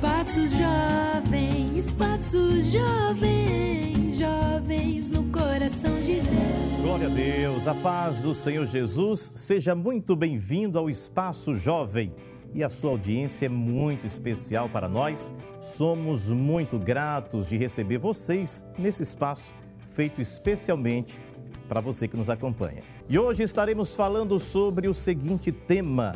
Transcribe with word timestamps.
Espaço 0.00 0.40
Jovem, 0.48 1.78
Espaço 1.78 2.60
Jovem, 2.62 4.10
jovens 4.18 5.10
no 5.10 5.24
coração 5.24 5.94
de 6.00 6.22
Deus. 6.22 6.80
Glória 6.80 7.06
a 7.06 7.10
Deus, 7.10 7.68
a 7.68 7.74
paz 7.74 8.22
do 8.22 8.32
Senhor 8.32 8.64
Jesus. 8.64 9.30
Seja 9.34 9.74
muito 9.74 10.16
bem-vindo 10.16 10.78
ao 10.78 10.88
Espaço 10.88 11.54
Jovem. 11.54 12.14
E 12.54 12.64
a 12.64 12.70
sua 12.70 12.92
audiência 12.92 13.44
é 13.44 13.48
muito 13.50 14.06
especial 14.06 14.70
para 14.70 14.88
nós. 14.88 15.34
Somos 15.60 16.30
muito 16.30 16.78
gratos 16.78 17.46
de 17.46 17.58
receber 17.58 17.98
vocês 17.98 18.64
nesse 18.78 19.02
espaço 19.02 19.52
feito 19.90 20.22
especialmente 20.22 21.20
para 21.68 21.82
você 21.82 22.08
que 22.08 22.16
nos 22.16 22.30
acompanha. 22.30 22.82
E 23.06 23.18
hoje 23.18 23.42
estaremos 23.42 23.94
falando 23.94 24.38
sobre 24.38 24.88
o 24.88 24.94
seguinte 24.94 25.52
tema: 25.52 26.12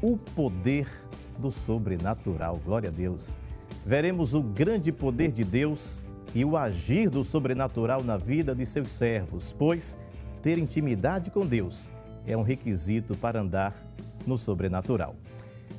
o 0.00 0.16
poder 0.16 1.07
do 1.38 1.50
sobrenatural. 1.50 2.60
Glória 2.64 2.88
a 2.88 2.92
Deus. 2.92 3.40
Veremos 3.84 4.34
o 4.34 4.42
grande 4.42 4.92
poder 4.92 5.32
de 5.32 5.44
Deus 5.44 6.04
e 6.34 6.44
o 6.44 6.56
agir 6.56 7.08
do 7.08 7.24
sobrenatural 7.24 8.02
na 8.02 8.16
vida 8.16 8.54
de 8.54 8.66
seus 8.66 8.90
servos, 8.90 9.54
pois 9.56 9.96
ter 10.42 10.58
intimidade 10.58 11.30
com 11.30 11.46
Deus 11.46 11.90
é 12.28 12.36
um 12.36 12.42
requisito 12.42 13.16
para 13.16 13.40
andar 13.40 13.74
no 14.26 14.36
sobrenatural. 14.36 15.16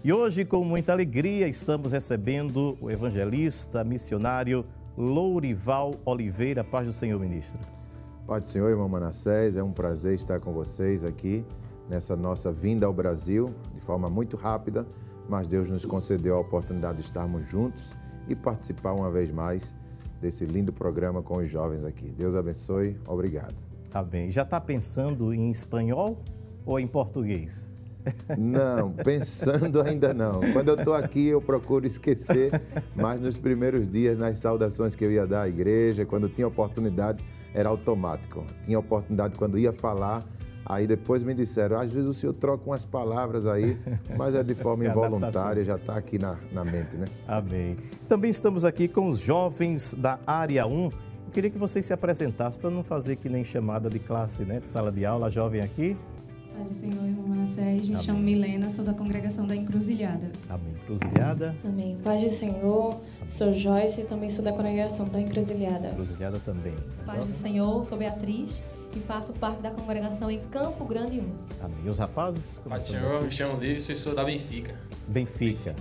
E 0.04 0.12
hoje, 0.12 0.44
com 0.44 0.64
muita 0.64 0.94
alegria, 0.94 1.48
estamos 1.48 1.92
recebendo 1.92 2.78
o 2.82 2.90
evangelista, 2.90 3.84
missionário 3.84 4.66
Lourival 4.98 5.96
Oliveira. 6.06 6.64
Paz 6.64 6.88
do 6.88 6.94
Senhor, 6.94 7.20
ministro. 7.20 7.60
Paz 8.26 8.44
do 8.44 8.50
Senhor, 8.50 8.70
irmão 8.70 8.90
Manassés. 8.90 9.56
É 9.56 9.64
um 9.64 9.72
prazer 9.72 10.16
estar 10.16 10.40
com 10.40 10.52
vocês 10.54 11.04
aqui 11.04 11.46
nessa 11.90 12.16
nossa 12.16 12.52
vinda 12.52 12.86
ao 12.86 12.94
Brasil 12.94 13.54
de 13.74 13.82
forma 13.82 14.10
muito 14.10 14.38
rápida, 14.38 14.86
mas 15.30 15.48
Deus 15.48 15.70
nos 15.70 15.86
concedeu 15.86 16.36
a 16.36 16.40
oportunidade 16.40 16.98
de 16.98 17.04
estarmos 17.06 17.48
juntos 17.48 17.94
e 18.28 18.36
participar 18.36 18.94
uma 18.94 19.12
vez 19.12 19.32
mais 19.32 19.76
desse 20.20 20.46
lindo 20.46 20.74
programa 20.74 21.22
com 21.22 21.38
os 21.38 21.50
jovens 21.50 21.86
aqui. 21.86 22.10
Deus 22.18 22.36
abençoe. 22.36 22.98
Obrigado. 23.08 23.56
Amém. 23.94 24.30
Já 24.30 24.44
está 24.44 24.60
pensando 24.60 25.34
em 25.34 25.50
espanhol 25.50 26.22
ou 26.66 26.80
em 26.80 26.88
português? 26.88 27.74
Não, 28.38 28.92
pensando 29.04 29.82
ainda 29.82 30.14
não. 30.14 30.40
Quando 30.54 30.70
eu 30.70 30.76
estou 30.76 30.94
aqui, 30.94 31.28
eu 31.28 31.42
procuro 31.42 31.86
esquecer, 31.86 32.62
mas 32.96 33.22
nos 33.22 33.38
primeiros 33.38 33.88
dias, 33.88 34.18
nas 34.18 34.38
saudações 34.38 34.96
que 34.96 35.06
eu 35.06 35.12
ia 35.12 35.26
dar 35.26 35.44
à 35.44 35.50
igreja, 35.50 36.06
quando 36.06 36.30
tinha 36.30 36.48
oportunidade, 36.48 37.24
era 37.54 37.70
automático. 37.70 38.46
Tinha 38.64 38.80
oportunidade 38.80 39.36
quando 39.36 39.58
ia 39.58 39.74
falar, 39.74 40.26
aí 40.70 40.86
depois 40.86 41.24
me 41.24 41.34
disseram, 41.34 41.80
às 41.80 41.92
vezes 41.92 42.08
o 42.08 42.14
senhor 42.14 42.34
troca 42.34 42.64
umas 42.70 42.86
palavras 42.86 43.48
aí, 43.48 43.76
mas 44.16 44.36
é 44.36 44.44
de 44.44 44.54
forma 44.54 44.86
involuntária, 44.86 45.66
já 45.66 45.76
está 45.76 45.98
aqui 45.98 46.20
na, 46.20 46.38
na 46.52 46.64
mente, 46.64 46.96
né? 46.96 47.08
Amém. 47.28 47.76
Também 48.08 48.30
estamos 48.30 48.64
aqui 48.64 48.88
com 48.88 49.10
os 49.10 49.20
jovens 49.20 49.96
da 49.96 50.20
área 50.28 50.68
1. 50.68 50.84
Eu 50.84 50.92
queria 51.34 51.50
que 51.50 51.58
vocês 51.58 51.84
se 51.86 51.92
apresentassem 51.92 52.62
para 52.62 52.70
não 52.70 52.84
fazer 52.84 53.16
que 53.16 53.28
nem 53.28 53.44
chamada 53.44 53.90
de 53.90 53.98
classe, 53.98 54.46
né? 54.46 54.60
De 54.60 54.70
sala 54.70 54.92
de 54.92 55.04
aula, 55.06 55.30
jovem 55.30 55.62
aqui. 55.62 55.98
Paz 56.56 56.70
do 56.70 56.76
Senhor, 56.76 57.04
irmão 57.06 57.28
Manassés. 57.28 57.88
Me 57.88 57.94
Amém. 57.94 58.00
chamo 58.00 58.20
Milena, 58.20 58.70
sou 58.70 58.86
da 58.86 58.94
congregação 58.94 59.48
da 59.48 59.56
Encruzilhada. 59.56 60.32
Amém. 60.48 60.74
Cruzilhada. 60.86 61.56
Amém. 61.66 61.98
Paz 62.04 62.22
do 62.22 62.30
Senhor, 62.30 63.00
sou 63.28 63.54
Joyce 63.54 64.02
e 64.02 64.06
também 64.06 64.30
sou 64.30 64.44
da 64.44 64.52
congregação 64.52 65.08
da 65.08 65.20
Encruzilhada. 65.20 65.90
Cruzilhada 65.90 66.40
também. 66.40 66.74
Paz 67.06 67.26
do 67.26 67.34
Senhor, 67.34 67.86
sou 67.86 67.98
Beatriz 67.98 68.62
e 68.96 69.00
faço 69.00 69.34
parte 69.34 69.62
da 69.62 69.72
congregação 69.72 70.30
em 70.30 70.40
Campo 70.50 70.86
Grande 70.86 71.20
1. 71.20 71.24
Amém. 71.62 71.78
E 71.86 71.90
os 71.90 71.98
rapazes? 71.98 72.62
Pai 72.68 72.80
do 72.80 72.86
Senhor, 72.86 73.24
me 73.24 73.32
chamo 73.32 73.64
e 73.64 73.80
sou 73.80 74.16
da 74.16 74.24
Benfica. 74.24 74.76
Benfica. 75.08 75.76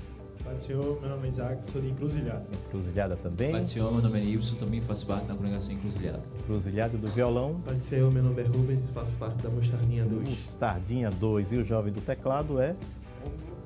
Pai 0.45 0.55
do 0.55 0.63
Senhor, 0.63 1.01
meu 1.01 1.11
nome 1.11 1.27
é 1.27 1.29
Isaac, 1.29 1.71
sou 1.71 1.81
de 1.81 1.89
Encruzilhada. 1.89 2.47
Cruzilhada 2.71 3.17
também. 3.17 3.53
Pai 3.53 3.61
do 3.61 3.69
Senhor, 3.69 3.93
meu 3.93 4.03
nome 4.03 4.19
é 4.19 4.23
Nilson, 4.23 4.57
também 4.57 4.81
faço 4.81 5.07
parte 5.07 5.27
da 5.27 5.35
congregação 5.35 5.75
Encruzilhada. 5.75 6.23
Cruzilhada 6.47 6.97
do 6.97 7.09
violão. 7.09 7.61
Pai 7.65 7.75
do 7.75 7.83
Senhor, 7.83 8.11
meu 8.11 8.23
nome 8.23 8.41
é 8.41 8.47
Rubens 8.47 8.85
e 8.85 8.89
faço 8.89 9.15
parte 9.17 9.43
da 9.43 9.51
Mostardinha 9.51 10.05
2. 10.05 10.29
Mostardinha 10.29 11.11
2. 11.11 11.53
E 11.53 11.57
o 11.57 11.65
jovem 11.65 11.93
do 11.93 12.01
teclado 12.01 12.61
é 12.61 12.75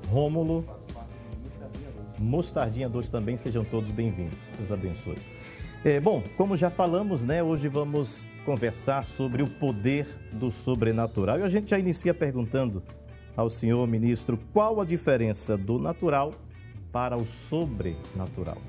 Rômulo. 0.09 0.65
Mostardinha 2.19 2.89
2 2.89 3.09
também, 3.09 3.37
sejam 3.37 3.63
todos 3.63 3.91
bem-vindos. 3.91 4.49
Deus 4.57 4.71
abençoe. 4.71 5.17
É, 5.85 5.99
bom, 5.99 6.23
como 6.37 6.55
já 6.55 6.69
falamos, 6.69 7.25
né, 7.25 7.43
hoje 7.43 7.67
vamos 7.67 8.23
conversar 8.45 9.03
sobre 9.03 9.43
o 9.43 9.49
poder 9.49 10.07
do 10.31 10.49
sobrenatural. 10.49 11.39
E 11.39 11.43
a 11.43 11.49
gente 11.49 11.71
já 11.71 11.77
inicia 11.77 12.13
perguntando 12.13 12.81
ao 13.35 13.49
senhor 13.49 13.85
ministro 13.85 14.39
qual 14.53 14.79
a 14.79 14.85
diferença 14.85 15.57
do 15.57 15.77
natural 15.77 16.31
para 16.89 17.17
o 17.17 17.25
sobrenatural. 17.25 18.59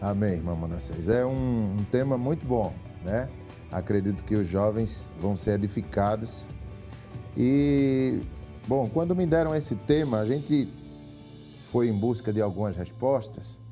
Amém, 0.00 0.34
irmão 0.34 0.54
Manassés. 0.54 1.08
É 1.08 1.26
um, 1.26 1.78
um 1.80 1.84
tema 1.90 2.16
muito 2.16 2.46
bom, 2.46 2.72
né? 3.04 3.28
Acredito 3.72 4.22
que 4.22 4.36
os 4.36 4.46
jovens 4.46 5.04
vão 5.20 5.36
ser 5.36 5.56
edificados. 5.56 6.48
E, 7.36 8.20
bom, 8.68 8.88
quando 8.88 9.16
me 9.16 9.26
deram 9.26 9.52
esse 9.52 9.74
tema, 9.74 10.20
a 10.20 10.26
gente 10.26 10.68
foi 11.64 11.88
em 11.88 11.92
busca 11.92 12.32
de 12.32 12.40
algumas 12.40 12.76
respostas. 12.76 13.63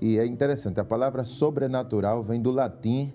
E 0.00 0.18
é 0.18 0.26
interessante, 0.26 0.80
a 0.80 0.84
palavra 0.84 1.24
sobrenatural 1.24 2.22
vem 2.22 2.42
do 2.42 2.50
latim 2.50 3.12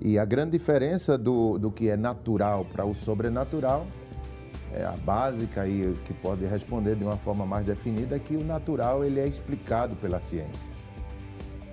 E 0.00 0.18
a 0.18 0.24
grande 0.24 0.52
diferença 0.52 1.18
do, 1.18 1.58
do 1.58 1.70
que 1.70 1.88
é 1.88 1.96
natural 1.96 2.64
para 2.64 2.84
o 2.84 2.94
sobrenatural 2.94 3.86
é 4.72 4.84
a 4.84 4.92
básica 4.92 5.66
e 5.66 5.96
que 6.04 6.14
pode 6.14 6.44
responder 6.44 6.94
de 6.94 7.04
uma 7.04 7.16
forma 7.16 7.46
mais 7.46 7.66
definida 7.66 8.16
é 8.16 8.18
que 8.18 8.36
o 8.36 8.44
natural 8.44 9.04
ele 9.04 9.18
é 9.18 9.26
explicado 9.26 9.96
pela 9.96 10.20
ciência. 10.20 10.72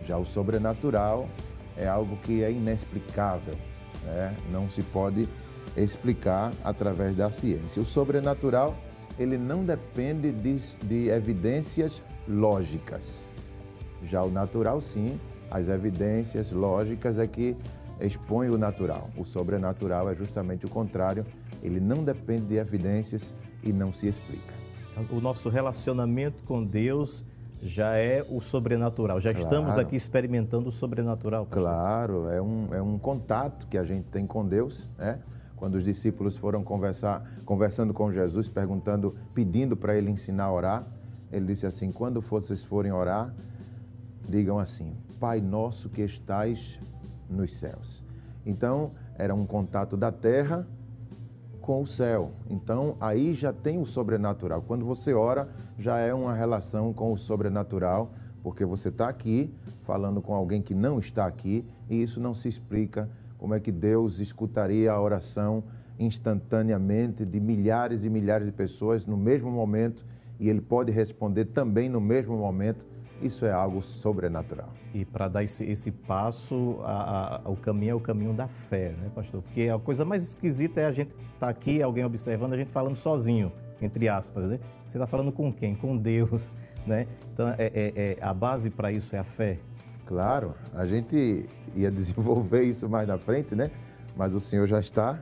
Já 0.04 0.18
o 0.18 0.26
sobrenatural 0.26 1.28
é 1.76 1.88
algo 1.88 2.16
que 2.18 2.44
é 2.44 2.52
inexplicável, 2.52 3.56
né? 4.04 4.36
não 4.52 4.70
se 4.70 4.82
pode 4.82 5.28
explicar 5.76 6.54
através 6.64 7.16
da 7.16 7.30
ciência. 7.30 7.82
O 7.82 7.86
sobrenatural 7.86 8.76
ele 9.18 9.38
não 9.38 9.64
depende 9.64 10.32
de, 10.32 10.56
de 10.84 11.10
evidências 11.10 12.04
lógicas. 12.28 13.26
Já 14.04 14.22
o 14.24 14.30
natural, 14.30 14.82
sim, 14.82 15.20
as 15.50 15.68
evidências 15.68 16.52
lógicas 16.52 17.18
é 17.18 17.26
que 17.28 17.56
expõe 18.00 18.50
o 18.50 18.58
natural. 18.58 19.10
O 19.18 19.24
sobrenatural 19.24 20.10
é 20.10 20.16
justamente 20.16 20.66
o 20.66 20.70
contrário, 20.70 21.26
ele 21.64 21.80
não 21.80 22.04
depende 22.04 22.46
de 22.48 22.56
evidências 22.58 23.36
e 23.64 23.72
não 23.72 23.92
se 23.92 24.08
explica. 24.08 24.54
O 25.12 25.20
nosso 25.20 25.50
relacionamento 25.50 26.44
com 26.44 26.64
Deus 26.64 27.26
já 27.62 27.96
é 27.98 28.26
o 28.30 28.40
sobrenatural. 28.42 29.20
Já 29.20 29.32
estamos 29.32 29.74
Claro. 29.74 29.82
aqui 29.82 29.96
experimentando 29.96 30.70
o 30.70 30.72
sobrenatural. 30.72 31.46
pastor. 31.46 31.64
Claro, 31.64 32.30
é 32.30 32.42
um, 32.42 32.68
é 32.74 32.82
um 32.82 32.98
contato 32.98 33.68
que 33.68 33.78
a 33.78 33.84
gente 33.84 34.06
tem 34.06 34.26
com 34.28 34.46
Deus, 34.46 34.90
né? 34.98 35.20
Quando 35.56 35.76
os 35.76 35.84
discípulos 35.84 36.38
foram 36.38 36.64
conversar, 36.64 37.26
conversando 37.46 37.94
com 37.94 38.12
Jesus, 38.12 38.50
perguntando, 38.50 39.16
pedindo 39.34 39.78
para 39.78 39.96
ele 39.96 40.12
ensinar 40.12 40.46
a 40.46 40.54
orar, 40.54 40.88
ele 41.32 41.46
disse 41.48 41.66
assim: 41.66 41.92
quando 41.92 42.22
vocês 42.22 42.64
forem 42.64 42.92
orar, 42.92 43.34
digam 44.28 44.60
assim: 44.60 44.96
Pai 45.20 45.40
nosso 45.40 45.90
que 45.90 46.02
estais 46.02 46.80
nos 47.30 47.56
céus. 47.56 48.04
Então, 48.46 48.92
era 49.18 49.34
um 49.34 49.46
contato 49.46 49.98
da 49.98 50.12
terra 50.12 50.68
com 51.62 51.82
o 51.82 51.88
céu. 51.88 52.32
Então, 52.48 52.96
aí 53.00 53.34
já 53.34 53.52
tem 53.52 53.80
o 53.80 53.86
sobrenatural. 53.86 54.62
Quando 54.62 54.86
você 54.86 55.14
ora, 55.14 55.50
já 55.80 55.98
é 55.98 56.14
uma 56.14 56.34
relação 56.34 56.94
com 56.94 57.12
o 57.12 57.18
sobrenatural, 57.18 58.12
porque 58.44 58.64
você 58.64 58.90
está 58.90 59.10
aqui 59.10 59.52
falando 59.82 60.22
com 60.22 60.36
alguém 60.36 60.62
que 60.62 60.76
não 60.76 61.00
está 61.00 61.26
aqui 61.26 61.66
e 61.90 62.02
isso 62.02 62.20
não 62.20 62.34
se 62.36 62.48
explica. 62.48 63.10
Como 63.46 63.54
é 63.54 63.60
que 63.60 63.72
Deus 63.72 64.18
escutaria 64.18 64.92
a 64.92 65.00
oração 65.00 65.64
instantaneamente 66.00 67.24
de 67.24 67.40
milhares 67.40 68.04
e 68.04 68.10
milhares 68.10 68.48
de 68.48 68.52
pessoas 68.52 69.06
no 69.06 69.16
mesmo 69.16 69.52
momento 69.52 70.04
e 70.40 70.50
ele 70.50 70.62
pode 70.62 70.92
responder 70.92 71.46
também 71.46 71.88
no 71.88 72.02
mesmo 72.02 72.36
momento? 72.36 72.88
Isso 73.22 73.46
é 73.46 73.52
algo 73.52 73.84
sobrenatural. 73.84 74.70
E 74.96 75.06
para 75.06 75.28
dar 75.28 75.44
esse, 75.44 75.64
esse 75.64 75.92
passo, 75.92 76.80
a- 76.82 77.42
a- 77.46 77.50
o 77.52 77.56
caminho 77.56 77.92
é 77.92 77.94
o 77.94 78.00
caminho 78.00 78.34
da 78.34 78.48
fé, 78.48 78.96
né, 79.00 79.12
pastor? 79.14 79.44
Porque 79.44 79.70
a 79.70 79.78
coisa 79.78 80.04
mais 80.04 80.24
esquisita 80.24 80.82
é 80.82 80.88
a 80.88 80.92
gente 80.92 81.10
estar 81.12 81.26
tá 81.38 81.48
aqui, 81.48 81.84
alguém 81.84 82.04
observando, 82.04 82.54
a 82.54 82.58
gente 82.58 82.72
falando 82.72 82.96
sozinho, 82.98 83.52
entre 83.80 84.10
aspas, 84.10 84.48
né? 84.48 84.60
Você 84.88 84.98
está 84.98 85.06
falando 85.06 85.32
com 85.32 85.54
quem? 85.54 85.76
Com 85.76 85.96
Deus, 85.96 86.52
né? 86.88 87.06
Então, 87.32 87.48
é, 87.50 87.56
é- 87.60 87.94
é- 87.96 88.18
a 88.20 88.34
base 88.34 88.72
para 88.72 88.92
isso 88.92 89.16
é 89.16 89.20
a 89.20 89.24
fé. 89.24 89.60
Claro, 90.06 90.54
a 90.74 90.86
gente 90.86 91.48
ia 91.76 91.90
desenvolver 91.92 92.64
isso 92.64 92.88
mais 92.88 93.08
na 93.08 93.18
frente, 93.18 93.56
né? 93.56 93.72
Mas 94.16 94.34
o 94.34 94.40
senhor 94.40 94.68
já 94.68 94.80
está 94.80 95.20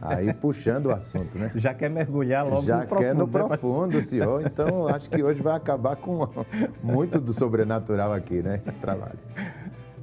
aí 0.00 0.32
puxando 0.32 0.86
o 0.86 0.92
assunto, 0.92 1.38
né? 1.38 1.50
Já 1.56 1.74
quer 1.74 1.90
mergulhar 1.90 2.46
logo 2.46 2.62
já 2.62 2.78
no 2.78 2.86
profundo. 2.86 3.04
quer 3.04 3.14
no 3.14 3.26
né, 3.26 3.32
profundo, 3.32 4.02
senhor. 4.02 4.42
Então, 4.46 4.86
acho 4.86 5.10
que 5.10 5.22
hoje 5.22 5.42
vai 5.42 5.56
acabar 5.56 5.96
com 5.96 6.28
muito 6.82 7.20
do 7.20 7.32
sobrenatural 7.32 8.12
aqui, 8.12 8.42
né? 8.42 8.60
Esse 8.62 8.76
trabalho. 8.78 9.18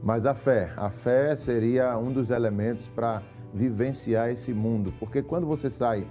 Mas 0.02 0.26
a 0.26 0.34
fé, 0.34 0.72
a 0.76 0.90
fé 0.90 1.34
seria 1.36 1.98
um 1.98 2.12
dos 2.12 2.30
elementos 2.30 2.90
para 2.90 3.22
vivenciar 3.54 4.30
esse 4.30 4.54
mundo, 4.54 4.94
porque 5.00 5.22
quando 5.22 5.46
você 5.46 5.70
sai 5.70 6.06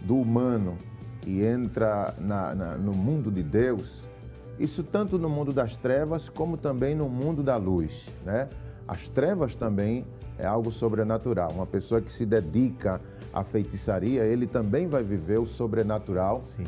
do 0.00 0.16
humano 0.16 0.76
e 1.26 1.44
entra 1.44 2.14
na, 2.18 2.54
na, 2.54 2.76
no 2.76 2.92
mundo 2.92 3.30
de 3.30 3.42
Deus, 3.42 4.07
isso 4.58 4.82
tanto 4.82 5.18
no 5.18 5.28
mundo 5.28 5.52
das 5.52 5.76
trevas 5.76 6.28
como 6.28 6.56
também 6.56 6.94
no 6.94 7.08
mundo 7.08 7.42
da 7.42 7.56
luz. 7.56 8.08
Né? 8.24 8.48
As 8.86 9.08
trevas 9.08 9.54
também 9.54 10.04
é 10.38 10.46
algo 10.46 10.72
sobrenatural. 10.72 11.50
Uma 11.52 11.66
pessoa 11.66 12.00
que 12.00 12.10
se 12.10 12.26
dedica 12.26 13.00
à 13.32 13.44
feitiçaria, 13.44 14.24
ele 14.24 14.46
também 14.46 14.86
vai 14.86 15.02
viver 15.02 15.38
o 15.38 15.46
sobrenatural, 15.46 16.42
Sim. 16.42 16.64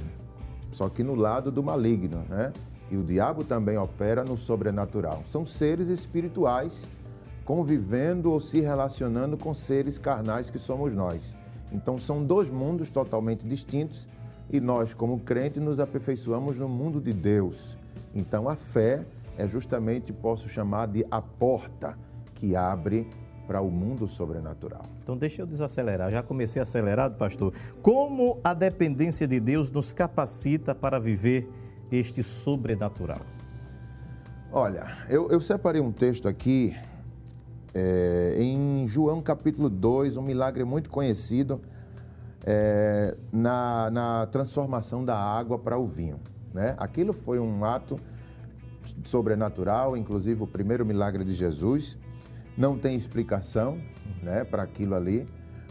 só 0.71 0.89
que 0.89 1.03
no 1.03 1.15
lado 1.15 1.51
do 1.51 1.63
maligno. 1.63 2.25
Né? 2.29 2.53
E 2.91 2.97
o 2.97 3.03
diabo 3.03 3.45
também 3.45 3.77
opera 3.77 4.25
no 4.25 4.37
sobrenatural. 4.37 5.23
São 5.25 5.45
seres 5.45 5.89
espirituais 5.89 6.89
convivendo 7.45 8.31
ou 8.31 8.39
se 8.39 8.61
relacionando 8.61 9.37
com 9.37 9.53
seres 9.53 9.99
carnais 9.99 10.51
que 10.51 10.59
somos 10.59 10.95
nós. 10.95 11.35
Então 11.73 11.99
são 11.99 12.25
dois 12.25 12.51
mundos 12.51 12.91
totalmente 12.91 13.47
distintos 13.47 14.09
e 14.53 14.61
nós, 14.61 14.93
como 14.93 15.19
crentes, 15.21 15.63
nos 15.63 15.81
aperfeiçoamos 15.81 16.57
no 16.57 16.69
mundo 16.69 17.01
de 17.01 17.13
Deus. 17.13 17.80
Então 18.15 18.49
a 18.49 18.57
fé 18.57 19.05
é 19.39 19.47
justamente, 19.47 20.13
posso 20.13 20.49
chamar 20.49 20.87
de 20.87 21.07
a 21.11 21.23
porta 21.23 21.97
que 22.35 22.57
abre 22.57 23.09
para 23.47 23.61
o 23.61 23.71
mundo 23.71 24.07
sobrenatural. 24.07 24.83
Então 25.03 25.17
deixa 25.17 25.43
eu 25.43 25.47
desacelerar, 25.47 26.11
já 26.11 26.23
comecei 26.23 26.63
acelerado, 26.63 27.17
pastor. 27.17 27.53
Como 27.83 28.39
a 28.45 28.55
dependência 28.55 29.27
de 29.27 29.41
Deus 29.41 29.73
nos 29.73 29.93
capacita 29.93 30.75
para 30.75 31.01
viver 31.01 31.49
este 31.91 32.23
sobrenatural? 32.23 33.21
Olha, 34.53 34.97
eu, 35.09 35.29
eu 35.31 35.41
separei 35.41 35.81
um 35.81 35.93
texto 35.93 36.29
aqui 36.29 36.77
é, 37.75 38.37
em 38.39 38.87
João 38.87 39.21
capítulo 39.21 39.69
2, 39.69 40.17
um 40.17 40.23
milagre 40.23 40.65
muito 40.65 40.91
conhecido 40.91 41.61
é, 42.45 43.17
na, 43.33 43.91
na 43.91 44.27
transformação 44.27 45.05
da 45.05 45.17
água 45.17 45.59
para 45.59 45.79
o 45.79 45.87
vinho. 45.87 46.21
Né? 46.53 46.75
Aquilo 46.79 47.13
foi 47.13 47.39
um 47.39 47.65
ato 47.65 47.97
sobrenatural, 49.05 49.97
inclusive 49.97 50.43
o 50.43 50.47
primeiro 50.47 50.85
milagre 50.85 51.25
de 51.25 51.33
Jesus. 51.33 51.97
Não 52.57 52.79
tem 52.79 52.97
explicação 52.97 53.79
né, 54.23 54.45
para 54.45 54.63
aquilo 54.63 54.95
ali, 54.95 55.27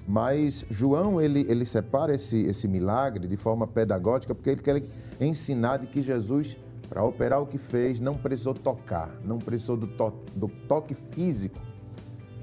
mas 0.08 0.66
João 0.70 1.22
ele, 1.22 1.46
ele 1.48 1.66
separa 1.66 2.16
esse, 2.16 2.46
esse 2.46 2.68
milagre 2.68 3.28
de 3.28 3.38
forma 3.38 3.68
pedagógica 3.68 4.34
porque 4.34 4.50
ele 4.50 4.62
quer 4.62 4.84
ensinar 5.20 5.78
de 5.78 5.88
que 5.88 6.02
Jesus, 6.02 6.58
para 6.88 7.04
operar 7.04 7.42
o 7.42 7.46
que 7.46 7.58
fez, 7.58 8.00
não 8.00 8.16
precisou 8.16 8.54
tocar, 8.54 9.10
não 9.24 9.38
precisou 9.38 9.78
do, 9.78 9.88
to 9.88 10.14
do 10.36 10.48
toque 10.68 10.94
físico 10.94 11.60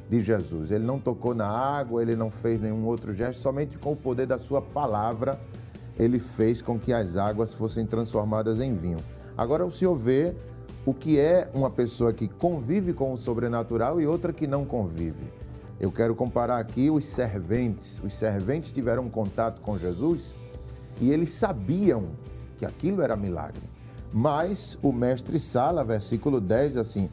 de 0.08 0.22
Jesus. 0.22 0.70
Ele 0.70 0.84
não 0.84 1.00
tocou 1.00 1.34
na 1.34 1.48
água, 1.48 2.00
ele 2.00 2.14
não 2.14 2.30
fez 2.30 2.60
nenhum 2.60 2.84
outro 2.86 3.12
gesto, 3.12 3.40
somente 3.40 3.76
com 3.78 3.92
o 3.92 3.96
poder 3.96 4.26
da 4.26 4.38
sua 4.38 4.62
palavra 4.62 5.40
ele 5.98 6.18
fez 6.18 6.60
com 6.60 6.78
que 6.78 6.92
as 6.92 7.16
águas 7.16 7.54
fossem 7.54 7.86
transformadas 7.86 8.60
em 8.60 8.74
vinho. 8.74 8.98
Agora 9.36 9.64
o 9.64 9.70
senhor 9.70 9.94
vê 9.94 10.34
o 10.84 10.94
que 10.94 11.18
é 11.18 11.50
uma 11.52 11.70
pessoa 11.70 12.12
que 12.12 12.28
convive 12.28 12.92
com 12.92 13.12
o 13.12 13.16
sobrenatural 13.16 14.00
e 14.00 14.06
outra 14.06 14.32
que 14.32 14.46
não 14.46 14.64
convive. 14.64 15.24
Eu 15.78 15.90
quero 15.90 16.14
comparar 16.14 16.58
aqui 16.58 16.90
os 16.90 17.04
serventes. 17.04 18.00
Os 18.02 18.14
serventes 18.14 18.72
tiveram 18.72 19.08
contato 19.10 19.60
com 19.60 19.78
Jesus 19.78 20.34
e 21.00 21.10
eles 21.10 21.30
sabiam 21.30 22.10
que 22.56 22.64
aquilo 22.64 23.02
era 23.02 23.16
milagre. 23.16 23.62
Mas 24.12 24.78
o 24.82 24.92
mestre 24.92 25.38
Sala, 25.38 25.84
versículo 25.84 26.40
10, 26.40 26.76
assim, 26.76 27.10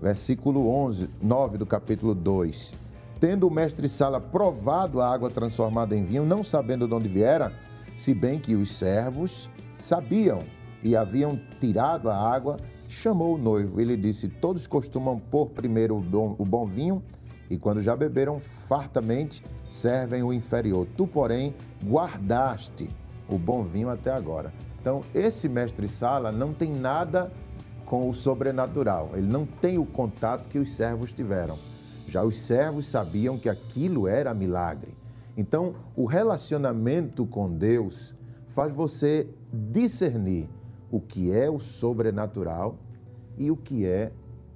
versículo 0.00 0.68
11, 0.68 1.10
9 1.20 1.58
do 1.58 1.66
capítulo 1.66 2.14
2. 2.14 2.74
Tendo 3.20 3.48
o 3.48 3.50
mestre 3.50 3.88
Sala 3.88 4.20
provado 4.20 5.00
a 5.00 5.12
água 5.12 5.28
transformada 5.28 5.94
em 5.94 6.04
vinho, 6.04 6.24
não 6.24 6.42
sabendo 6.42 6.86
de 6.86 6.94
onde 6.94 7.08
viera, 7.08 7.52
se 7.98 8.14
bem 8.14 8.38
que 8.38 8.54
os 8.54 8.70
servos 8.70 9.50
sabiam 9.76 10.38
e 10.84 10.96
haviam 10.96 11.38
tirado 11.60 12.08
a 12.08 12.16
água, 12.16 12.56
chamou 12.88 13.34
o 13.34 13.38
noivo. 13.38 13.80
Ele 13.80 13.96
disse: 13.96 14.28
Todos 14.28 14.68
costumam 14.68 15.18
pôr 15.18 15.46
primeiro 15.46 15.96
o 15.96 16.00
bom, 16.00 16.36
o 16.38 16.44
bom 16.44 16.64
vinho, 16.64 17.02
e 17.50 17.58
quando 17.58 17.80
já 17.80 17.96
beberam 17.96 18.38
fartamente, 18.38 19.44
servem 19.68 20.22
o 20.22 20.32
inferior. 20.32 20.86
Tu, 20.96 21.08
porém, 21.08 21.54
guardaste 21.84 22.88
o 23.28 23.36
bom 23.36 23.64
vinho 23.64 23.90
até 23.90 24.12
agora. 24.12 24.52
Então, 24.80 25.02
esse 25.12 25.48
mestre 25.48 25.88
Sala 25.88 26.30
não 26.30 26.52
tem 26.54 26.72
nada 26.72 27.32
com 27.84 28.08
o 28.08 28.14
sobrenatural. 28.14 29.10
Ele 29.14 29.26
não 29.26 29.44
tem 29.44 29.76
o 29.76 29.84
contato 29.84 30.48
que 30.48 30.58
os 30.58 30.70
servos 30.70 31.10
tiveram. 31.10 31.58
Já 32.06 32.22
os 32.22 32.36
servos 32.36 32.86
sabiam 32.86 33.36
que 33.36 33.48
aquilo 33.48 34.06
era 34.06 34.32
milagre. 34.32 34.97
Então, 35.38 35.76
o 35.94 36.04
relacionamento 36.04 37.24
com 37.24 37.48
Deus 37.48 38.12
faz 38.48 38.74
você 38.74 39.28
discernir 39.52 40.48
o 40.90 41.00
que 41.00 41.30
é 41.30 41.48
o 41.48 41.60
sobrenatural 41.60 42.76
e 43.36 43.48
o 43.48 43.56
que 43.56 43.86
é 43.86 44.10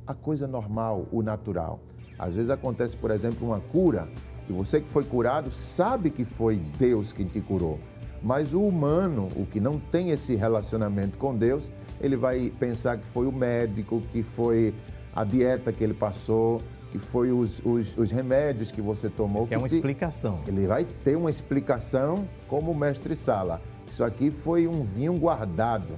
a 0.04 0.12
coisa 0.12 0.48
normal, 0.48 1.06
o 1.12 1.22
natural. 1.22 1.78
Às 2.18 2.34
vezes 2.34 2.50
acontece, 2.50 2.96
por 2.96 3.12
exemplo, 3.12 3.46
uma 3.46 3.60
cura 3.60 4.08
e 4.48 4.52
você 4.52 4.80
que 4.80 4.88
foi 4.88 5.04
curado 5.04 5.52
sabe 5.52 6.10
que 6.10 6.24
foi 6.24 6.56
Deus 6.56 7.12
quem 7.12 7.26
te 7.26 7.40
curou. 7.40 7.78
Mas 8.20 8.52
o 8.52 8.60
humano, 8.60 9.28
o 9.36 9.46
que 9.46 9.60
não 9.60 9.78
tem 9.78 10.10
esse 10.10 10.34
relacionamento 10.34 11.16
com 11.16 11.36
Deus, 11.36 11.70
ele 12.00 12.16
vai 12.16 12.52
pensar 12.58 12.98
que 12.98 13.06
foi 13.06 13.28
o 13.28 13.32
médico, 13.32 14.02
que 14.10 14.24
foi 14.24 14.74
a 15.14 15.22
dieta 15.22 15.72
que 15.72 15.84
ele 15.84 15.94
passou, 15.94 16.60
que 16.92 16.98
foi 16.98 17.32
os, 17.32 17.58
os, 17.64 17.96
os 17.96 18.12
remédios 18.12 18.70
que 18.70 18.82
você 18.82 19.08
tomou. 19.08 19.46
Que 19.46 19.54
é 19.54 19.58
uma 19.58 19.66
te... 19.66 19.74
explicação. 19.74 20.40
Ele 20.46 20.66
vai 20.66 20.84
ter 20.84 21.16
uma 21.16 21.30
explicação 21.30 22.28
como 22.46 22.70
o 22.70 22.74
mestre 22.74 23.16
Sala. 23.16 23.62
Isso 23.88 24.04
aqui 24.04 24.30
foi 24.30 24.68
um 24.68 24.82
vinho 24.82 25.18
guardado, 25.18 25.94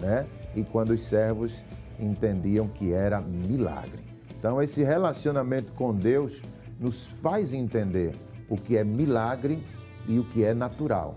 né? 0.00 0.26
E 0.56 0.64
quando 0.64 0.90
os 0.90 1.04
servos 1.04 1.62
entendiam 2.00 2.66
que 2.66 2.94
era 2.94 3.20
milagre. 3.20 4.02
Então, 4.38 4.62
esse 4.62 4.82
relacionamento 4.82 5.72
com 5.72 5.94
Deus 5.94 6.40
nos 6.80 7.20
faz 7.20 7.52
entender 7.52 8.14
o 8.48 8.56
que 8.56 8.78
é 8.78 8.84
milagre 8.84 9.62
e 10.06 10.18
o 10.18 10.24
que 10.24 10.44
é 10.44 10.54
natural. 10.54 11.16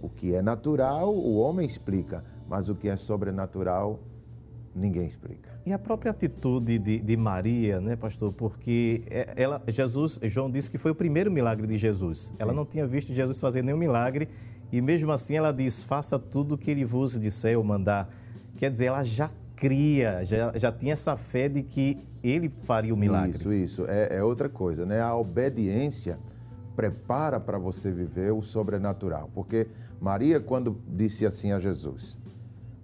O 0.00 0.08
que 0.08 0.34
é 0.34 0.42
natural, 0.42 1.14
o 1.14 1.36
homem 1.36 1.64
explica, 1.64 2.24
mas 2.48 2.68
o 2.68 2.74
que 2.74 2.88
é 2.88 2.96
sobrenatural, 2.96 4.00
ninguém 4.74 5.06
explica. 5.06 5.50
E 5.64 5.72
a 5.72 5.78
própria 5.78 6.10
atitude 6.10 6.78
de, 6.78 6.98
de, 7.00 7.16
Maria, 7.16 7.80
né, 7.80 7.96
pastor? 7.96 8.32
Porque 8.32 9.02
ela, 9.36 9.62
Jesus, 9.68 10.18
João 10.24 10.50
disse 10.50 10.70
que 10.70 10.78
foi 10.78 10.90
o 10.90 10.94
primeiro 10.94 11.30
milagre 11.30 11.66
de 11.66 11.76
Jesus. 11.76 12.18
Sim. 12.18 12.34
Ela 12.38 12.52
não 12.52 12.64
tinha 12.64 12.86
visto 12.86 13.12
Jesus 13.12 13.38
fazer 13.38 13.62
nenhum 13.62 13.78
milagre 13.78 14.28
e 14.72 14.80
mesmo 14.80 15.12
assim 15.12 15.36
ela 15.36 15.52
diz: 15.52 15.82
faça 15.82 16.18
tudo 16.18 16.54
o 16.54 16.58
que 16.58 16.70
ele 16.70 16.84
vos 16.84 17.20
disser 17.20 17.58
ou 17.58 17.62
mandar. 17.62 18.08
Quer 18.56 18.70
dizer, 18.70 18.86
ela 18.86 19.04
já 19.04 19.30
cria, 19.54 20.24
já, 20.24 20.52
já 20.56 20.72
tinha 20.72 20.94
essa 20.94 21.14
fé 21.14 21.48
de 21.48 21.62
que 21.62 21.98
ele 22.22 22.48
faria 22.48 22.92
o 22.94 22.96
milagre. 22.96 23.36
Isso, 23.36 23.52
isso. 23.52 23.84
É, 23.86 24.16
é 24.16 24.24
outra 24.24 24.48
coisa, 24.48 24.86
né? 24.86 25.00
A 25.00 25.14
obediência 25.14 26.18
prepara 26.74 27.38
para 27.38 27.58
você 27.58 27.90
viver 27.90 28.32
o 28.32 28.40
sobrenatural. 28.40 29.30
Porque 29.34 29.68
Maria, 30.00 30.40
quando 30.40 30.80
disse 30.88 31.26
assim 31.26 31.52
a 31.52 31.60
Jesus: 31.60 32.18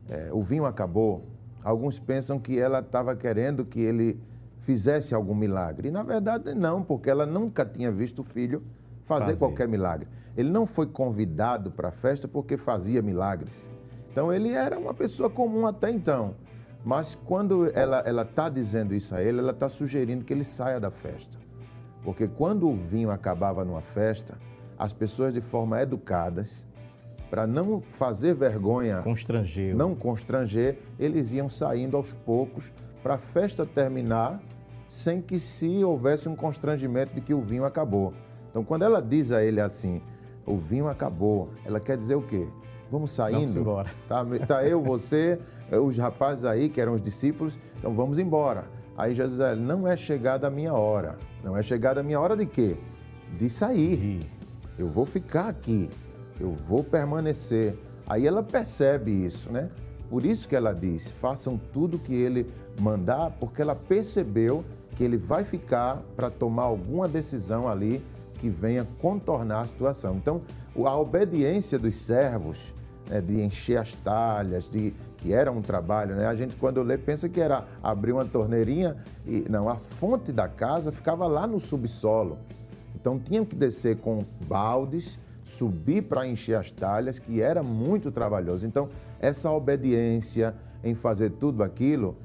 é, 0.08 0.28
o 0.32 0.42
vinho 0.42 0.66
acabou 0.66 1.26
Alguns 1.62 1.98
pensam 1.98 2.38
que 2.38 2.58
ela 2.58 2.80
estava 2.80 3.14
querendo 3.16 3.64
que 3.64 3.80
ele 3.80 4.20
fizesse 4.60 5.14
algum 5.14 5.34
milagre. 5.34 5.88
E 5.88 5.90
na 5.90 6.02
verdade 6.02 6.54
não, 6.54 6.82
porque 6.82 7.10
ela 7.10 7.26
nunca 7.26 7.64
tinha 7.64 7.90
visto 7.90 8.20
o 8.20 8.24
filho 8.24 8.62
fazer, 9.02 9.24
fazer. 9.24 9.38
qualquer 9.38 9.68
milagre. 9.68 10.08
Ele 10.36 10.50
não 10.50 10.66
foi 10.66 10.86
convidado 10.86 11.70
para 11.70 11.88
a 11.88 11.92
festa 11.92 12.28
porque 12.28 12.56
fazia 12.56 13.02
milagres. 13.02 13.70
Então 14.10 14.32
ele 14.32 14.50
era 14.50 14.78
uma 14.78 14.94
pessoa 14.94 15.28
comum 15.28 15.66
até 15.66 15.90
então. 15.90 16.34
Mas 16.84 17.14
quando 17.14 17.70
ela 17.74 18.22
está 18.22 18.48
dizendo 18.48 18.94
isso 18.94 19.14
a 19.14 19.22
ele, 19.22 19.38
ela 19.38 19.50
está 19.50 19.68
sugerindo 19.68 20.24
que 20.24 20.32
ele 20.32 20.44
saia 20.44 20.78
da 20.78 20.90
festa. 20.90 21.38
Porque 22.04 22.28
quando 22.28 22.68
o 22.68 22.74
vinho 22.74 23.10
acabava 23.10 23.64
numa 23.64 23.80
festa, 23.80 24.38
as 24.78 24.92
pessoas 24.92 25.34
de 25.34 25.40
forma 25.40 25.80
educadas 25.82 26.66
para 27.30 27.46
não 27.46 27.80
fazer 27.80 28.34
vergonha, 28.34 28.96
constranger. 29.02 29.74
não 29.76 29.94
constranger, 29.94 30.78
eles 30.98 31.32
iam 31.32 31.48
saindo 31.48 31.96
aos 31.96 32.12
poucos 32.12 32.72
para 33.02 33.14
a 33.14 33.18
festa 33.18 33.64
terminar 33.66 34.40
sem 34.86 35.20
que 35.20 35.38
se 35.38 35.84
houvesse 35.84 36.28
um 36.28 36.34
constrangimento 36.34 37.14
de 37.14 37.20
que 37.20 37.34
o 37.34 37.40
vinho 37.40 37.64
acabou. 37.64 38.14
Então, 38.50 38.64
quando 38.64 38.82
ela 38.82 39.02
diz 39.02 39.30
a 39.30 39.44
ele 39.44 39.60
assim, 39.60 40.00
o 40.46 40.56
vinho 40.56 40.88
acabou, 40.88 41.50
ela 41.64 41.78
quer 41.78 41.96
dizer 41.96 42.14
o 42.14 42.22
quê? 42.22 42.48
Vamos 42.90 43.10
saindo. 43.10 43.40
Vamos 43.40 43.56
embora. 43.56 43.88
Tá, 44.08 44.24
tá 44.46 44.64
eu, 44.64 44.82
você, 44.82 45.38
os 45.70 45.98
rapazes 45.98 46.46
aí, 46.46 46.70
que 46.70 46.80
eram 46.80 46.94
os 46.94 47.02
discípulos, 47.02 47.58
então 47.76 47.92
vamos 47.92 48.18
embora. 48.18 48.64
Aí 48.96 49.14
Jesus 49.14 49.38
diz, 49.38 49.58
não 49.58 49.86
é 49.86 49.96
chegada 49.96 50.46
a 50.46 50.50
minha 50.50 50.72
hora. 50.72 51.18
Não 51.44 51.56
é 51.56 51.62
chegada 51.62 52.00
a 52.00 52.02
minha 52.02 52.18
hora 52.18 52.34
de 52.36 52.46
quê? 52.46 52.76
De 53.38 53.50
sair. 53.50 54.20
Eu 54.78 54.88
vou 54.88 55.04
ficar 55.04 55.48
aqui 55.48 55.88
eu 56.40 56.50
vou 56.50 56.82
permanecer. 56.82 57.76
Aí 58.06 58.26
ela 58.26 58.42
percebe 58.42 59.10
isso, 59.10 59.50
né? 59.52 59.68
Por 60.08 60.24
isso 60.24 60.48
que 60.48 60.56
ela 60.56 60.72
diz: 60.72 61.10
façam 61.10 61.60
tudo 61.72 61.98
que 61.98 62.14
ele 62.14 62.50
mandar, 62.80 63.30
porque 63.38 63.60
ela 63.60 63.74
percebeu 63.74 64.64
que 64.96 65.04
ele 65.04 65.16
vai 65.16 65.44
ficar 65.44 66.02
para 66.16 66.30
tomar 66.30 66.64
alguma 66.64 67.06
decisão 67.06 67.68
ali 67.68 68.02
que 68.40 68.48
venha 68.48 68.86
contornar 68.98 69.60
a 69.60 69.66
situação. 69.66 70.16
Então, 70.16 70.42
a 70.84 70.96
obediência 70.96 71.78
dos 71.78 71.96
servos 71.96 72.74
né, 73.08 73.20
de 73.20 73.40
encher 73.40 73.78
as 73.78 73.92
talhas, 73.92 74.70
de 74.70 74.94
que 75.18 75.32
era 75.32 75.50
um 75.50 75.60
trabalho, 75.60 76.14
né? 76.14 76.26
A 76.26 76.34
gente 76.34 76.56
quando 76.56 76.82
lê 76.82 76.96
pensa 76.96 77.28
que 77.28 77.40
era 77.40 77.64
abrir 77.82 78.12
uma 78.12 78.24
torneirinha 78.24 78.96
e 79.26 79.44
não, 79.50 79.68
a 79.68 79.76
fonte 79.76 80.30
da 80.30 80.48
casa 80.48 80.92
ficava 80.92 81.26
lá 81.26 81.46
no 81.46 81.58
subsolo. 81.58 82.38
Então 82.94 83.18
tinham 83.18 83.44
que 83.44 83.56
descer 83.56 83.96
com 83.98 84.24
baldes, 84.46 85.18
subir 85.48 86.02
para 86.02 86.26
encher 86.26 86.56
as 86.56 86.70
talhas, 86.70 87.18
que 87.18 87.40
era 87.40 87.62
muito 87.62 88.10
trabalhoso. 88.10 88.66
Então 88.66 88.88
essa 89.18 89.50
obediência 89.50 90.54
em 90.84 90.94
fazer 90.94 91.30
tudo 91.32 91.62
aquilo 91.62 92.16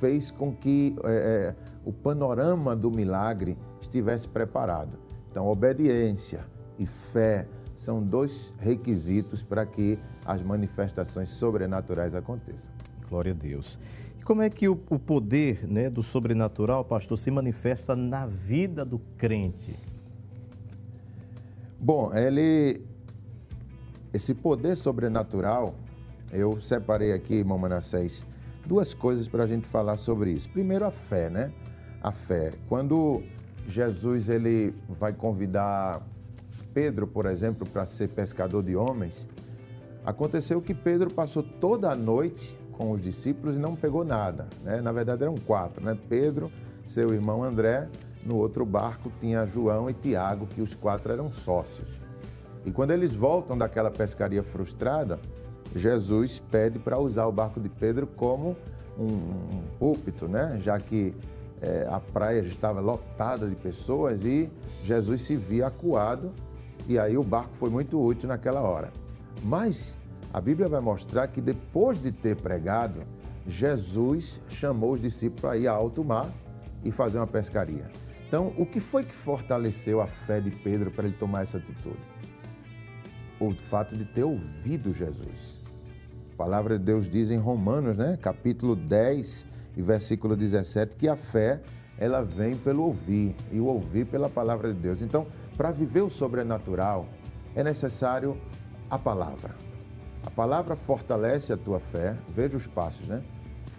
fez 0.00 0.30
com 0.30 0.52
que 0.54 0.96
é, 1.04 1.54
o 1.84 1.92
panorama 1.92 2.74
do 2.74 2.90
milagre 2.90 3.56
estivesse 3.80 4.26
preparado. 4.26 4.98
Então 5.30 5.46
obediência 5.46 6.44
e 6.78 6.86
fé 6.86 7.46
são 7.76 8.02
dois 8.02 8.52
requisitos 8.58 9.42
para 9.42 9.66
que 9.66 9.98
as 10.24 10.42
manifestações 10.42 11.28
sobrenaturais 11.30 12.14
aconteçam. 12.14 12.72
Glória 13.08 13.32
a 13.32 13.34
Deus. 13.34 13.78
E 14.18 14.22
como 14.22 14.42
é 14.42 14.48
que 14.48 14.68
o, 14.68 14.80
o 14.88 14.98
poder 14.98 15.66
né, 15.68 15.90
do 15.90 16.02
sobrenatural, 16.02 16.84
pastor, 16.84 17.18
se 17.18 17.30
manifesta 17.30 17.94
na 17.94 18.26
vida 18.26 18.84
do 18.84 18.98
crente? 19.18 19.76
Bom, 21.84 22.10
ele, 22.14 22.80
esse 24.10 24.32
poder 24.32 24.74
sobrenatural, 24.74 25.74
eu 26.32 26.58
separei 26.58 27.12
aqui, 27.12 27.34
irmão 27.34 27.58
Manassés, 27.58 28.24
duas 28.64 28.94
coisas 28.94 29.28
para 29.28 29.44
a 29.44 29.46
gente 29.46 29.68
falar 29.68 29.98
sobre 29.98 30.30
isso. 30.30 30.48
Primeiro, 30.48 30.86
a 30.86 30.90
fé, 30.90 31.28
né? 31.28 31.52
A 32.02 32.10
fé. 32.10 32.54
Quando 32.70 33.22
Jesus 33.68 34.30
ele 34.30 34.74
vai 34.98 35.12
convidar 35.12 36.00
Pedro, 36.72 37.06
por 37.06 37.26
exemplo, 37.26 37.68
para 37.68 37.84
ser 37.84 38.08
pescador 38.08 38.62
de 38.62 38.74
homens, 38.74 39.28
aconteceu 40.06 40.62
que 40.62 40.72
Pedro 40.72 41.12
passou 41.12 41.42
toda 41.42 41.90
a 41.90 41.94
noite 41.94 42.58
com 42.72 42.92
os 42.92 43.02
discípulos 43.02 43.56
e 43.56 43.58
não 43.58 43.76
pegou 43.76 44.06
nada. 44.06 44.48
Né? 44.62 44.80
Na 44.80 44.90
verdade, 44.90 45.22
eram 45.22 45.36
quatro: 45.36 45.84
né? 45.84 45.94
Pedro, 46.08 46.50
seu 46.86 47.12
irmão 47.12 47.44
André, 47.44 47.90
no 48.24 48.36
outro 48.36 48.64
barco 48.64 49.12
tinha 49.20 49.46
João 49.46 49.88
e 49.90 49.94
Tiago, 49.94 50.46
que 50.46 50.62
os 50.62 50.74
quatro 50.74 51.12
eram 51.12 51.30
sócios. 51.30 51.88
E 52.64 52.70
quando 52.70 52.92
eles 52.92 53.14
voltam 53.14 53.56
daquela 53.56 53.90
pescaria 53.90 54.42
frustrada, 54.42 55.20
Jesus 55.74 56.42
pede 56.50 56.78
para 56.78 56.98
usar 56.98 57.26
o 57.26 57.32
barco 57.32 57.60
de 57.60 57.68
Pedro 57.68 58.06
como 58.06 58.56
um, 58.98 59.62
púlpito, 59.78 60.26
né? 60.28 60.58
já 60.60 60.78
que 60.78 61.14
é, 61.60 61.86
a 61.90 62.00
praia 62.00 62.40
estava 62.40 62.80
lotada 62.80 63.48
de 63.48 63.54
pessoas 63.54 64.24
e 64.24 64.50
Jesus 64.82 65.22
se 65.22 65.36
via 65.36 65.66
acuado 65.66 66.32
e 66.86 66.98
aí 66.98 67.16
o 67.16 67.22
barco 67.22 67.56
foi 67.56 67.70
muito 67.70 68.00
útil 68.00 68.28
naquela 68.28 68.60
hora. 68.60 68.92
Mas 69.42 69.98
a 70.32 70.40
Bíblia 70.40 70.68
vai 70.68 70.80
mostrar 70.80 71.28
que 71.28 71.40
depois 71.40 72.02
de 72.02 72.12
ter 72.12 72.36
pregado, 72.36 73.02
Jesus 73.46 74.40
chamou 74.48 74.92
os 74.92 75.00
discípulos 75.00 75.40
para 75.40 75.56
ir 75.56 75.66
a 75.66 75.72
alto 75.72 76.04
mar 76.04 76.30
e 76.84 76.90
fazer 76.90 77.18
uma 77.18 77.26
pescaria. 77.26 77.90
Então, 78.34 78.52
o 78.58 78.66
que 78.66 78.80
foi 78.80 79.04
que 79.04 79.14
fortaleceu 79.14 80.00
a 80.00 80.08
fé 80.08 80.40
de 80.40 80.50
Pedro 80.50 80.90
para 80.90 81.06
ele 81.06 81.14
tomar 81.16 81.42
essa 81.42 81.58
atitude? 81.58 82.02
O 83.38 83.54
fato 83.54 83.96
de 83.96 84.04
ter 84.04 84.24
ouvido 84.24 84.92
Jesus. 84.92 85.62
A 86.32 86.36
palavra 86.36 86.76
de 86.76 86.84
Deus 86.84 87.08
diz 87.08 87.30
em 87.30 87.38
Romanos, 87.38 87.96
né, 87.96 88.18
capítulo 88.20 88.74
10 88.74 89.46
e 89.76 89.82
versículo 89.82 90.34
17, 90.34 90.96
que 90.96 91.06
a 91.06 91.14
fé 91.14 91.60
ela 91.96 92.24
vem 92.24 92.56
pelo 92.56 92.82
ouvir 92.82 93.36
e 93.52 93.60
o 93.60 93.66
ouvir 93.66 94.04
pela 94.04 94.28
palavra 94.28 94.74
de 94.74 94.80
Deus. 94.80 95.00
Então, 95.00 95.28
para 95.56 95.70
viver 95.70 96.00
o 96.00 96.10
sobrenatural, 96.10 97.06
é 97.54 97.62
necessário 97.62 98.36
a 98.90 98.98
palavra. 98.98 99.54
A 100.26 100.30
palavra 100.32 100.74
fortalece 100.74 101.52
a 101.52 101.56
tua 101.56 101.78
fé, 101.78 102.16
veja 102.34 102.56
os 102.56 102.66
passos, 102.66 103.06
né? 103.06 103.22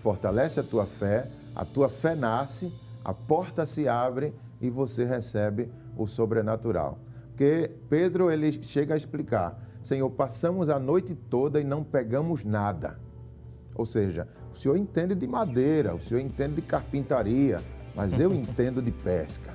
Fortalece 0.01 0.61
a 0.61 0.63
tua 0.63 0.85
fé, 0.85 1.27
a 1.53 1.65
tua 1.65 1.89
fé 1.89 2.15
nasce, 2.15 2.71
a 3.05 3.13
porta 3.13 3.67
se 3.67 3.87
abre 3.87 4.33
e 4.59 4.67
você 4.67 5.05
recebe 5.05 5.71
o 5.95 6.07
sobrenatural. 6.07 6.97
Porque 7.27 7.69
Pedro 7.87 8.31
ele 8.31 8.51
chega 8.51 8.95
a 8.95 8.97
explicar: 8.97 9.61
Senhor, 9.83 10.09
passamos 10.09 10.69
a 10.69 10.79
noite 10.79 11.13
toda 11.13 11.61
e 11.61 11.63
não 11.63 11.83
pegamos 11.83 12.43
nada. 12.43 12.99
Ou 13.75 13.85
seja, 13.85 14.27
o 14.51 14.55
senhor 14.55 14.75
entende 14.75 15.13
de 15.13 15.27
madeira, 15.27 15.93
o 15.93 15.99
senhor 15.99 16.19
entende 16.19 16.55
de 16.55 16.61
carpintaria, 16.63 17.61
mas 17.95 18.19
eu 18.19 18.33
entendo 18.33 18.81
de 18.81 18.91
pesca. 18.91 19.53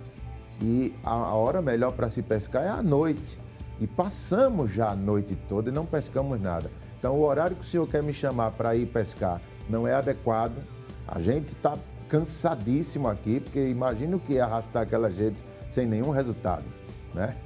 E 0.63 0.95
a 1.03 1.35
hora 1.35 1.61
melhor 1.61 1.93
para 1.93 2.09
se 2.09 2.23
pescar 2.23 2.63
é 2.63 2.69
à 2.69 2.83
noite. 2.83 3.41
E 3.81 3.87
passamos 3.87 4.71
já 4.71 4.91
a 4.91 4.95
noite 4.95 5.35
toda 5.49 5.71
e 5.71 5.73
não 5.73 5.87
pescamos 5.87 6.41
nada. 6.41 6.71
Então, 6.99 7.17
o 7.17 7.25
horário 7.25 7.57
que 7.57 7.63
o 7.63 7.67
senhor 7.67 7.89
quer 7.89 8.03
me 8.03 8.13
chamar 8.13 8.51
para 8.51 8.77
ir 8.77 8.87
pescar 8.87 9.41
não 9.71 9.89
é 9.89 9.95
adequado. 9.95 10.63
A 11.09 11.19
gente 11.19 11.49
está 11.49 11.79
cansadíssimo 12.11 13.09
aqui, 13.09 13.41
porque 13.41 13.69
imagina 13.69 14.17
o 14.17 14.21
que 14.21 14.37
é 14.37 14.41
arrastar 14.41 14.83
aquelas 14.83 15.17
redes 15.17 15.45
sem 15.71 15.87
nenhum 15.87 16.11
resultado, 16.11 16.65
né? 17.15 17.37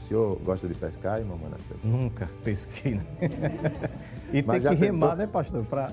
O 0.00 0.06
senhor 0.06 0.38
gosta 0.42 0.66
de 0.66 0.74
pescar, 0.74 1.20
irmão 1.20 1.38
Manassés? 1.38 1.84
Nunca 1.84 2.28
pesquei, 2.42 2.94
né? 2.96 3.04
e 4.32 4.42
Mas 4.42 4.62
tem 4.62 4.76
que 4.76 4.84
remar, 4.84 5.10
tentou... 5.10 5.16
né, 5.18 5.26
pastor? 5.26 5.64
Pra... 5.64 5.92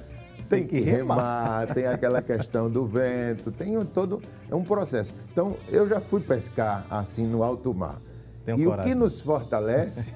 Tem, 0.50 0.66
tem 0.66 0.68
que 0.68 0.80
remar. 0.80 1.16
remar, 1.16 1.74
tem 1.74 1.86
aquela 1.86 2.22
questão 2.22 2.70
do 2.70 2.86
vento, 2.86 3.52
tem 3.52 3.74
todo 3.86 4.22
é 4.50 4.56
um 4.56 4.64
processo. 4.64 5.14
Então, 5.32 5.56
eu 5.70 5.88
já 5.88 6.02
fui 6.02 6.22
pescar 6.22 6.86
assim 6.90 7.26
no 7.26 7.44
alto 7.44 7.74
mar. 7.74 8.00
Tenho 8.44 8.60
e 8.60 8.66
coragem. 8.66 8.92
o 8.92 8.96
que 8.96 9.00
nos 9.00 9.22
fortalece 9.22 10.16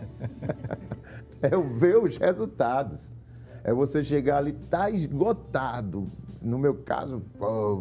é 1.42 1.50
ver 1.78 1.98
os 1.98 2.18
resultados. 2.18 3.16
É 3.64 3.74
você 3.74 4.04
chegar 4.04 4.38
ali, 4.38 4.54
tá 4.70 4.90
esgotado. 4.90 6.12
No 6.42 6.58
meu 6.58 6.76
caso, 6.76 7.22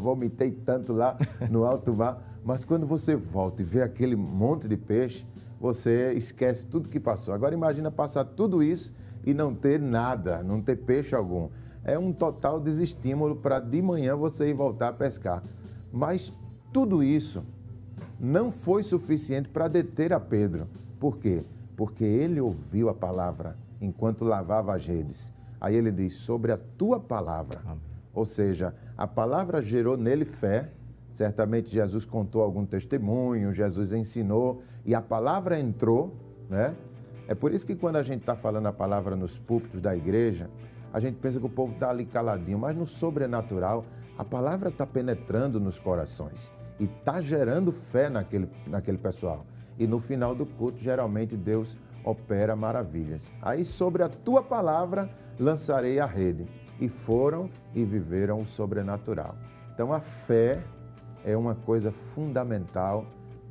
vomitei 0.00 0.50
tanto 0.50 0.92
lá 0.92 1.16
no 1.50 1.64
alto 1.64 1.92
mar, 1.94 2.22
mas 2.44 2.64
quando 2.64 2.86
você 2.86 3.14
volta 3.16 3.62
e 3.62 3.64
vê 3.64 3.82
aquele 3.82 4.16
monte 4.16 4.68
de 4.68 4.76
peixe, 4.76 5.26
você 5.60 6.12
esquece 6.12 6.66
tudo 6.66 6.88
que 6.88 7.00
passou. 7.00 7.34
Agora 7.34 7.54
imagina 7.54 7.90
passar 7.90 8.24
tudo 8.24 8.62
isso 8.62 8.92
e 9.24 9.32
não 9.32 9.54
ter 9.54 9.80
nada, 9.80 10.42
não 10.42 10.60
ter 10.60 10.76
peixe 10.76 11.14
algum 11.14 11.48
é 11.84 11.98
um 11.98 12.12
total 12.12 12.58
desestímulo 12.58 13.36
para 13.36 13.60
de 13.60 13.80
manhã 13.82 14.16
você 14.16 14.48
ir 14.48 14.54
voltar 14.54 14.88
a 14.88 14.92
pescar. 14.92 15.42
Mas 15.92 16.32
tudo 16.72 17.02
isso 17.02 17.44
não 18.18 18.50
foi 18.50 18.82
suficiente 18.82 19.48
para 19.50 19.68
deter 19.68 20.12
a 20.12 20.18
Pedro. 20.18 20.66
Por 20.98 21.18
quê? 21.18 21.44
Porque 21.76 22.04
ele 22.04 22.40
ouviu 22.40 22.88
a 22.88 22.94
palavra 22.94 23.56
enquanto 23.80 24.24
lavava 24.24 24.74
as 24.74 24.86
redes. 24.86 25.32
Aí 25.60 25.76
ele 25.76 25.92
diz: 25.92 26.14
Sobre 26.14 26.50
a 26.52 26.56
tua 26.56 26.98
palavra. 26.98 27.60
Amém. 27.66 27.93
Ou 28.14 28.24
seja, 28.24 28.74
a 28.96 29.06
palavra 29.06 29.60
gerou 29.60 29.96
nele 29.96 30.24
fé. 30.24 30.70
Certamente 31.12 31.70
Jesus 31.70 32.04
contou 32.04 32.42
algum 32.42 32.64
testemunho, 32.64 33.52
Jesus 33.52 33.92
ensinou 33.92 34.62
e 34.84 34.94
a 34.94 35.00
palavra 35.00 35.58
entrou, 35.58 36.16
né? 36.48 36.74
É 37.26 37.34
por 37.34 37.52
isso 37.52 37.66
que 37.66 37.74
quando 37.74 37.96
a 37.96 38.02
gente 38.02 38.20
está 38.20 38.36
falando 38.36 38.66
a 38.66 38.72
palavra 38.72 39.16
nos 39.16 39.38
púlpitos 39.38 39.80
da 39.80 39.96
igreja, 39.96 40.50
a 40.92 41.00
gente 41.00 41.16
pensa 41.16 41.40
que 41.40 41.46
o 41.46 41.50
povo 41.50 41.72
está 41.72 41.90
ali 41.90 42.04
caladinho, 42.04 42.58
mas 42.58 42.76
no 42.76 42.84
sobrenatural, 42.84 43.84
a 44.18 44.24
palavra 44.24 44.68
está 44.68 44.86
penetrando 44.86 45.58
nos 45.58 45.78
corações 45.78 46.52
e 46.78 46.84
está 46.84 47.20
gerando 47.20 47.72
fé 47.72 48.08
naquele, 48.08 48.48
naquele 48.68 48.98
pessoal. 48.98 49.46
E 49.78 49.86
no 49.86 49.98
final 49.98 50.34
do 50.34 50.46
culto, 50.46 50.78
geralmente 50.78 51.36
Deus 51.36 51.76
opera 52.04 52.54
maravilhas. 52.54 53.34
Aí, 53.40 53.64
sobre 53.64 54.02
a 54.02 54.08
tua 54.08 54.42
palavra, 54.42 55.10
lançarei 55.38 55.98
a 55.98 56.06
rede. 56.06 56.46
E 56.80 56.88
foram 56.88 57.48
e 57.74 57.84
viveram 57.84 58.38
o 58.38 58.46
sobrenatural. 58.46 59.36
Então, 59.72 59.92
a 59.92 60.00
fé 60.00 60.62
é 61.24 61.36
uma 61.36 61.54
coisa 61.54 61.90
fundamental 61.90 63.06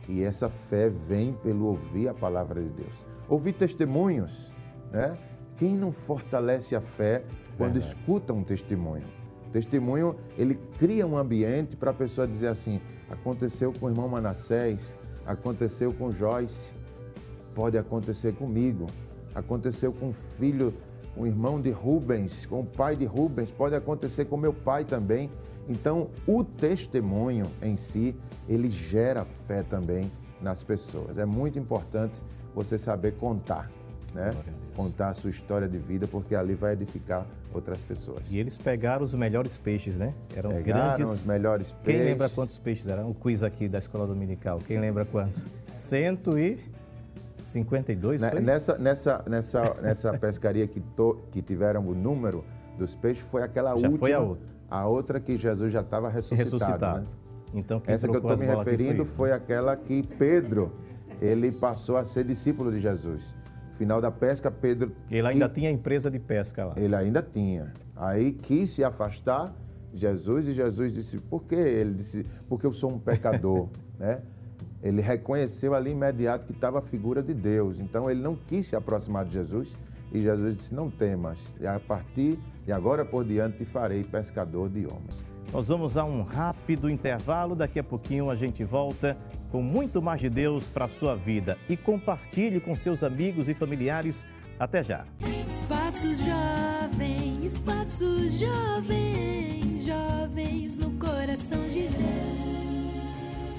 e 0.07 0.21
essa 0.21 0.49
fé 0.49 0.89
vem 0.89 1.33
pelo 1.33 1.65
ouvir 1.65 2.07
a 2.07 2.13
palavra 2.13 2.61
de 2.61 2.69
Deus. 2.69 3.05
Ouvir 3.27 3.53
testemunhos, 3.53 4.51
né? 4.91 5.17
Quem 5.57 5.77
não 5.77 5.91
fortalece 5.91 6.75
a 6.75 6.81
fé 6.81 7.23
quando 7.57 7.73
Verdade. 7.73 7.95
escuta 7.95 8.33
um 8.33 8.43
testemunho? 8.43 9.05
O 9.47 9.51
testemunho, 9.51 10.15
ele 10.37 10.55
cria 10.77 11.05
um 11.07 11.17
ambiente 11.17 11.75
para 11.75 11.91
a 11.91 11.93
pessoa 11.93 12.27
dizer 12.27 12.47
assim: 12.47 12.81
aconteceu 13.09 13.71
com 13.71 13.85
o 13.85 13.89
irmão 13.89 14.07
Manassés, 14.09 14.99
aconteceu 15.25 15.93
com 15.93 16.11
Joyce, 16.11 16.73
pode 17.53 17.77
acontecer 17.77 18.33
comigo, 18.33 18.87
aconteceu 19.33 19.93
com 19.93 20.09
o 20.09 20.13
filho, 20.13 20.73
o 21.15 21.25
irmão 21.27 21.61
de 21.61 21.71
Rubens, 21.71 22.45
com 22.45 22.61
o 22.61 22.65
pai 22.65 22.95
de 22.95 23.05
Rubens, 23.05 23.51
pode 23.51 23.75
acontecer 23.75 24.25
com 24.25 24.37
meu 24.37 24.53
pai 24.53 24.83
também. 24.83 25.29
Então, 25.67 26.09
o 26.27 26.43
testemunho 26.43 27.45
em 27.61 27.77
si, 27.77 28.15
ele 28.49 28.69
gera 28.69 29.23
fé 29.23 29.63
também 29.63 30.11
nas 30.41 30.63
pessoas. 30.63 31.17
É 31.17 31.25
muito 31.25 31.57
importante 31.57 32.21
você 32.53 32.77
saber 32.77 33.13
contar 33.13 33.69
né? 34.13 34.31
Contar 34.75 35.09
a 35.09 35.13
sua 35.13 35.29
história 35.29 35.67
de 35.67 35.77
vida, 35.77 36.07
porque 36.07 36.35
ali 36.35 36.53
vai 36.53 36.73
edificar 36.73 37.25
outras 37.53 37.81
pessoas. 37.83 38.23
E 38.29 38.37
eles 38.37 38.57
pegaram 38.57 39.03
os 39.03 39.13
melhores 39.13 39.57
peixes, 39.57 39.97
né? 39.97 40.13
Eram 40.35 40.51
pegaram 40.51 40.95
grandes. 40.95 41.11
os 41.11 41.27
melhores 41.27 41.71
peixes. 41.71 41.85
Quem 41.85 42.03
lembra 42.03 42.29
quantos 42.29 42.57
peixes 42.57 42.87
eram? 42.87 43.09
O 43.09 43.13
quiz 43.13 43.43
aqui 43.43 43.67
da 43.67 43.77
escola 43.77 44.07
dominical. 44.07 44.59
Quem 44.59 44.79
lembra 44.79 45.05
quantos? 45.05 45.45
Cento 45.71 46.37
e 46.37 46.59
52 47.45 48.21
Né, 48.21 48.29
foi? 48.31 48.39
Nessa, 48.41 48.77
nessa, 48.77 49.23
nessa, 49.29 49.73
nessa 49.81 50.13
pescaria 50.17 50.67
que, 50.67 50.79
to- 50.79 51.19
que 51.31 51.41
tiveram 51.41 51.85
o 51.87 51.93
número 51.93 52.43
dos 52.77 52.95
peixes, 52.95 53.23
foi 53.23 53.43
aquela 53.43 53.69
Já 53.71 53.75
última. 53.87 53.97
foi 53.97 54.13
a 54.13 54.19
outra. 54.19 54.55
A 54.69 54.87
outra 54.87 55.19
que 55.19 55.37
Jesus 55.37 55.71
já 55.71 55.81
estava 55.81 56.09
ressuscitado. 56.09 56.43
ressuscitado. 56.55 56.99
né? 57.01 57.05
Então, 57.53 57.79
quem 57.79 57.93
Essa 57.93 58.07
que 58.07 58.15
eu 58.15 58.19
estou 58.19 58.37
me 58.37 58.45
referindo 58.47 59.05
foi 59.05 59.29
foi 59.29 59.31
aquela 59.31 59.75
que 59.77 60.01
Pedro, 60.17 60.71
ele 61.21 61.51
passou 61.51 61.97
a 61.97 62.03
ser 62.05 62.23
discípulo 62.23 62.71
de 62.71 62.79
Jesus. 62.79 63.23
Final 63.73 64.01
da 64.01 64.11
pesca, 64.11 64.49
Pedro... 64.49 64.91
Ele 65.11 65.27
ainda 65.27 65.47
que- 65.47 65.55
tinha 65.55 65.69
empresa 65.69 66.09
de 66.09 66.17
pesca 66.19 66.65
lá. 66.65 66.73
Ele 66.77 66.95
ainda 66.95 67.21
tinha. 67.21 67.71
Aí 67.95 68.31
quis 68.31 68.71
se 68.71 68.83
afastar 68.83 69.53
Jesus 69.93 70.47
e 70.47 70.53
Jesus 70.53 70.91
disse, 70.91 71.17
por 71.19 71.43
quê? 71.43 71.55
Ele 71.55 71.93
disse, 71.93 72.25
porque 72.49 72.65
eu 72.65 72.71
sou 72.73 72.91
um 72.91 72.97
pecador, 72.99 73.69
né? 73.99 74.21
Ele 74.83 75.01
reconheceu 75.01 75.73
ali 75.73 75.91
imediato 75.91 76.45
que 76.45 76.51
estava 76.51 76.79
a 76.79 76.81
figura 76.81 77.23
de 77.23 77.33
Deus. 77.33 77.79
Então 77.79 78.11
ele 78.11 78.21
não 78.21 78.35
quis 78.35 78.67
se 78.67 78.75
aproximar 78.75 79.25
de 79.25 79.33
Jesus 79.33 79.77
e 80.11 80.21
Jesus 80.21 80.57
disse, 80.57 80.75
não 80.75 80.91
temas, 80.91 81.55
e 81.59 81.65
a 81.65 81.79
partir 81.79 82.37
de 82.63 82.71
agora 82.71 83.03
por 83.03 83.25
diante 83.25 83.57
te 83.57 83.65
farei 83.65 84.03
pescador 84.03 84.69
de 84.69 84.85
homens. 84.85 85.25
Nós 85.51 85.67
vamos 85.67 85.97
a 85.97 86.03
um 86.03 86.21
rápido 86.21 86.89
intervalo. 86.89 87.55
Daqui 87.55 87.79
a 87.79 87.83
pouquinho 87.83 88.29
a 88.29 88.35
gente 88.35 88.63
volta 88.63 89.17
com 89.51 89.61
muito 89.61 90.01
mais 90.01 90.21
de 90.21 90.29
Deus 90.29 90.69
para 90.69 90.85
a 90.85 90.87
sua 90.87 91.15
vida. 91.15 91.57
E 91.67 91.75
compartilhe 91.75 92.59
com 92.59 92.75
seus 92.75 93.03
amigos 93.03 93.49
e 93.49 93.53
familiares. 93.53 94.25
Até 94.59 94.83
já. 94.83 95.05
Espaço 95.47 96.07
Jovem, 96.15 97.45
Espaço 97.45 98.29
Jovem, 98.29 99.79
jovens 99.79 100.77
no 100.77 100.91
coração 100.91 101.61
de 101.69 101.87
Deus. 101.87 102.62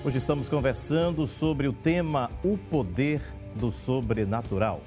Hoje 0.04 0.18
estamos 0.18 0.50
conversando 0.50 1.26
sobre 1.26 1.66
o 1.66 1.72
tema 1.72 2.30
O 2.44 2.58
Poder 2.58 3.22
do 3.54 3.70
Sobrenatural. 3.70 4.82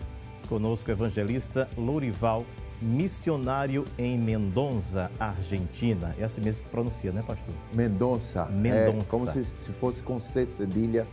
Conosco 0.48 0.92
o 0.92 0.94
evangelista 0.94 1.68
Lourival, 1.76 2.46
missionário 2.80 3.84
em 3.98 4.16
Mendonça, 4.16 5.10
Argentina. 5.20 6.16
É 6.20 6.24
assim 6.24 6.40
mesmo 6.40 6.66
que 6.66 6.70
pronuncia, 6.70 7.12
né, 7.12 7.24
pastor? 7.26 7.56
Mendonça. 7.74 8.46
Mendonça. 8.46 9.08
É 9.08 9.10
como 9.10 9.32
se, 9.32 9.44
se 9.44 9.72
fosse 9.72 10.04
com 10.04 10.20
C 10.20 10.46
cedilha, 10.46 11.08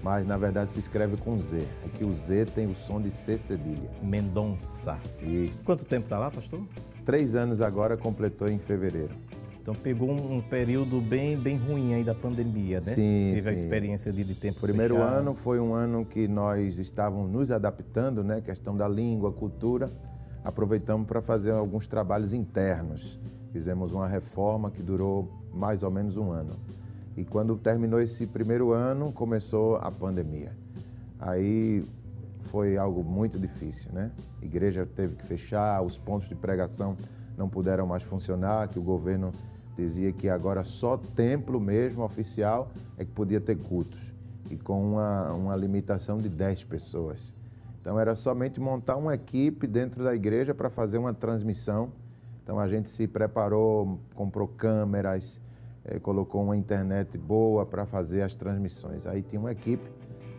mas 0.00 0.24
na 0.24 0.36
verdade 0.36 0.70
se 0.70 0.78
escreve 0.78 1.16
com 1.16 1.36
Z. 1.36 1.58
É 1.84 1.98
que 1.98 2.04
o 2.04 2.12
Z 2.12 2.44
tem 2.54 2.68
o 2.68 2.74
som 2.74 3.00
de 3.00 3.10
C 3.10 3.36
cedilha. 3.36 3.90
Mendonça. 4.00 4.96
E 5.20 5.50
Quanto 5.64 5.84
tempo 5.84 6.04
está 6.06 6.20
lá, 6.20 6.30
pastor? 6.30 6.62
três 7.04 7.34
anos 7.34 7.60
agora 7.60 7.96
completou 7.96 8.48
em 8.48 8.60
fevereiro. 8.60 9.10
Então 9.62 9.74
pegou 9.74 10.10
um, 10.10 10.40
período 10.40 11.00
bem, 11.00 11.36
bem 11.36 11.56
ruim 11.56 11.92
aí 11.94 12.02
da 12.02 12.14
pandemia, 12.14 12.80
né? 12.80 12.94
Sim, 12.94 13.32
Teve 13.34 13.50
a 13.50 13.56
sim. 13.56 13.62
experiência 13.62 14.12
de, 14.12 14.24
de 14.24 14.34
tempo 14.34 14.58
O 14.58 14.62
primeiro 14.62 14.94
fechado. 14.94 15.14
ano 15.16 15.34
foi 15.34 15.60
um 15.60 15.74
ano 15.74 16.04
que 16.04 16.26
nós 16.26 16.78
estávamos 16.78 17.30
nos 17.30 17.50
adaptando, 17.50 18.24
né? 18.24 18.40
Questão 18.40 18.74
da 18.76 18.88
língua, 18.88 19.30
cultura. 19.30 19.90
Aproveitamos 20.42 21.06
para 21.06 21.20
fazer 21.20 21.50
alguns 21.50 21.86
trabalhos 21.86 22.32
internos. 22.32 23.20
Fizemos 23.52 23.92
uma 23.92 24.08
reforma 24.08 24.70
que 24.70 24.82
durou 24.82 25.30
mais 25.52 25.82
ou 25.82 25.90
menos 25.90 26.16
um 26.16 26.30
ano. 26.30 26.56
E 27.16 27.24
quando 27.24 27.54
terminou 27.56 28.00
esse 28.00 28.26
primeiro 28.26 28.72
ano, 28.72 29.12
começou 29.12 29.76
a 29.76 29.90
pandemia. 29.90 30.52
Aí 31.18 31.84
foi 32.50 32.78
algo 32.78 33.04
muito 33.04 33.38
difícil, 33.38 33.92
né? 33.92 34.10
A 34.40 34.44
igreja 34.44 34.86
teve 34.86 35.16
que 35.16 35.26
fechar, 35.26 35.82
os 35.82 35.98
pontos 35.98 36.28
de 36.28 36.34
pregação 36.34 36.96
não 37.36 37.48
puderam 37.48 37.86
mais 37.86 38.02
funcionar, 38.02 38.68
que 38.68 38.78
o 38.78 38.82
governo 38.82 39.32
dizia 39.80 40.12
que 40.12 40.28
agora 40.28 40.62
só 40.64 40.96
templo 40.96 41.58
mesmo, 41.58 42.02
oficial, 42.02 42.70
é 42.98 43.04
que 43.04 43.10
podia 43.10 43.40
ter 43.40 43.56
cultos. 43.56 43.98
E 44.50 44.56
com 44.56 44.92
uma, 44.92 45.32
uma 45.32 45.56
limitação 45.56 46.18
de 46.18 46.28
10 46.28 46.64
pessoas. 46.64 47.34
Então 47.80 47.98
era 47.98 48.14
somente 48.14 48.60
montar 48.60 48.96
uma 48.96 49.14
equipe 49.14 49.66
dentro 49.66 50.04
da 50.04 50.14
igreja 50.14 50.54
para 50.54 50.68
fazer 50.68 50.98
uma 50.98 51.14
transmissão. 51.14 51.92
Então 52.42 52.58
a 52.58 52.68
gente 52.68 52.90
se 52.90 53.06
preparou, 53.06 53.98
comprou 54.14 54.46
câmeras, 54.46 55.40
eh, 55.84 55.98
colocou 55.98 56.42
uma 56.42 56.56
internet 56.56 57.16
boa 57.16 57.64
para 57.64 57.86
fazer 57.86 58.22
as 58.22 58.34
transmissões. 58.34 59.06
Aí 59.06 59.22
tinha 59.22 59.40
uma 59.40 59.52
equipe 59.52 59.88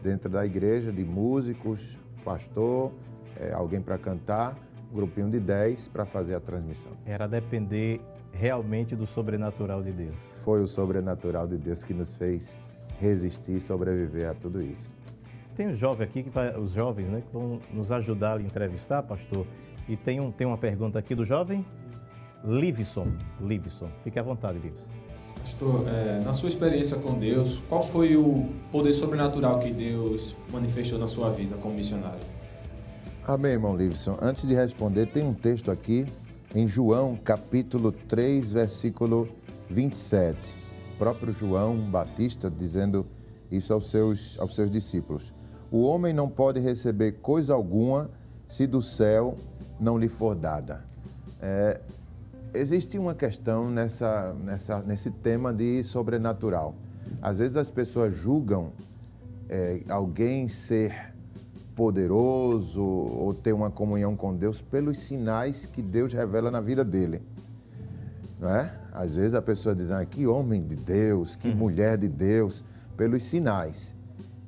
dentro 0.04 0.30
da 0.30 0.46
igreja 0.46 0.92
de 0.92 1.04
músicos, 1.04 1.98
pastor, 2.24 2.92
eh, 3.40 3.52
alguém 3.54 3.82
para 3.82 3.98
cantar, 3.98 4.56
um 4.92 4.96
grupinho 4.96 5.32
de 5.32 5.40
10 5.40 5.88
para 5.88 6.06
fazer 6.06 6.36
a 6.36 6.40
transmissão. 6.40 6.92
Era 7.06 7.28
depender 7.28 8.02
realmente 8.34 8.96
do 8.96 9.06
sobrenatural 9.06 9.82
de 9.84 9.92
Deus. 9.92 10.20
Foi 10.44 10.62
o 10.62 10.68
sobrenatural 10.68 11.48
de 11.48 11.58
Deus 11.58 11.84
que 11.84 11.94
nos 11.94 12.16
fez 12.16 12.60
resistir 13.00 13.58
e 13.58 13.60
sobreviver 13.60 14.30
a 14.30 14.34
tudo 14.34 14.62
isso. 14.62 14.96
Tem 15.56 15.68
um 15.68 15.74
jovem 15.74 16.08
aqui, 16.08 16.24
que 16.24 16.30
vai, 16.30 16.58
os 16.58 16.74
jovens, 16.74 17.10
né, 17.10 17.22
que 17.22 17.34
vão 17.34 17.60
nos 17.74 17.92
ajudar 17.92 18.38
a 18.38 18.42
entrevistar, 18.42 19.04
pastor. 19.04 19.46
E 19.88 19.96
tem, 19.96 20.20
um, 20.20 20.32
tem 20.32 20.48
uma 20.48 20.58
pergunta 20.58 20.98
aqui 20.98 21.14
do 21.14 21.26
jovem 21.26 21.66
Livson. 22.44 23.08
Livson, 23.40 23.90
fique 24.04 24.18
à 24.18 24.24
vontade, 24.24 24.60
Livson. 24.60 24.90
Pastor, 25.42 25.88
é, 25.88 26.22
na 26.24 26.34
sua 26.34 26.50
experiência 26.50 26.98
com 26.98 27.18
Deus, 27.18 27.62
qual 27.68 27.84
foi 27.84 28.16
o 28.16 28.48
poder 28.72 28.94
sobrenatural 28.94 29.60
que 29.60 29.72
Deus 29.72 30.36
manifestou 30.52 31.00
na 31.00 31.08
sua 31.08 31.32
vida 31.32 31.56
como 31.58 31.74
missionário? 31.74 32.20
Amém, 33.24 33.52
irmão 33.52 33.76
Livson. 33.76 34.18
Antes 34.22 34.48
de 34.48 34.54
responder, 34.54 35.08
tem 35.08 35.24
um 35.24 35.34
texto 35.34 35.72
aqui 35.72 36.06
em 36.54 36.68
João, 36.68 37.16
capítulo 37.16 37.92
3, 37.92 38.52
versículo 38.52 39.28
27. 39.70 40.38
O 40.94 40.98
próprio 40.98 41.32
João 41.32 41.78
Batista 41.78 42.52
dizendo 42.52 43.06
isso 43.50 43.74
aos 43.74 43.90
seus, 43.90 44.38
aos 44.40 44.54
seus 44.54 44.70
discípulos. 44.70 45.34
O 45.72 45.84
homem 45.84 46.14
não 46.14 46.30
pode 46.30 46.60
receber 46.60 47.14
coisa 47.14 47.54
alguma 47.54 48.10
se 48.48 48.68
do 48.68 48.82
céu 48.82 49.38
não 49.80 49.98
lhe 49.98 50.10
for 50.10 50.36
dada. 50.36 50.84
É, 51.42 51.80
existe 52.54 52.98
uma 52.98 53.16
questão 53.16 53.70
nessa, 53.70 54.34
nessa, 54.34 54.82
nesse 54.82 55.10
tema 55.10 55.54
de 55.54 55.82
sobrenatural. 55.84 56.76
Às 57.22 57.38
vezes 57.38 57.56
as 57.56 57.72
pessoas 57.72 58.14
julgam 58.14 58.74
é, 59.50 59.82
alguém 59.88 60.50
ser 60.50 61.11
poderoso 61.76 62.82
ou 62.82 63.34
ter 63.34 63.54
uma 63.54 63.70
comunhão 63.70 64.16
com 64.16 64.36
Deus 64.36 64.62
pelos 64.62 65.00
sinais 65.00 65.66
que 65.66 65.82
Deus 65.82 66.14
revela 66.14 66.52
na 66.52 66.62
vida 66.62 66.84
dele. 66.84 67.22
Não 68.40 68.50
é? 68.50 68.74
Às 68.92 69.16
vezes 69.16 69.34
a 69.34 69.42
pessoa 69.42 69.74
diz, 69.76 69.92
ah, 69.92 70.06
que 70.06 70.28
homem 70.28 70.62
de 70.62 70.76
Deus, 70.76 71.36
que 71.36 71.54
mulher 71.54 71.98
de 71.98 72.10
Deus, 72.10 72.64
pelos 72.98 73.24
sinais. 73.24 73.96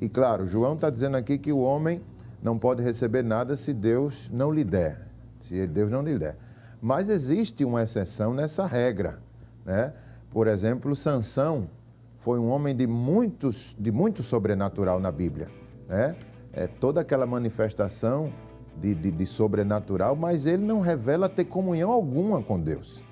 E 0.01 0.09
claro, 0.09 0.45
João 0.45 0.73
está 0.73 0.89
dizendo 0.89 1.15
aqui 1.15 1.37
que 1.37 1.51
o 1.51 1.59
homem 1.59 2.01
não 2.41 2.59
pode 2.59 2.83
receber 2.83 3.23
nada 3.23 3.55
se 3.55 3.73
Deus 3.73 4.29
não 4.33 4.51
lhe 4.51 4.63
der, 4.63 5.07
se 5.39 5.65
Deus 5.65 5.89
não 5.89 6.01
lhe 6.01 6.17
der. 6.17 6.37
Mas 6.81 7.07
existe 7.07 7.63
uma 7.63 7.83
exceção 7.83 8.33
nessa 8.33 8.65
regra. 8.65 9.19
Né? 9.65 9.93
Por 10.29 10.47
exemplo, 10.47 10.93
Sansão 10.95 11.69
foi 12.17 12.37
um 12.39 12.49
homem 12.49 12.75
de, 12.75 12.85
muitos, 12.85 13.75
de 13.79 13.91
muito 13.91 14.21
sobrenatural 14.21 14.99
na 14.99 15.11
Bíblia. 15.11 15.47
Né? 15.87 16.15
É, 16.53 16.67
toda 16.67 17.01
aquela 17.01 17.25
manifestação 17.25 18.31
de, 18.77 18.93
de, 18.93 19.11
de 19.11 19.25
sobrenatural, 19.25 20.15
mas 20.15 20.45
ele 20.45 20.63
não 20.63 20.79
revela 20.79 21.27
ter 21.27 21.45
comunhão 21.45 21.91
alguma 21.91 22.41
com 22.41 22.59
Deus. 22.59 23.03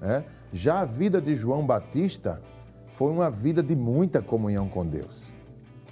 né? 0.00 0.24
Já 0.52 0.80
a 0.80 0.84
vida 0.84 1.20
de 1.20 1.34
João 1.34 1.66
Batista 1.66 2.40
foi 2.94 3.12
uma 3.12 3.30
vida 3.30 3.62
de 3.62 3.76
muita 3.76 4.22
comunhão 4.22 4.68
com 4.68 4.86
Deus. 4.86 5.32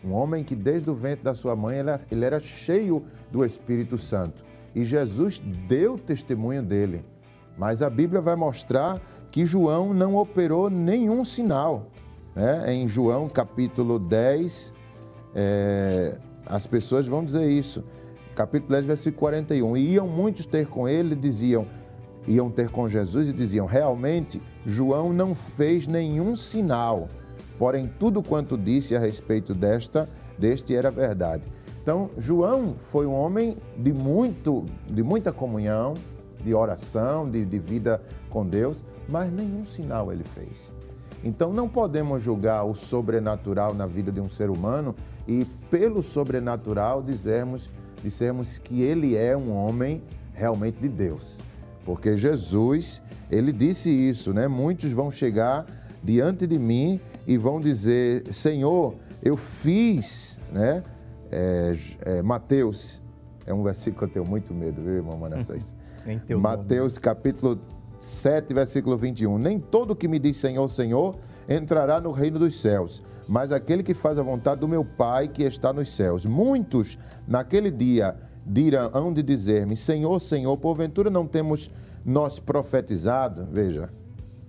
Um 0.03 0.13
homem 0.13 0.45
que 0.45 0.55
desde 0.55 0.89
o 0.91 0.95
ventre 0.95 1.25
da 1.25 1.35
sua 1.35 1.57
mãe 1.57 1.79
ele 1.79 1.91
era, 1.91 2.01
ele 2.11 2.25
era 2.25 2.41
cheio 2.41 3.05
do 3.31 3.45
Espírito 3.45 3.97
Santo. 3.99 4.45
E 4.75 4.85
Jesus 4.85 5.39
deu 5.69 5.99
testemunho 5.99 6.63
dele. 6.63 7.05
Mas 7.57 7.83
a 7.83 7.89
Bíblia 7.89 8.21
vai 8.21 8.37
mostrar 8.37 9.01
que 9.31 9.47
João 9.47 9.95
não 9.95 10.17
operou 10.17 10.69
nenhum 10.69 11.25
sinal. 11.25 11.87
né? 12.35 12.73
Em 12.75 12.87
João 12.89 13.29
capítulo 13.29 13.99
10, 13.99 14.75
é, 15.35 16.19
as 16.47 16.67
pessoas 16.67 17.07
vão 17.07 17.25
dizer 17.25 17.49
isso. 17.51 17.85
Capítulo 18.35 18.73
10, 18.73 18.85
versículo 18.85 19.21
41. 19.21 19.77
E 19.77 19.93
iam 19.93 20.09
muitos 20.09 20.47
ter 20.47 20.67
com 20.67 20.89
ele, 20.89 21.15
diziam, 21.15 21.67
iam 22.27 22.51
ter 22.51 22.69
com 22.71 22.89
Jesus 22.89 23.29
e 23.29 23.33
diziam: 23.33 23.67
realmente, 23.67 24.43
João 24.67 25.13
não 25.13 25.35
fez 25.35 25.87
nenhum 25.87 26.35
sinal, 26.35 27.09
porém 27.59 27.91
tudo 27.99 28.23
quanto 28.23 28.59
disse 28.59 28.97
a 28.97 28.99
respeito 28.99 29.55
desta, 29.55 30.09
deste 30.39 30.75
era 30.75 30.91
verdade. 30.91 31.45
Então, 31.83 32.09
João 32.17 32.77
foi 32.79 33.07
um 33.07 33.13
homem 33.13 33.57
de, 33.77 33.93
muito, 33.93 34.65
de 34.89 35.03
muita 35.03 35.31
comunhão, 35.31 35.93
de 36.43 36.55
oração, 36.55 37.29
de, 37.29 37.45
de 37.45 37.59
vida 37.59 38.01
com 38.31 38.47
Deus, 38.47 38.83
mas 39.07 39.31
nenhum 39.31 39.67
sinal 39.67 40.11
ele 40.11 40.25
fez. 40.25 40.73
Então, 41.23 41.53
não 41.53 41.69
podemos 41.69 42.23
julgar 42.23 42.65
o 42.65 42.75
sobrenatural 42.75 43.75
na 43.75 43.87
vida 43.87 44.11
de 44.11 44.21
um 44.21 44.29
ser 44.29 44.49
humano 44.51 44.95
e, 45.27 45.45
pelo 45.71 46.03
sobrenatural, 46.03 47.03
dizermos, 47.03 47.71
dissermos 48.03 48.59
que 48.59 48.83
ele 48.83 49.17
é 49.17 49.37
um 49.37 49.55
homem 49.55 50.03
realmente 50.33 50.79
de 50.81 50.89
Deus. 50.89 51.39
Porque 51.85 52.17
Jesus, 52.17 53.03
ele 53.31 53.53
disse 53.53 53.91
isso, 53.91 54.33
né? 54.33 54.49
Muitos 54.49 54.93
vão 54.93 55.11
chegar 55.11 55.67
diante 56.03 56.47
de 56.47 56.59
mim 56.59 57.01
e 57.27 57.37
vão 57.37 57.61
dizer: 57.61 58.33
Senhor, 58.33 58.95
eu 59.23 59.37
fiz, 59.37 60.39
né? 60.53 60.83
é, 61.35 61.77
é, 62.03 62.23
Mateus, 62.23 63.03
é 63.45 63.53
um 63.53 63.63
versículo 63.63 63.99
que 63.99 64.05
eu 64.05 64.09
tenho 64.09 64.25
muito 64.25 64.55
medo, 64.55 64.81
viu, 64.81 64.95
irmão 64.95 65.19
Manassés? 65.19 65.75
Teu 66.27 66.39
Mateus 66.39 66.97
capítulo 66.97 67.59
7, 67.99 68.55
versículo 68.55 68.97
21. 68.97 69.39
Nem 69.39 69.59
todo 69.59 69.97
que 69.97 70.07
me 70.07 70.19
diz 70.19 70.37
Senhor, 70.37 70.69
Senhor, 70.69 71.17
entrará 71.49 72.01
no 72.01 72.13
reino 72.13 72.39
dos 72.39 72.61
céus, 72.61 73.03
mas 73.29 73.53
aquele 73.53 73.83
que 73.83 73.95
faz 73.95 74.19
a 74.19 74.23
vontade 74.23 74.61
do 74.61 74.69
meu 74.69 74.85
Pai 74.85 75.29
que 75.29 75.43
está 75.43 75.73
nos 75.73 75.89
céus. 75.95 76.25
Muitos 76.25 76.99
naquele 77.27 77.71
dia 77.71 78.17
dirão, 78.47 78.91
hão 78.93 79.13
de 79.13 79.23
dizer-me, 79.23 79.77
Senhor, 79.77 80.21
Senhor, 80.21 80.57
porventura 80.57 81.11
não 81.11 81.27
temos 81.27 81.71
nós 82.05 82.39
profetizado, 82.39 83.47
veja, 83.51 83.89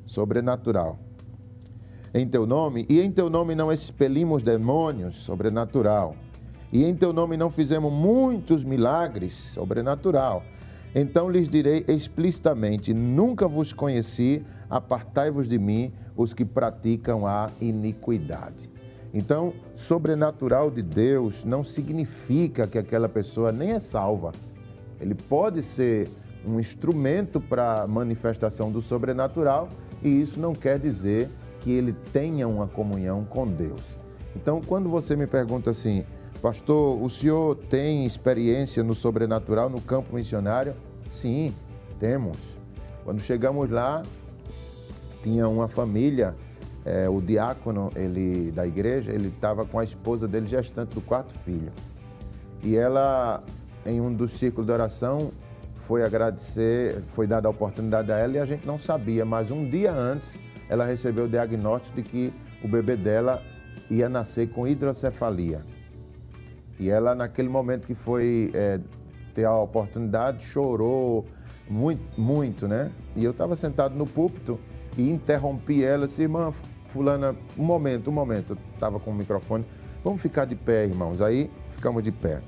sobrenatural, 0.05 0.99
em 2.13 2.27
teu 2.27 2.45
nome, 2.45 2.85
e 2.89 2.99
em 2.99 3.11
teu 3.11 3.29
nome 3.29 3.55
não 3.55 3.71
expelimos 3.71 4.43
demônios, 4.43 5.15
sobrenatural, 5.15 6.15
e 6.71 6.83
em 6.83 6.93
teu 6.93 7.13
nome 7.13 7.37
não 7.37 7.49
fizemos 7.49 7.91
muitos 7.91 8.63
milagres, 8.63 9.33
sobrenatural. 9.33 10.43
Então 10.95 11.29
lhes 11.29 11.49
direi 11.49 11.83
explicitamente: 11.89 12.93
Nunca 12.93 13.47
vos 13.49 13.73
conheci, 13.73 14.45
apartai-vos 14.69 15.47
de 15.47 15.59
mim, 15.59 15.91
os 16.15 16.33
que 16.33 16.45
praticam 16.45 17.27
a 17.27 17.51
iniquidade. 17.59 18.69
Então, 19.13 19.53
sobrenatural 19.75 20.71
de 20.71 20.81
Deus 20.81 21.43
não 21.45 21.63
significa 21.63 22.67
que 22.67 22.77
aquela 22.77 23.07
pessoa 23.07 23.51
nem 23.51 23.71
é 23.71 23.79
salva. 23.79 24.33
Ele 24.99 25.15
pode 25.15 25.63
ser 25.63 26.09
um 26.45 26.59
instrumento 26.59 27.39
para 27.39 27.83
a 27.83 27.87
manifestação 27.87 28.71
do 28.71 28.81
sobrenatural 28.81 29.69
e 30.03 30.21
isso 30.21 30.39
não 30.39 30.53
quer 30.53 30.77
dizer 30.79 31.29
que 31.61 31.71
ele 31.71 31.93
tenha 32.13 32.47
uma 32.47 32.67
comunhão 32.67 33.23
com 33.23 33.47
Deus. 33.47 33.97
Então, 34.35 34.61
quando 34.61 34.89
você 34.89 35.15
me 35.15 35.25
pergunta 35.25 35.71
assim, 35.71 36.05
pastor, 36.41 37.01
o 37.01 37.09
senhor 37.09 37.55
tem 37.55 38.05
experiência 38.05 38.83
no 38.83 38.93
sobrenatural 38.93 39.69
no 39.69 39.79
campo 39.79 40.13
missionário? 40.13 40.75
Sim, 41.09 41.53
temos. 41.99 42.37
Quando 43.03 43.19
chegamos 43.19 43.69
lá, 43.69 44.03
tinha 45.21 45.47
uma 45.47 45.67
família, 45.67 46.35
é, 46.83 47.09
o 47.09 47.21
diácono 47.21 47.91
ele, 47.95 48.51
da 48.51 48.65
igreja, 48.65 49.11
ele 49.11 49.29
estava 49.29 49.65
com 49.65 49.79
a 49.79 49.83
esposa 49.83 50.27
dele 50.27 50.47
gestante 50.47 50.93
do 50.93 51.01
quarto 51.01 51.33
filho. 51.33 51.71
E 52.63 52.75
ela, 52.75 53.43
em 53.85 54.01
um 54.01 54.13
dos 54.13 54.31
círculos 54.31 54.67
de 54.67 54.73
oração, 54.73 55.31
foi 55.75 56.03
agradecer, 56.03 57.03
foi 57.07 57.27
dada 57.27 57.47
a 57.47 57.51
oportunidade 57.51 58.11
a 58.11 58.17
ela 58.17 58.33
e 58.33 58.39
a 58.39 58.45
gente 58.45 58.65
não 58.65 58.79
sabia, 58.79 59.23
mas 59.23 59.51
um 59.51 59.69
dia 59.69 59.93
antes 59.93 60.39
ela 60.67 60.85
recebeu 60.85 61.25
o 61.25 61.27
diagnóstico 61.27 61.95
de 61.95 62.03
que 62.03 62.33
o 62.63 62.67
bebê 62.67 62.95
dela 62.95 63.41
ia 63.89 64.09
nascer 64.09 64.49
com 64.49 64.67
hidrocefalia. 64.67 65.61
E 66.79 66.89
ela, 66.89 67.13
naquele 67.15 67.49
momento 67.49 67.85
que 67.85 67.93
foi 67.93 68.51
é, 68.53 68.79
ter 69.35 69.43
a 69.43 69.55
oportunidade, 69.55 70.45
chorou 70.45 71.25
muito, 71.69 72.01
muito, 72.19 72.67
né? 72.67 72.91
E 73.15 73.23
eu 73.23 73.31
estava 73.31 73.55
sentado 73.55 73.93
no 73.93 74.07
púlpito 74.07 74.57
e 74.97 75.07
interrompi 75.09 75.83
ela, 75.83 76.07
disse, 76.07 76.23
irmã 76.23 76.51
fulana, 76.87 77.35
um 77.57 77.63
momento, 77.63 78.09
um 78.09 78.13
momento, 78.13 78.53
eu 78.53 78.57
estava 78.73 78.99
com 78.99 79.11
o 79.11 79.13
microfone, 79.13 79.65
vamos 80.03 80.21
ficar 80.21 80.45
de 80.45 80.55
pé, 80.55 80.85
irmãos. 80.85 81.21
Aí 81.21 81.51
ficamos 81.71 82.01
de 82.01 82.11
pé 82.11 82.39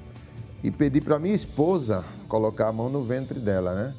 e 0.64 0.72
pedi 0.72 1.02
para 1.02 1.20
minha 1.20 1.36
esposa 1.36 2.04
colocar 2.30 2.70
a 2.70 2.72
mão 2.72 2.90
no 2.90 3.04
ventre 3.04 3.40
dela, 3.40 3.76
né? 3.76 3.94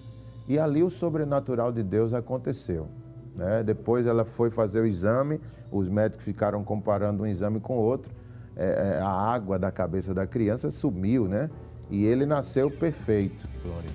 E 0.49 0.59
ali 0.59 0.83
o 0.83 0.89
sobrenatural 0.89 1.71
de 1.71 1.83
Deus 1.83 2.15
aconteceu. 2.15 2.89
Né? 3.37 3.63
Depois 3.63 4.07
ela 4.07 4.25
foi 4.25 4.51
fazer 4.51 4.81
o 4.81 4.87
exame, 4.87 5.41
os 5.71 5.89
médicos 5.89 6.25
ficaram 6.25 6.65
comparando 6.65 7.23
um 7.23 7.27
exame 7.27 7.61
com 7.61 7.77
o 7.77 7.81
outro. 7.83 8.11
É, 8.57 8.97
é 8.97 9.01
a 9.01 9.09
água 9.09 9.59
da 9.59 9.71
cabeça 9.71 10.13
da 10.13 10.27
criança 10.27 10.71
sumiu, 10.71 11.29
né? 11.29 11.49
E 11.91 12.05
ele 12.05 12.27
nasceu 12.27 12.71
perfeito. 12.71 13.49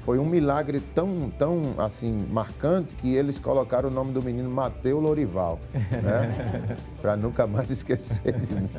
Foi 0.04 0.20
um 0.20 0.26
milagre 0.26 0.82
tão, 0.94 1.32
tão 1.38 1.76
assim 1.78 2.26
marcante 2.30 2.96
que 2.96 3.16
eles 3.16 3.40
colocaram 3.40 3.90
o 3.90 3.92
nome 3.92 4.12
do 4.12 4.22
menino 4.22 4.50
Mateus 4.50 5.02
Lorival, 5.02 5.60
né? 5.74 6.78
para 7.02 7.16
nunca 7.16 7.48
mais 7.48 7.70
esquecer 7.72 8.40
de 8.40 8.54
mim. 8.54 8.70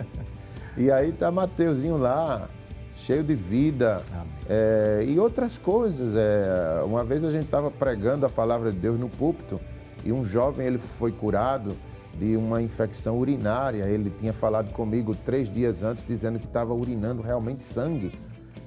E 0.77 0.91
aí 0.91 1.13
tá 1.13 1.31
Mateuzinho 1.31 1.97
lá, 1.97 2.49
cheio 2.97 3.23
de 3.23 3.35
vida 3.35 4.03
é, 4.49 5.05
e 5.07 5.19
outras 5.19 5.59
coisas. 5.59 6.15
É, 6.17 6.83
uma 6.85 7.05
vez 7.05 7.25
a 7.25 7.31
gente 7.31 7.45
estava 7.45 7.71
pregando 7.71 8.27
a 8.27 8.31
palavra 8.31 8.73
de 8.73 8.79
Deus 8.79 8.99
no 8.99 9.09
púlpito 9.09 9.61
e 10.05 10.13
um 10.13 10.25
jovem 10.25 10.67
ele 10.67 10.79
foi 10.79 11.13
curado 11.13 11.77
de 12.19 12.37
uma 12.37 12.63
infecção 12.63 13.19
urinária. 13.19 13.85
Ele 13.85 14.11
tinha 14.11 14.33
falado 14.33 14.73
comigo 14.73 15.15
três 15.15 15.53
dias 15.53 15.83
antes 15.83 16.05
dizendo 16.07 16.39
que 16.39 16.47
estava 16.47 16.73
urinando 16.75 17.23
realmente 17.23 17.63
sangue. 17.63 18.13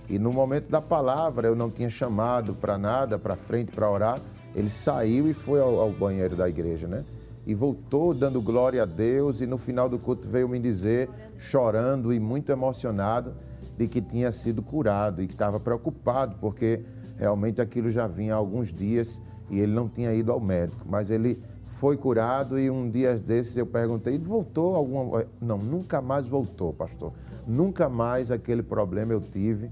E 0.10 0.18
no 0.18 0.32
momento 0.32 0.70
da 0.70 0.82
palavra 0.82 1.48
eu 1.48 1.56
não 1.56 1.70
tinha 1.70 1.90
chamado 1.90 2.54
para 2.54 2.78
nada, 2.78 3.20
para 3.20 3.36
frente 3.36 3.72
para 3.72 3.90
orar. 3.90 4.22
Ele 4.56 4.70
saiu 4.70 5.30
e 5.30 5.34
foi 5.34 5.60
ao, 5.60 5.80
ao 5.80 5.92
banheiro 5.92 6.36
da 6.36 6.48
igreja, 6.48 6.88
né? 6.88 7.04
e 7.48 7.54
voltou 7.54 8.14
dando 8.14 8.42
glória 8.42 8.84
a 8.84 8.86
Deus. 8.86 9.40
E 9.40 9.48
no 9.48 9.58
final 9.58 9.88
do 9.88 9.98
culto 9.98 10.28
veio 10.28 10.50
me 10.50 10.60
dizer, 10.60 11.10
chorando 11.38 12.14
e 12.14 12.20
muito 12.20 12.52
emocionado, 12.52 13.34
de 13.78 13.88
que 13.88 14.02
tinha 14.02 14.34
sido 14.34 14.62
curado 14.62 15.24
e 15.24 15.28
que 15.28 15.34
estava 15.34 15.58
preocupado, 15.58 16.36
porque 16.42 16.84
realmente 17.18 17.62
aquilo 17.62 17.90
já 17.90 18.06
vinha 18.06 18.34
há 18.34 18.38
alguns 18.38 18.74
dias 18.74 19.22
e 19.50 19.60
ele 19.60 19.72
não 19.72 19.88
tinha 19.88 20.14
ido 20.14 20.30
ao 20.32 20.42
médico. 20.42 20.86
Mas 20.90 21.10
ele 21.10 21.42
foi 21.64 21.96
curado 21.96 22.60
e 22.60 22.70
um 22.70 22.90
dia 22.90 23.16
desses 23.16 23.56
eu 23.56 23.66
perguntei, 23.66 24.18
voltou 24.18 24.76
alguma 24.76 25.26
Não, 25.40 25.58
nunca 25.58 26.02
mais 26.02 26.28
voltou, 26.28 26.74
pastor. 26.74 27.14
Nunca 27.48 27.88
mais 27.88 28.30
aquele 28.30 28.62
problema 28.62 29.14
eu 29.14 29.22
tive. 29.22 29.72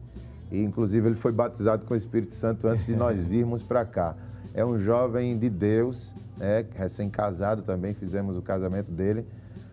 E 0.51 0.61
inclusive 0.61 1.07
ele 1.07 1.15
foi 1.15 1.31
batizado 1.31 1.85
com 1.85 1.93
o 1.93 1.97
Espírito 1.97 2.35
Santo 2.35 2.67
antes 2.67 2.85
de 2.85 2.95
nós 2.95 3.21
virmos 3.23 3.63
para 3.63 3.85
cá. 3.85 4.15
É 4.53 4.65
um 4.65 4.79
jovem 4.79 5.37
de 5.37 5.49
Deus, 5.49 6.15
né, 6.37 6.65
recém-casado 6.75 7.61
também, 7.61 7.93
fizemos 7.93 8.37
o 8.37 8.41
casamento 8.41 8.91
dele. 8.91 9.25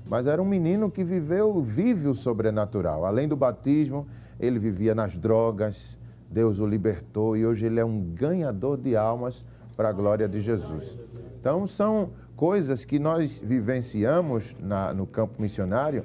Mas 0.07 0.27
era 0.27 0.43
um 0.43 0.45
menino 0.45 0.91
que 0.91 1.05
viveu, 1.05 1.63
vive 1.63 2.09
o 2.09 2.15
sobrenatural. 2.15 3.05
Além 3.05 3.29
do 3.29 3.37
batismo, 3.37 4.07
ele 4.41 4.59
vivia 4.59 4.95
nas 4.95 5.17
drogas, 5.17 5.99
Deus 6.29 6.59
o 6.59 6.67
libertou 6.67 7.37
e 7.37 7.47
hoje 7.47 7.67
ele 7.67 7.79
é 7.79 7.85
um 7.85 8.01
ganhador 8.01 8.77
de 8.77 8.97
almas 8.97 9.45
para 9.77 9.91
a 9.91 9.93
glória 9.93 10.29
de 10.29 10.41
Jesus. 10.41 10.97
Então, 11.39 11.67
são 11.67 12.11
coisas 12.37 12.85
que 12.85 12.99
nós 12.99 13.39
vivenciamos 13.39 14.57
na, 14.59 14.93
no 14.93 15.07
campo 15.07 15.41
missionário, 15.41 16.05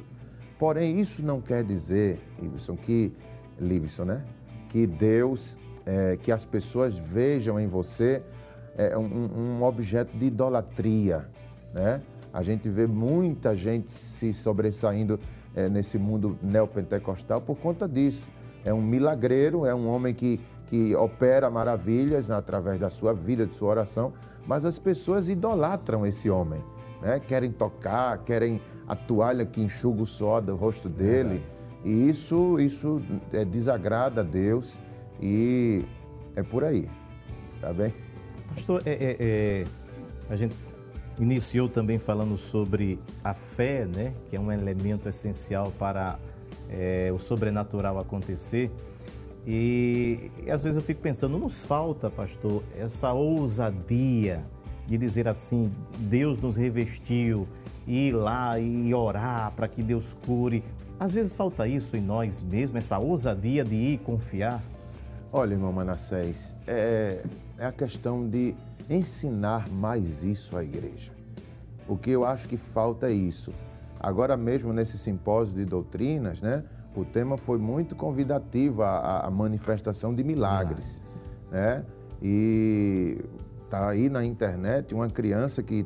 porém, 0.59 0.99
isso 0.99 1.23
não 1.23 1.41
quer 1.41 1.63
dizer, 1.63 2.19
Iveson, 2.41 2.75
que, 2.75 3.11
Livison, 3.59 4.05
né? 4.05 4.23
Que 4.69 4.85
Deus, 4.85 5.57
é, 5.85 6.17
que 6.17 6.31
as 6.31 6.45
pessoas 6.45 6.95
vejam 6.95 7.59
em 7.59 7.67
você 7.67 8.21
é, 8.77 8.97
um, 8.97 9.57
um 9.59 9.63
objeto 9.63 10.15
de 10.15 10.27
idolatria, 10.27 11.27
né? 11.73 12.01
A 12.31 12.43
gente 12.43 12.69
vê 12.69 12.85
muita 12.85 13.55
gente 13.55 13.89
se 13.89 14.31
sobressaindo 14.31 15.19
é, 15.55 15.67
nesse 15.67 15.97
mundo 15.97 16.37
neopentecostal 16.41 17.41
por 17.41 17.57
conta 17.57 17.87
disso. 17.87 18.31
É 18.63 18.71
um 18.71 18.81
milagreiro, 18.81 19.65
é 19.65 19.73
um 19.73 19.87
homem 19.89 20.13
que, 20.13 20.39
que 20.67 20.95
opera 20.95 21.49
maravilhas 21.49 22.29
através 22.29 22.79
da 22.79 22.89
sua 22.89 23.13
vida, 23.13 23.47
de 23.47 23.55
sua 23.55 23.69
oração, 23.69 24.13
mas 24.45 24.65
as 24.65 24.77
pessoas 24.77 25.29
idolatram 25.29 26.05
esse 26.05 26.29
homem. 26.29 26.61
Né? 27.01 27.19
Querem 27.19 27.51
tocar, 27.51 28.19
querem 28.19 28.61
a 28.87 28.95
toalha 28.95 29.45
que 29.45 29.61
enxuga 29.61 30.03
o 30.03 30.05
suor 30.05 30.41
do 30.41 30.55
rosto 30.55 30.87
dele. 30.87 31.41
É 31.41 31.56
e 31.87 32.09
isso, 32.09 32.59
isso 32.59 33.01
é, 33.31 33.45
desagrada 33.45 34.19
a 34.19 34.23
Deus 34.23 34.77
e 35.21 35.85
é 36.35 36.43
por 36.43 36.65
aí. 36.65 36.89
Tá 37.61 37.71
bem? 37.71 37.93
Pastor, 38.49 38.81
é, 38.85 38.91
é, 38.91 39.15
é, 39.19 39.65
a 40.29 40.35
gente 40.35 40.53
iniciou 41.17 41.69
também 41.69 41.97
falando 41.97 42.35
sobre 42.35 42.99
a 43.23 43.33
fé, 43.33 43.85
né, 43.85 44.13
que 44.29 44.35
é 44.35 44.39
um 44.39 44.51
elemento 44.51 45.07
essencial 45.07 45.71
para 45.79 46.19
é, 46.69 47.09
o 47.15 47.17
sobrenatural 47.17 47.97
acontecer. 47.97 48.69
E, 49.45 50.29
e, 50.45 50.51
às 50.51 50.65
vezes 50.65 50.75
eu 50.75 50.83
fico 50.83 50.99
pensando, 50.99 51.37
nos 51.37 51.65
falta, 51.65 52.09
pastor, 52.09 52.63
essa 52.77 53.13
ousadia 53.13 54.43
de 54.85 54.97
dizer 54.97 55.25
assim: 55.25 55.71
Deus 55.99 56.37
nos 56.37 56.57
revestiu, 56.57 57.47
ir 57.87 58.11
lá 58.11 58.59
e 58.59 58.93
orar 58.93 59.53
para 59.55 59.69
que 59.69 59.81
Deus 59.81 60.17
cure. 60.25 60.61
Às 60.99 61.13
vezes 61.13 61.35
falta 61.35 61.67
isso 61.67 61.95
em 61.95 62.01
nós 62.01 62.41
mesmos, 62.41 62.83
essa 62.83 62.97
ousadia 62.97 63.63
de 63.63 63.75
ir 63.75 63.97
confiar. 63.99 64.63
Olha, 65.31 65.53
irmão 65.53 65.71
Manassés, 65.71 66.55
é, 66.65 67.21
é 67.57 67.65
a 67.65 67.71
questão 67.71 68.27
de 68.27 68.55
ensinar 68.89 69.69
mais 69.69 70.23
isso 70.23 70.57
à 70.57 70.63
igreja. 70.63 71.11
O 71.87 71.95
que 71.97 72.09
eu 72.09 72.25
acho 72.25 72.47
que 72.49 72.57
falta 72.57 73.09
é 73.09 73.11
isso. 73.11 73.53
Agora 73.99 74.35
mesmo 74.35 74.73
nesse 74.73 74.97
simpósio 74.97 75.55
de 75.55 75.65
doutrinas, 75.65 76.41
né, 76.41 76.63
o 76.95 77.05
tema 77.05 77.37
foi 77.37 77.59
muito 77.59 77.95
convidativo 77.95 78.81
à, 78.81 79.19
à 79.19 79.29
manifestação 79.29 80.13
de 80.15 80.23
milagres, 80.23 81.23
né? 81.51 81.85
E 82.21 83.23
tá 83.69 83.89
aí 83.89 84.09
na 84.09 84.25
internet 84.25 84.95
uma 84.95 85.07
criança 85.07 85.61
que 85.61 85.85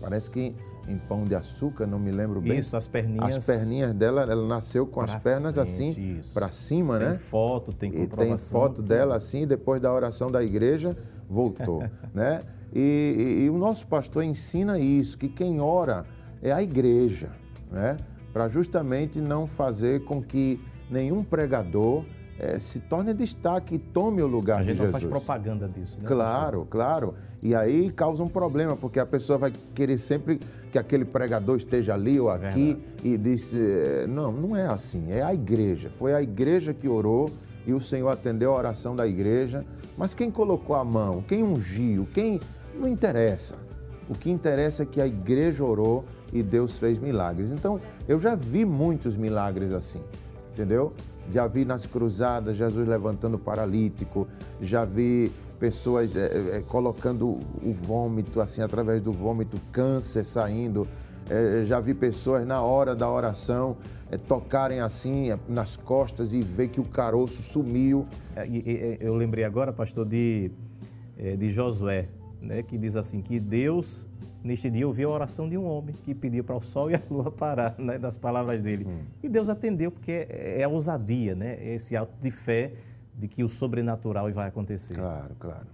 parece 0.00 0.28
que 0.28 0.54
em 0.88 0.96
pão 0.98 1.24
de 1.24 1.34
açúcar, 1.34 1.86
não 1.86 1.98
me 1.98 2.10
lembro 2.10 2.40
bem. 2.40 2.58
Isso, 2.58 2.76
as 2.76 2.88
perninhas. 2.88 3.36
As 3.36 3.46
perninhas 3.46 3.92
dela, 3.94 4.22
ela 4.22 4.46
nasceu 4.46 4.86
com 4.86 5.00
as 5.00 5.14
pernas 5.16 5.54
frente, 5.54 5.68
assim, 5.68 6.20
para 6.32 6.50
cima, 6.50 6.98
Tem 6.98 7.08
né? 7.08 7.18
foto, 7.18 7.72
tem 7.72 7.90
E 7.90 7.92
tem 7.92 8.02
comprovação. 8.08 8.60
foto 8.60 8.74
tudo. 8.76 8.88
dela 8.88 9.16
assim, 9.16 9.46
depois 9.46 9.80
da 9.80 9.92
oração 9.92 10.30
da 10.30 10.42
igreja, 10.42 10.96
voltou, 11.28 11.84
né? 12.14 12.40
E, 12.74 13.38
e- 13.40 13.44
e 13.44 13.50
o 13.50 13.58
nosso 13.58 13.86
pastor 13.86 14.22
ensina 14.24 14.78
isso, 14.78 15.16
que 15.18 15.28
quem 15.28 15.60
ora 15.60 16.04
é 16.42 16.50
a 16.52 16.62
igreja, 16.62 17.30
né? 17.70 17.96
Para 18.32 18.48
justamente 18.48 19.20
não 19.20 19.46
fazer 19.46 20.04
com 20.04 20.22
que 20.22 20.60
nenhum 20.90 21.22
pregador 21.22 22.04
eh, 22.38 22.58
se 22.58 22.80
torne 22.80 23.12
destaque 23.12 23.74
e 23.74 23.78
tome 23.78 24.22
o 24.22 24.26
lugar 24.26 24.60
A 24.60 24.62
gente 24.62 24.74
de 24.74 24.78
não 24.78 24.86
Jesus. 24.86 25.02
faz 25.02 25.04
propaganda 25.04 25.68
disso, 25.68 25.98
né? 26.00 26.06
Claro, 26.06 26.66
claro. 26.70 27.14
E 27.42 27.54
aí 27.54 27.90
causa 27.90 28.22
um 28.22 28.28
problema, 28.28 28.76
porque 28.76 29.00
a 29.00 29.06
pessoa 29.06 29.38
vai 29.38 29.52
querer 29.74 29.98
sempre 29.98 30.40
que 30.70 30.78
aquele 30.78 31.04
pregador 31.04 31.56
esteja 31.56 31.94
ali 31.94 32.20
ou 32.20 32.30
aqui 32.30 32.76
e 33.02 33.16
disse, 33.16 33.58
eh, 33.58 34.06
não, 34.08 34.30
não 34.32 34.56
é 34.56 34.66
assim, 34.66 35.10
é 35.10 35.22
a 35.22 35.34
igreja. 35.34 35.90
Foi 35.90 36.14
a 36.14 36.22
igreja 36.22 36.72
que 36.72 36.88
orou 36.88 37.30
e 37.66 37.72
o 37.72 37.80
Senhor 37.80 38.08
atendeu 38.08 38.52
a 38.52 38.56
oração 38.56 38.94
da 38.94 39.06
igreja, 39.06 39.64
mas 39.96 40.14
quem 40.14 40.30
colocou 40.30 40.76
a 40.76 40.84
mão, 40.84 41.22
quem 41.26 41.42
ungiu, 41.42 42.06
quem 42.14 42.40
não 42.74 42.88
interessa. 42.88 43.56
O 44.08 44.14
que 44.14 44.30
interessa 44.30 44.84
é 44.84 44.86
que 44.86 45.00
a 45.00 45.06
igreja 45.06 45.64
orou 45.64 46.04
e 46.32 46.42
Deus 46.42 46.78
fez 46.78 46.98
milagres. 46.98 47.50
Então, 47.50 47.80
eu 48.06 48.18
já 48.18 48.34
vi 48.34 48.64
muitos 48.64 49.16
milagres 49.16 49.72
assim, 49.72 50.00
entendeu? 50.52 50.92
Já 51.32 51.46
vi 51.46 51.64
nas 51.64 51.86
cruzadas 51.86 52.56
Jesus 52.56 52.88
levantando 52.88 53.38
paralítico, 53.38 54.26
já 54.60 54.84
vi 54.84 55.30
pessoas 55.58 56.16
eh, 56.16 56.30
eh, 56.56 56.64
colocando 56.66 57.40
o 57.62 57.72
vômito, 57.72 58.40
assim, 58.40 58.62
através 58.62 59.02
do 59.02 59.12
vômito, 59.12 59.58
câncer 59.72 60.24
saindo. 60.24 60.86
Eh, 61.28 61.64
já 61.64 61.80
vi 61.80 61.94
pessoas 61.94 62.46
na 62.46 62.62
hora 62.62 62.94
da 62.94 63.10
oração 63.10 63.76
tocarem 64.26 64.80
assim 64.80 65.28
nas 65.46 65.76
costas 65.76 66.32
e 66.32 66.40
ver 66.40 66.68
que 66.68 66.80
o 66.80 66.84
caroço 66.84 67.42
sumiu. 67.42 68.06
É, 68.34 68.96
Eu 69.00 69.14
lembrei 69.14 69.44
agora, 69.44 69.70
pastor, 69.70 70.06
de, 70.06 70.50
de 71.36 71.50
Josué, 71.50 72.08
né, 72.40 72.62
que 72.62 72.78
diz 72.78 72.96
assim, 72.96 73.20
que 73.20 73.38
Deus, 73.38 74.08
neste 74.42 74.70
dia, 74.70 74.86
ouviu 74.86 75.10
a 75.10 75.14
oração 75.14 75.48
de 75.48 75.56
um 75.56 75.64
homem 75.64 75.94
que 76.04 76.14
pediu 76.14 76.44
para 76.44 76.56
o 76.56 76.60
sol 76.60 76.90
e 76.90 76.94
a 76.94 77.02
lua 77.10 77.30
parar, 77.32 77.74
né, 77.78 77.98
das 77.98 78.16
palavras 78.16 78.62
dele. 78.62 78.86
E 79.22 79.28
Deus 79.28 79.48
atendeu, 79.48 79.90
porque 79.90 80.26
é, 80.28 80.60
é 80.60 80.64
a 80.64 80.68
ousadia, 80.68 81.34
né, 81.34 81.56
é 81.60 81.74
esse 81.74 81.96
ato 81.96 82.14
de 82.20 82.30
fé 82.30 82.72
de 83.14 83.26
que 83.26 83.42
o 83.42 83.48
sobrenatural 83.48 84.30
vai 84.32 84.48
acontecer. 84.48 84.94
Claro, 84.94 85.34
claro. 85.38 85.66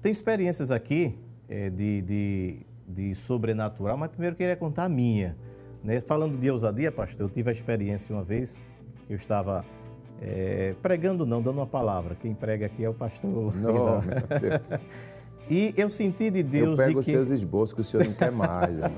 Tem 0.00 0.12
experiências 0.12 0.70
aqui 0.70 1.18
eh, 1.48 1.70
de, 1.70 2.02
de, 2.02 2.60
de 2.86 3.14
sobrenatural, 3.14 3.96
mas 3.96 4.10
primeiro 4.10 4.34
eu 4.34 4.38
queria 4.38 4.56
contar 4.56 4.84
a 4.84 4.88
minha. 4.88 5.36
Né? 5.82 6.00
Falando 6.00 6.38
de 6.38 6.50
ousadia, 6.50 6.92
pastor, 6.92 7.26
eu 7.26 7.30
tive 7.30 7.50
a 7.50 7.52
experiência 7.52 8.14
uma 8.14 8.22
vez 8.22 8.62
que 9.06 9.12
eu 9.12 9.16
estava 9.16 9.64
eh, 10.20 10.74
pregando, 10.80 11.26
não, 11.26 11.42
dando 11.42 11.58
uma 11.58 11.66
palavra. 11.66 12.14
Quem 12.14 12.32
prega 12.34 12.66
aqui 12.66 12.84
é 12.84 12.88
o 12.88 12.94
pastor. 12.94 13.54
Não, 13.56 14.00
meu 14.02 14.40
Deus. 14.40 14.70
E 15.52 15.74
eu 15.76 15.90
senti 15.90 16.30
de 16.30 16.38
Eu 16.38 16.44
Deus 16.44 16.78
pego 16.78 16.92
de 16.92 16.98
os 17.00 17.04
que. 17.04 17.12
seus 17.12 17.28
esboços 17.28 17.74
que 17.74 17.82
o 17.82 17.84
senhor 17.84 18.06
não 18.06 18.14
quer 18.14 18.32
mais. 18.32 18.74
né? 18.74 18.90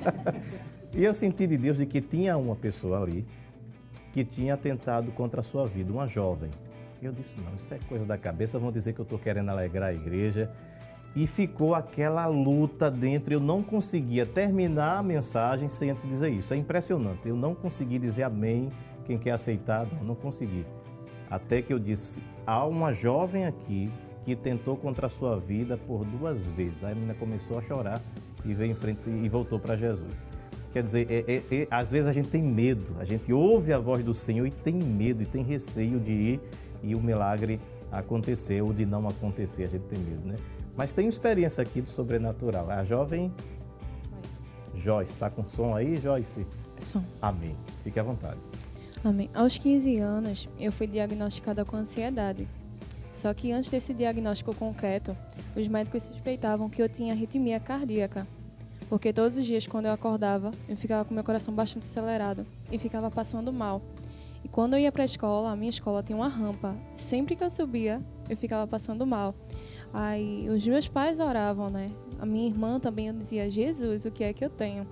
E 0.96 1.02
eu 1.02 1.12
senti 1.12 1.44
de 1.48 1.56
Deus 1.56 1.78
de 1.78 1.86
que 1.86 2.00
tinha 2.00 2.36
uma 2.36 2.54
pessoa 2.54 3.02
ali 3.02 3.26
que 4.12 4.22
tinha 4.24 4.54
atentado 4.54 5.10
contra 5.10 5.40
a 5.40 5.42
sua 5.42 5.66
vida, 5.66 5.92
uma 5.92 6.06
jovem. 6.06 6.48
Eu 7.02 7.10
disse: 7.10 7.40
não, 7.40 7.56
isso 7.56 7.74
é 7.74 7.80
coisa 7.88 8.06
da 8.06 8.16
cabeça, 8.16 8.60
vão 8.60 8.70
dizer 8.70 8.92
que 8.92 9.00
eu 9.00 9.02
estou 9.02 9.18
querendo 9.18 9.48
alegrar 9.48 9.88
a 9.88 9.92
igreja. 9.92 10.48
E 11.16 11.26
ficou 11.26 11.74
aquela 11.74 12.26
luta 12.28 12.88
dentro. 12.88 13.34
Eu 13.34 13.40
não 13.40 13.60
conseguia 13.60 14.24
terminar 14.24 14.98
a 14.98 15.02
mensagem 15.02 15.68
sem 15.68 15.90
antes 15.90 16.06
dizer 16.06 16.30
isso. 16.30 16.54
É 16.54 16.56
impressionante. 16.56 17.28
Eu 17.28 17.34
não 17.34 17.52
consegui 17.56 17.98
dizer 17.98 18.22
amém. 18.22 18.70
Quem 19.04 19.18
quer 19.18 19.32
aceitar, 19.32 19.84
não, 19.92 20.04
não 20.04 20.14
consegui. 20.14 20.64
Até 21.28 21.60
que 21.60 21.72
eu 21.72 21.80
disse: 21.80 22.22
há 22.46 22.64
uma 22.64 22.92
jovem 22.92 23.44
aqui 23.46 23.90
que 24.24 24.34
tentou 24.34 24.76
contra 24.76 25.06
a 25.06 25.10
sua 25.10 25.38
vida 25.38 25.76
por 25.76 26.04
duas 26.04 26.48
vezes. 26.48 26.82
Aí 26.84 26.92
a 26.92 26.94
menina 26.94 27.14
começou 27.14 27.58
a 27.58 27.62
chorar 27.62 28.00
e 28.44 28.54
veio 28.54 28.70
em 28.70 28.74
frente 28.74 29.08
e 29.08 29.28
voltou 29.28 29.58
para 29.58 29.76
Jesus. 29.76 30.26
Quer 30.72 30.82
dizer, 30.82 31.06
é- 31.10 31.24
é- 31.32 31.42
é- 31.62 31.68
às 31.70 31.90
vezes 31.90 32.08
a 32.08 32.12
gente 32.12 32.28
tem 32.28 32.42
medo, 32.42 32.96
a 32.98 33.04
gente 33.04 33.32
ouve 33.32 33.72
a 33.72 33.78
voz 33.78 34.02
do 34.02 34.12
Senhor 34.12 34.46
e 34.46 34.50
tem 34.50 34.74
medo 34.74 35.22
e 35.22 35.26
tem 35.26 35.42
receio 35.42 36.00
de 36.00 36.12
ir 36.12 36.40
e 36.82 36.94
o 36.94 37.00
milagre 37.00 37.60
acontecer 37.92 38.60
ou 38.60 38.72
de 38.72 38.84
não 38.84 39.06
acontecer, 39.06 39.64
a 39.64 39.68
gente 39.68 39.84
tem 39.84 39.98
medo, 39.98 40.26
né? 40.26 40.36
Mas 40.76 40.92
tem 40.92 41.06
experiência 41.06 41.62
aqui 41.62 41.80
do 41.80 41.88
sobrenatural. 41.88 42.68
A 42.70 42.82
jovem 42.82 43.32
Joyce, 44.74 45.12
está 45.12 45.30
com 45.30 45.46
som 45.46 45.74
aí, 45.76 45.96
Joyce? 45.96 46.46
Som. 46.80 47.04
Amém. 47.22 47.56
Fique 47.84 47.98
à 48.00 48.02
vontade. 48.02 48.40
Amém. 49.04 49.30
Aos 49.32 49.56
15 49.56 49.98
anos, 49.98 50.48
eu 50.58 50.72
fui 50.72 50.86
diagnosticada 50.86 51.64
com 51.64 51.76
ansiedade. 51.76 52.48
Só 53.14 53.32
que 53.32 53.52
antes 53.52 53.70
desse 53.70 53.94
diagnóstico 53.94 54.54
concreto, 54.54 55.16
os 55.56 55.68
médicos 55.68 56.02
suspeitavam 56.02 56.68
que 56.68 56.82
eu 56.82 56.88
tinha 56.88 57.14
arritmia 57.14 57.60
cardíaca. 57.60 58.26
Porque 58.88 59.12
todos 59.12 59.38
os 59.38 59.46
dias, 59.46 59.66
quando 59.66 59.86
eu 59.86 59.92
acordava, 59.92 60.50
eu 60.68 60.76
ficava 60.76 61.04
com 61.04 61.14
meu 61.14 61.24
coração 61.24 61.54
bastante 61.54 61.84
acelerado 61.84 62.44
e 62.70 62.76
ficava 62.76 63.10
passando 63.10 63.52
mal. 63.52 63.80
E 64.44 64.48
quando 64.48 64.74
eu 64.74 64.80
ia 64.80 64.92
para 64.92 65.02
a 65.02 65.06
escola, 65.06 65.52
a 65.52 65.56
minha 65.56 65.70
escola 65.70 66.02
tem 66.02 66.14
uma 66.14 66.28
rampa. 66.28 66.76
Sempre 66.92 67.36
que 67.36 67.44
eu 67.44 67.48
subia, 67.48 68.02
eu 68.28 68.36
ficava 68.36 68.66
passando 68.66 69.06
mal. 69.06 69.32
Aí 69.92 70.48
os 70.50 70.66
meus 70.66 70.88
pais 70.88 71.20
oravam, 71.20 71.70
né? 71.70 71.92
A 72.18 72.26
minha 72.26 72.48
irmã 72.48 72.80
também 72.80 73.16
dizia: 73.16 73.48
Jesus, 73.48 74.04
o 74.04 74.10
que 74.10 74.24
é 74.24 74.32
que 74.32 74.44
eu 74.44 74.50
tenho? 74.50 74.86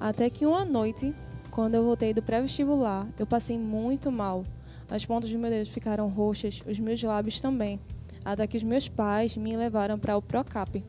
Até 0.00 0.28
que 0.28 0.44
uma 0.44 0.64
noite, 0.64 1.14
quando 1.52 1.76
eu 1.76 1.84
voltei 1.84 2.12
do 2.12 2.22
pré-vestibular, 2.22 3.06
eu 3.18 3.26
passei 3.26 3.56
muito 3.56 4.10
mal. 4.10 4.44
As 4.90 5.04
pontas 5.04 5.30
dos 5.30 5.38
meus 5.38 5.52
dedos 5.52 5.68
ficaram 5.68 6.08
roxas, 6.08 6.62
os 6.66 6.78
meus 6.78 7.02
lábios 7.02 7.40
também. 7.40 7.78
Até 8.24 8.46
que 8.46 8.56
os 8.56 8.62
meus 8.62 8.88
pais 8.88 9.36
me 9.36 9.56
levaram 9.56 9.98
para 9.98 10.16
o 10.16 10.22
Procap. 10.22 10.82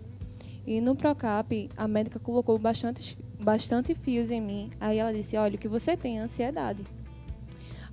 E 0.66 0.82
no 0.82 0.96
Procap, 0.96 1.70
a 1.76 1.88
médica 1.88 2.20
colocou 2.20 2.58
bastante, 2.58 3.18
bastante 3.42 3.94
fios 3.96 4.32
em 4.32 4.42
mim. 4.42 4.70
Aí 4.80 4.98
ela 4.98 5.14
disse: 5.14 5.38
Olha, 5.38 5.56
o 5.56 5.58
que 5.58 5.68
você 5.68 5.98
tem 5.98 6.20
é 6.20 6.22
ansiedade. 6.22 6.84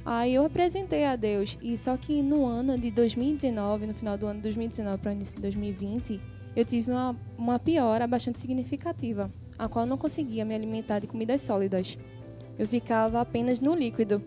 Aí 0.04 0.34
eu 0.34 0.44
apresentei 0.44 1.04
a 1.04 1.16
Deus. 1.16 1.58
E 1.60 1.76
só 1.76 1.96
que 1.96 2.22
no 2.22 2.46
ano 2.46 2.78
de 2.78 2.92
2019, 2.92 3.88
no 3.88 3.94
final 3.94 4.16
do 4.16 4.26
ano 4.26 4.36
de 4.36 4.42
2019 4.44 4.98
para 4.98 5.10
o 5.10 5.14
início 5.14 5.34
de 5.36 5.42
2020, 5.42 6.20
eu 6.54 6.64
tive 6.64 6.92
uma, 6.92 7.16
uma 7.36 7.58
piora 7.58 8.06
bastante 8.06 8.40
significativa, 8.40 9.30
a 9.58 9.68
qual 9.68 9.84
eu 9.84 9.88
não 9.88 9.98
conseguia 9.98 10.44
me 10.44 10.54
alimentar 10.54 11.00
de 11.00 11.08
comidas 11.08 11.40
sólidas. 11.40 11.98
Eu 12.56 12.68
ficava 12.68 13.20
apenas 13.20 13.58
no 13.58 13.74
líquido. 13.74 14.22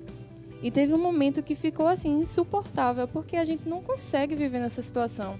E 0.62 0.69
teve 0.69 0.93
um 0.93 1.02
momento 1.02 1.41
que 1.41 1.56
ficou 1.56 1.88
assim 1.88 2.19
insuportável, 2.19 3.08
porque 3.08 3.38
a 3.38 3.45
gente 3.45 3.67
não 3.67 3.82
consegue 3.82 4.36
viver 4.36 4.60
nessa 4.60 4.82
situação. 4.82 5.39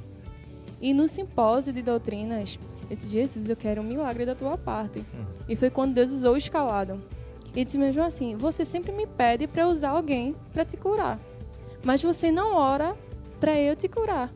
E 0.82 0.94
no 0.94 1.08
simpósio 1.08 1.74
de 1.74 1.82
doutrinas, 1.82 2.58
eu 2.90 2.96
disse: 2.96 3.10
Jesus, 3.10 3.50
eu 3.50 3.56
quero 3.56 3.82
um 3.82 3.86
milagre 3.86 4.26
da 4.26 4.34
tua 4.34 4.58
parte. 4.58 5.04
E 5.48 5.56
foi 5.56 5.70
quando 5.70 5.94
Deus 5.94 6.12
usou 6.12 6.34
o 6.34 6.38
escalado. 6.38 7.02
E 7.54 7.66
disse 7.66 7.78
mesmo 7.78 8.02
assim: 8.02 8.38
Você 8.38 8.64
sempre 8.64 8.92
me 8.92 9.06
pede 9.06 9.46
para 9.46 9.68
usar 9.68 9.90
alguém 9.90 10.36
para 10.54 10.64
te 10.64 10.78
curar, 10.78 11.20
mas 11.84 12.02
você 12.02 12.32
não 12.32 12.56
ora 12.56 12.96
para 13.40 13.60
eu 13.60 13.76
te 13.76 13.88
curar. 13.88 14.32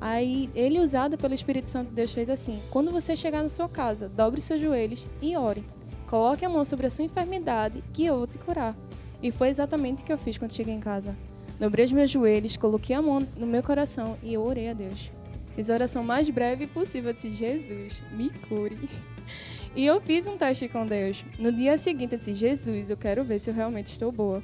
Aí 0.00 0.48
ele, 0.54 0.80
usado 0.80 1.18
pelo 1.18 1.34
Espírito 1.34 1.68
Santo 1.68 1.88
de 1.88 1.94
Deus, 1.94 2.12
fez 2.12 2.28
assim: 2.28 2.60
Quando 2.70 2.92
você 2.92 3.16
chegar 3.16 3.42
na 3.42 3.48
sua 3.48 3.68
casa, 3.68 4.08
dobre 4.08 4.40
os 4.40 4.44
seus 4.44 4.60
joelhos 4.60 5.06
e 5.22 5.36
ore. 5.36 5.64
Coloque 6.06 6.44
a 6.44 6.48
mão 6.48 6.64
sobre 6.64 6.86
a 6.86 6.90
sua 6.90 7.04
enfermidade, 7.04 7.82
que 7.92 8.04
eu 8.04 8.16
vou 8.16 8.26
te 8.26 8.38
curar. 8.38 8.76
E 9.22 9.30
foi 9.30 9.48
exatamente 9.48 10.02
o 10.02 10.06
que 10.06 10.12
eu 10.12 10.18
fiz 10.18 10.38
quando 10.38 10.52
cheguei 10.54 10.74
em 10.74 10.80
casa. 10.80 11.16
Dobrei 11.58 11.84
os 11.84 11.92
meus 11.92 12.10
joelhos, 12.10 12.56
coloquei 12.56 12.94
a 12.94 13.02
mão 13.02 13.26
no 13.36 13.46
meu 13.46 13.62
coração 13.62 14.16
e 14.22 14.34
eu 14.34 14.42
orei 14.42 14.68
a 14.68 14.72
Deus. 14.72 15.10
Fiz 15.56 15.68
a 15.68 15.74
oração 15.74 16.04
mais 16.04 16.30
breve 16.30 16.68
possível. 16.68 17.10
Eu 17.10 17.14
disse: 17.14 17.32
Jesus, 17.32 18.00
me 18.12 18.30
cure. 18.30 18.78
E 19.74 19.84
eu 19.84 20.00
fiz 20.00 20.26
um 20.26 20.36
teste 20.36 20.68
com 20.68 20.86
Deus. 20.86 21.24
No 21.38 21.50
dia 21.50 21.76
seguinte, 21.76 22.12
eu 22.12 22.18
disse: 22.18 22.34
Jesus, 22.34 22.90
eu 22.90 22.96
quero 22.96 23.24
ver 23.24 23.40
se 23.40 23.50
eu 23.50 23.54
realmente 23.54 23.88
estou 23.88 24.12
boa. 24.12 24.42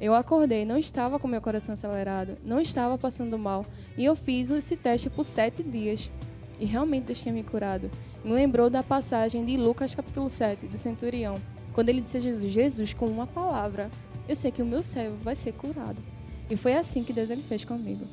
Eu 0.00 0.14
acordei, 0.14 0.64
não 0.64 0.78
estava 0.78 1.18
com 1.18 1.26
meu 1.26 1.40
coração 1.40 1.72
acelerado, 1.72 2.36
não 2.44 2.60
estava 2.60 2.96
passando 2.98 3.38
mal. 3.38 3.64
E 3.96 4.04
eu 4.04 4.14
fiz 4.14 4.50
esse 4.50 4.76
teste 4.76 5.08
por 5.08 5.24
sete 5.24 5.62
dias. 5.62 6.10
E 6.58 6.64
realmente 6.64 7.04
Deus 7.04 7.20
tinha 7.20 7.32
me 7.32 7.44
curado. 7.44 7.88
Me 8.24 8.32
lembrou 8.32 8.68
da 8.68 8.82
passagem 8.82 9.44
de 9.44 9.56
Lucas 9.56 9.94
capítulo 9.94 10.28
7, 10.28 10.66
do 10.66 10.76
centurião. 10.76 11.40
Quando 11.72 11.88
ele 11.88 12.00
disse 12.00 12.16
a 12.16 12.20
Jesus: 12.20 12.52
Jesus, 12.52 12.92
com 12.92 13.06
uma 13.06 13.28
palavra, 13.28 13.90
eu 14.28 14.36
sei 14.36 14.52
que 14.52 14.62
o 14.62 14.66
meu 14.66 14.82
servo 14.82 15.16
vai 15.16 15.34
ser 15.34 15.52
curado. 15.52 15.98
E 16.50 16.56
foi 16.56 16.74
assim 16.74 17.02
que 17.02 17.12
Deus 17.12 17.30
ele 17.30 17.42
fez 17.42 17.64
comigo. 17.64 18.06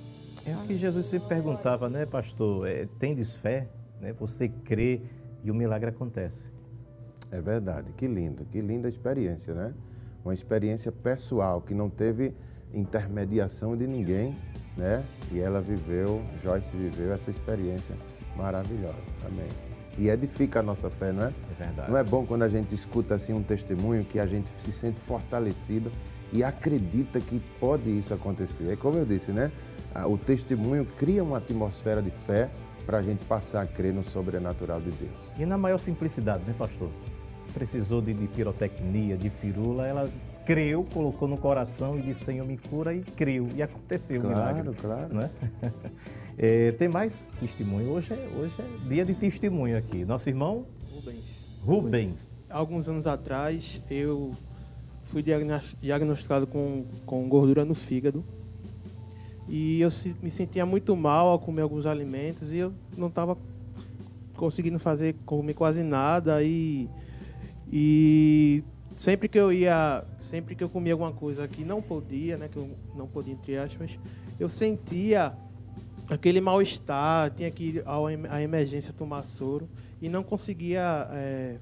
É 0.46 0.56
o 0.56 0.68
que 0.68 0.76
Jesus 0.76 1.06
sempre 1.08 1.28
perguntava, 1.28 1.90
né, 1.90 2.06
pastor? 2.06 2.68
É, 2.68 2.88
tendes 3.00 3.34
fé? 3.36 3.68
Né? 4.00 4.14
Você 4.14 4.48
crê 4.48 5.02
e 5.44 5.52
o 5.52 5.56
milagre 5.56 5.90
acontece. 5.90 6.52
É 7.32 7.42
verdade, 7.42 7.92
que 7.94 8.08
lindo, 8.08 8.46
que 8.46 8.62
linda 8.62 8.88
experiência, 8.88 9.54
né? 9.54 9.74
Uma 10.24 10.34
experiência 10.34 10.92
pessoal 10.92 11.62
que 11.62 11.74
não 11.74 11.90
teve 11.90 12.34
intermediação 12.74 13.76
de 13.76 13.88
ninguém, 13.88 14.38
né? 14.78 15.04
E 15.32 15.40
ela 15.40 15.62
viveu, 15.62 16.22
Joyce 16.42 16.76
viveu 16.76 17.12
essa 17.14 17.30
experiência 17.30 17.96
maravilhosa. 18.36 19.12
Amém. 19.26 19.65
E 19.98 20.10
edifica 20.10 20.60
a 20.60 20.64
nossa 20.64 20.90
fé, 20.90 21.12
não 21.12 21.24
é? 21.24 21.28
É 21.28 21.64
verdade. 21.66 21.92
Não 21.92 21.98
é 21.98 22.04
bom 22.04 22.26
quando 22.26 22.44
a 22.44 22.50
gente 22.50 22.74
escuta 22.76 23.16
assim 23.16 23.34
um 23.34 23.42
testemunho 23.44 24.04
que 24.04 24.20
a 24.20 24.26
gente 24.28 24.50
se 24.60 24.72
sente 24.72 25.00
fortalecido 25.00 25.92
e 26.34 26.44
acredita 26.44 27.20
que 27.20 27.40
pode 27.60 27.90
isso 27.98 28.14
acontecer. 28.14 28.72
É 28.72 28.76
como 28.76 28.98
eu 28.98 29.06
disse, 29.06 29.32
né? 29.32 29.52
Ah, 29.94 30.08
O 30.08 30.18
testemunho 30.18 30.86
cria 30.86 31.24
uma 31.24 31.38
atmosfera 31.38 32.02
de 32.02 32.12
fé 32.12 32.50
para 32.86 32.98
a 32.98 33.02
gente 33.04 33.24
passar 33.26 33.62
a 33.62 33.66
crer 33.66 33.94
no 33.94 34.04
sobrenatural 34.04 34.80
de 34.82 34.92
Deus. 34.92 35.32
E 35.40 35.46
na 35.46 35.58
maior 35.58 35.78
simplicidade, 35.78 36.44
né, 36.46 36.54
pastor? 36.58 36.90
Precisou 37.54 38.02
de, 38.02 38.14
de 38.14 38.28
pirotecnia, 38.28 39.16
de 39.18 39.30
firula, 39.30 39.88
ela 39.88 40.10
creu, 40.46 40.84
colocou 40.94 41.28
no 41.28 41.38
coração 41.38 41.98
e 41.98 42.02
disse, 42.02 42.26
Senhor, 42.26 42.46
me 42.46 42.58
cura, 42.58 42.94
e 42.94 43.02
creu. 43.02 43.48
E 43.56 43.64
aconteceu 43.64 44.20
o 44.20 44.24
Claro, 44.24 44.56
milagre. 44.58 44.76
claro. 44.80 45.16
Né? 45.16 45.30
É, 46.38 46.72
tem 46.74 46.88
mais 46.88 47.32
testemunho. 47.40 47.92
Hoje 47.92 48.14
é, 48.14 48.30
hoje 48.38 48.54
é 48.60 48.88
dia 48.90 49.06
de 49.06 49.14
testemunho 49.14 49.78
aqui. 49.78 50.04
Nosso 50.04 50.30
irmão 50.30 50.66
Rubens. 50.92 51.26
Rubens. 51.62 52.32
Alguns 52.50 52.88
anos 52.88 53.08
atrás, 53.08 53.82
eu 53.90 54.36
fui 55.06 55.24
diagnos- 55.24 55.76
diagnosticado 55.82 56.46
com, 56.46 56.86
com 57.06 57.28
gordura 57.30 57.64
no 57.64 57.74
fígado. 57.74 58.24
E 59.48 59.80
eu 59.80 59.90
me 60.22 60.32
sentia 60.32 60.66
muito 60.66 60.96
mal 60.96 61.28
ao 61.28 61.40
comer 61.40 61.62
alguns 61.62 61.86
alimentos 61.86 62.52
e 62.52 62.58
eu 62.58 62.74
não 62.98 63.08
estava 63.08 63.38
conseguindo 64.36 64.80
fazer, 64.80 65.16
comer 65.26 65.54
quase 65.54 65.84
nada. 65.84 66.44
E, 66.44 66.90
e 67.72 68.64
sempre 68.98 69.30
que 69.30 69.40
eu 69.40 69.54
ia, 69.54 70.04
sempre 70.18 70.56
que 70.56 70.64
eu 70.64 70.70
comia 70.70 70.94
alguma 70.94 71.14
coisa 71.14 71.48
que 71.48 71.64
não 71.64 71.82
podia, 71.82 72.38
né, 72.38 72.50
que 72.50 72.58
eu 72.58 72.72
não 72.96 73.08
podia, 73.08 73.34
entre 73.34 73.56
aspas, 73.58 73.98
eu 74.40 74.50
sentia 74.50 75.34
aquele 76.10 76.40
mal-estar, 76.42 77.32
tinha 77.32 77.50
que 77.52 77.64
ir 77.78 77.84
à 78.30 78.42
emergência 78.42 78.94
tomar 78.94 79.24
soro 79.24 79.68
e 80.02 80.10
não 80.10 80.24
conseguia. 80.24 81.08
é, 81.12 81.58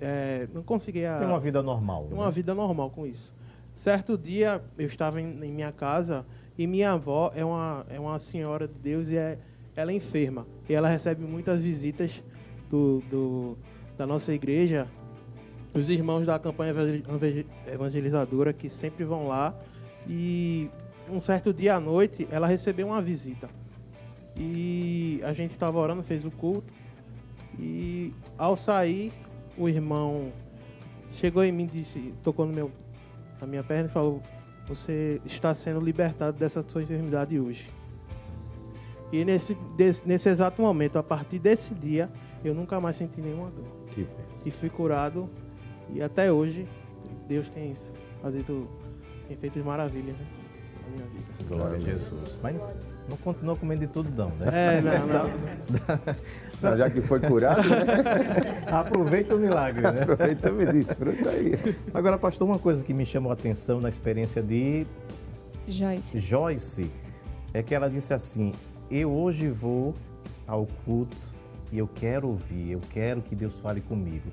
é, 0.00 0.48
não 0.52 0.62
conseguia. 0.62 1.16
Tem 1.18 1.26
uma 1.26 1.40
vida 1.40 1.62
normal. 1.62 2.06
ter 2.08 2.14
uma 2.14 2.26
né? 2.26 2.30
vida 2.30 2.54
normal 2.54 2.90
com 2.90 3.06
isso. 3.06 3.34
Certo 3.72 4.16
dia, 4.16 4.62
eu 4.78 4.86
estava 4.86 5.20
em, 5.20 5.26
em 5.44 5.52
minha 5.52 5.72
casa 5.72 6.24
e 6.56 6.66
minha 6.66 6.92
avó 6.92 7.30
é 7.34 7.44
uma, 7.44 7.84
é 7.90 8.00
uma 8.00 8.18
senhora 8.18 8.66
de 8.66 8.74
Deus 8.74 9.10
e 9.10 9.16
é, 9.16 9.38
ela 9.74 9.90
é 9.90 9.94
enferma. 9.94 10.46
E 10.68 10.74
ela 10.74 10.88
recebe 10.88 11.22
muitas 11.24 11.60
visitas 11.60 12.22
do, 12.70 13.02
do- 13.10 13.58
da 13.96 14.06
nossa 14.06 14.32
igreja, 14.32 14.86
os 15.74 15.88
irmãos 15.90 16.26
da 16.26 16.38
campanha 16.38 16.70
evangel- 16.70 17.02
evangel- 17.14 17.44
evangelizadora 17.66 18.52
que 18.52 18.68
sempre 18.70 19.04
vão 19.04 19.26
lá. 19.28 19.54
E 20.08 20.70
um 21.10 21.20
certo 21.20 21.52
dia 21.52 21.74
à 21.76 21.80
noite, 21.80 22.26
ela 22.30 22.46
recebeu 22.46 22.86
uma 22.88 23.00
visita. 23.02 23.48
E 24.36 25.20
a 25.24 25.32
gente 25.32 25.52
estava 25.52 25.78
orando, 25.78 26.02
fez 26.02 26.24
o 26.24 26.30
culto. 26.30 26.72
E 27.58 28.12
ao 28.36 28.56
sair, 28.56 29.12
o 29.56 29.68
irmão 29.68 30.30
chegou 31.12 31.42
em 31.42 31.52
mim 31.52 31.64
e 31.64 31.68
disse, 31.68 32.12
tocou 32.22 32.46
no 32.46 32.52
meu, 32.52 32.70
na 33.40 33.46
minha 33.46 33.64
perna 33.64 33.88
e 33.88 33.90
falou: 33.92 34.20
Você 34.68 35.20
está 35.24 35.54
sendo 35.54 35.80
libertado 35.80 36.36
dessa 36.38 36.62
sua 36.66 36.82
enfermidade 36.82 37.38
hoje. 37.40 37.70
E 39.12 39.24
nesse, 39.24 39.54
desse- 39.76 40.06
nesse 40.06 40.28
exato 40.28 40.60
momento, 40.60 40.98
a 40.98 41.02
partir 41.02 41.38
desse 41.38 41.74
dia, 41.74 42.10
eu 42.44 42.54
nunca 42.54 42.78
mais 42.80 42.96
senti 42.96 43.20
nenhuma 43.20 43.50
dor. 43.50 43.64
E 44.44 44.50
fui 44.50 44.68
curado. 44.68 45.30
E 45.94 46.02
até 46.02 46.30
hoje, 46.32 46.66
Deus 47.28 47.48
tem 47.48 47.70
isso, 47.72 47.92
feito, 48.32 48.68
tem 49.28 49.36
feito 49.36 49.58
maravilhas 49.64 50.16
né, 50.16 50.26
na 50.86 50.96
minha 50.96 51.06
vida. 51.06 51.26
Glória 51.48 51.76
a 51.76 51.80
Jesus. 51.80 52.38
Mas 52.42 52.56
não 53.08 53.16
continua 53.18 53.56
comendo 53.56 53.80
de 53.80 53.86
tudo, 53.86 54.10
não, 54.16 54.30
né? 54.30 54.76
É, 54.76 54.80
não, 54.80 55.06
não. 55.06 56.70
Não, 56.70 56.76
já 56.76 56.90
que 56.90 57.00
foi 57.02 57.20
curado, 57.20 57.62
né? 57.62 58.64
Aproveita 58.66 59.34
o 59.34 59.38
milagre, 59.38 59.82
né? 59.82 60.02
aproveita 60.02 60.48
e 60.48 60.66
desfruta 60.72 61.30
aí. 61.30 61.54
Agora, 61.92 62.18
pastor, 62.18 62.48
uma 62.48 62.58
coisa 62.58 62.84
que 62.84 62.94
me 62.94 63.04
chamou 63.04 63.30
a 63.30 63.34
atenção 63.34 63.80
na 63.80 63.88
experiência 63.88 64.42
de 64.42 64.86
Joyce. 65.68 66.18
Joyce 66.18 66.90
é 67.52 67.62
que 67.62 67.74
ela 67.74 67.88
disse 67.88 68.14
assim: 68.14 68.52
Eu 68.90 69.12
hoje 69.12 69.48
vou 69.48 69.94
ao 70.46 70.66
culto 70.84 71.34
e 71.70 71.78
eu 71.78 71.88
quero 71.88 72.28
ouvir, 72.28 72.72
eu 72.72 72.80
quero 72.90 73.20
que 73.20 73.34
Deus 73.34 73.58
fale 73.58 73.80
comigo. 73.80 74.30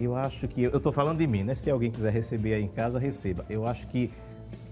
Eu 0.00 0.16
acho 0.16 0.48
que, 0.48 0.62
eu 0.62 0.76
estou 0.78 0.92
falando 0.92 1.18
de 1.18 1.26
mim, 1.26 1.44
né? 1.44 1.54
Se 1.54 1.70
alguém 1.70 1.90
quiser 1.90 2.12
receber 2.12 2.54
aí 2.54 2.62
em 2.62 2.68
casa, 2.68 2.98
receba. 2.98 3.44
Eu 3.50 3.66
acho 3.66 3.86
que 3.88 4.10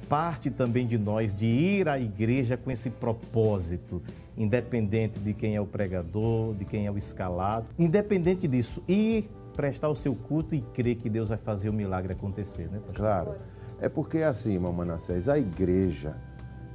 parte 0.08 0.50
também 0.50 0.86
de 0.86 0.96
nós 0.96 1.34
de 1.34 1.46
ir 1.46 1.88
à 1.88 1.98
igreja 1.98 2.56
com 2.56 2.70
esse 2.70 2.90
propósito, 2.90 4.02
independente 4.36 5.18
de 5.18 5.34
quem 5.34 5.54
é 5.54 5.60
o 5.60 5.66
pregador, 5.66 6.54
de 6.54 6.64
quem 6.64 6.86
é 6.86 6.90
o 6.90 6.96
escalado, 6.96 7.66
independente 7.78 8.48
disso, 8.48 8.82
ir 8.88 9.28
prestar 9.54 9.88
o 9.88 9.94
seu 9.94 10.14
culto 10.14 10.54
e 10.54 10.60
crer 10.60 10.96
que 10.96 11.10
Deus 11.10 11.28
vai 11.28 11.38
fazer 11.38 11.68
o 11.68 11.72
milagre 11.72 12.12
acontecer, 12.12 12.68
né? 12.70 12.78
pastor? 12.78 12.94
Claro. 12.94 13.34
É 13.80 13.88
porque 13.88 14.18
assim, 14.18 14.54
irmão 14.54 14.72
Manassés, 14.72 15.28
a 15.28 15.38
igreja 15.38 16.16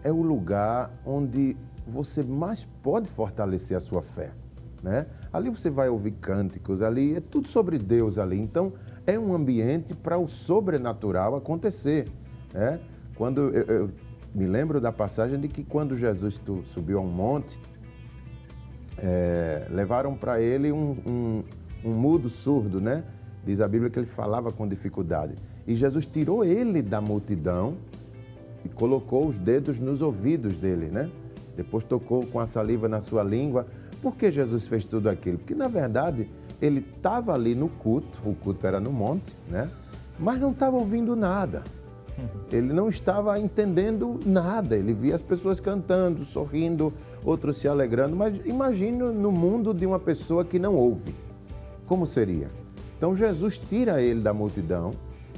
é 0.03 0.11
o 0.11 0.21
lugar 0.21 0.91
onde 1.05 1.55
você 1.87 2.23
mais 2.23 2.67
pode 2.81 3.09
fortalecer 3.09 3.75
a 3.75 3.79
sua 3.79 4.01
fé. 4.01 4.31
Né? 4.81 5.05
Ali 5.31 5.49
você 5.49 5.69
vai 5.69 5.87
ouvir 5.87 6.11
cânticos, 6.11 6.81
ali 6.81 7.15
é 7.15 7.21
tudo 7.21 7.47
sobre 7.47 7.77
Deus 7.77 8.17
ali. 8.17 8.37
Então 8.37 8.73
é 9.07 9.17
um 9.17 9.33
ambiente 9.33 9.95
para 9.95 10.17
o 10.17 10.27
sobrenatural 10.27 11.35
acontecer. 11.35 12.09
Né? 12.53 12.79
Quando 13.15 13.41
eu, 13.49 13.63
eu 13.63 13.89
me 14.33 14.45
lembro 14.47 14.81
da 14.81 14.91
passagem 14.91 15.39
de 15.39 15.47
que 15.47 15.63
quando 15.63 15.97
Jesus 15.97 16.41
subiu 16.65 16.97
a 16.97 17.01
um 17.01 17.07
monte, 17.07 17.59
é, 18.97 19.67
levaram 19.69 20.15
para 20.15 20.41
ele 20.41 20.71
um, 20.71 20.91
um- 21.05 21.43
um 21.85 21.93
mudo 21.93 22.29
surdo, 22.29 22.79
né? 22.79 23.03
Diz 23.45 23.59
a 23.59 23.67
Bíblia 23.67 23.89
que 23.89 23.99
ele 23.99 24.05
falava 24.05 24.51
com 24.51 24.67
dificuldade. 24.67 25.35
E 25.67 25.75
Jesus 25.75 26.05
tirou 26.05 26.43
ele 26.45 26.81
da 26.81 27.01
multidão 27.01 27.75
e 28.63 28.69
colocou 28.69 29.27
os 29.27 29.37
dedos 29.37 29.79
nos 29.79 30.01
ouvidos 30.01 30.55
dele, 30.57 30.87
né? 30.87 31.09
Depois 31.55 31.83
tocou 31.83 32.25
com 32.25 32.39
a 32.39 32.45
saliva 32.47 32.87
na 32.87 33.01
sua 33.01 33.21
língua. 33.23 33.67
Por 34.01 34.15
que 34.15 34.31
Jesus 34.31 34.67
fez 34.67 34.85
tudo 34.85 35.09
aquilo? 35.09 35.37
Porque, 35.37 35.53
na 35.53 35.67
verdade, 35.67 36.29
ele 36.61 36.85
estava 36.95 37.33
ali 37.33 37.53
no 37.53 37.67
culto, 37.67 38.21
o 38.25 38.33
culto 38.33 38.65
era 38.65 38.79
no 38.79 38.91
monte, 38.91 39.37
né? 39.49 39.69
Mas 40.17 40.39
não 40.39 40.51
estava 40.51 40.77
ouvindo 40.77 41.15
nada. 41.15 41.63
Ele 42.51 42.71
não 42.73 42.87
estava 42.87 43.39
entendendo 43.39 44.19
nada. 44.25 44.75
Ele 44.75 44.93
via 44.93 45.15
as 45.15 45.21
pessoas 45.21 45.59
cantando, 45.59 46.23
sorrindo, 46.23 46.93
outros 47.23 47.57
se 47.57 47.67
alegrando. 47.67 48.15
Mas 48.15 48.39
imagine 48.45 48.97
no 48.97 49.31
mundo 49.31 49.73
de 49.73 49.85
uma 49.85 49.99
pessoa 49.99 50.45
que 50.45 50.59
não 50.59 50.75
ouve. 50.75 51.13
Como 51.87 52.05
seria? 52.05 52.49
Então 52.97 53.15
Jesus 53.15 53.57
tira 53.57 54.01
ele 54.01 54.21
da 54.21 54.33
multidão 54.33 54.93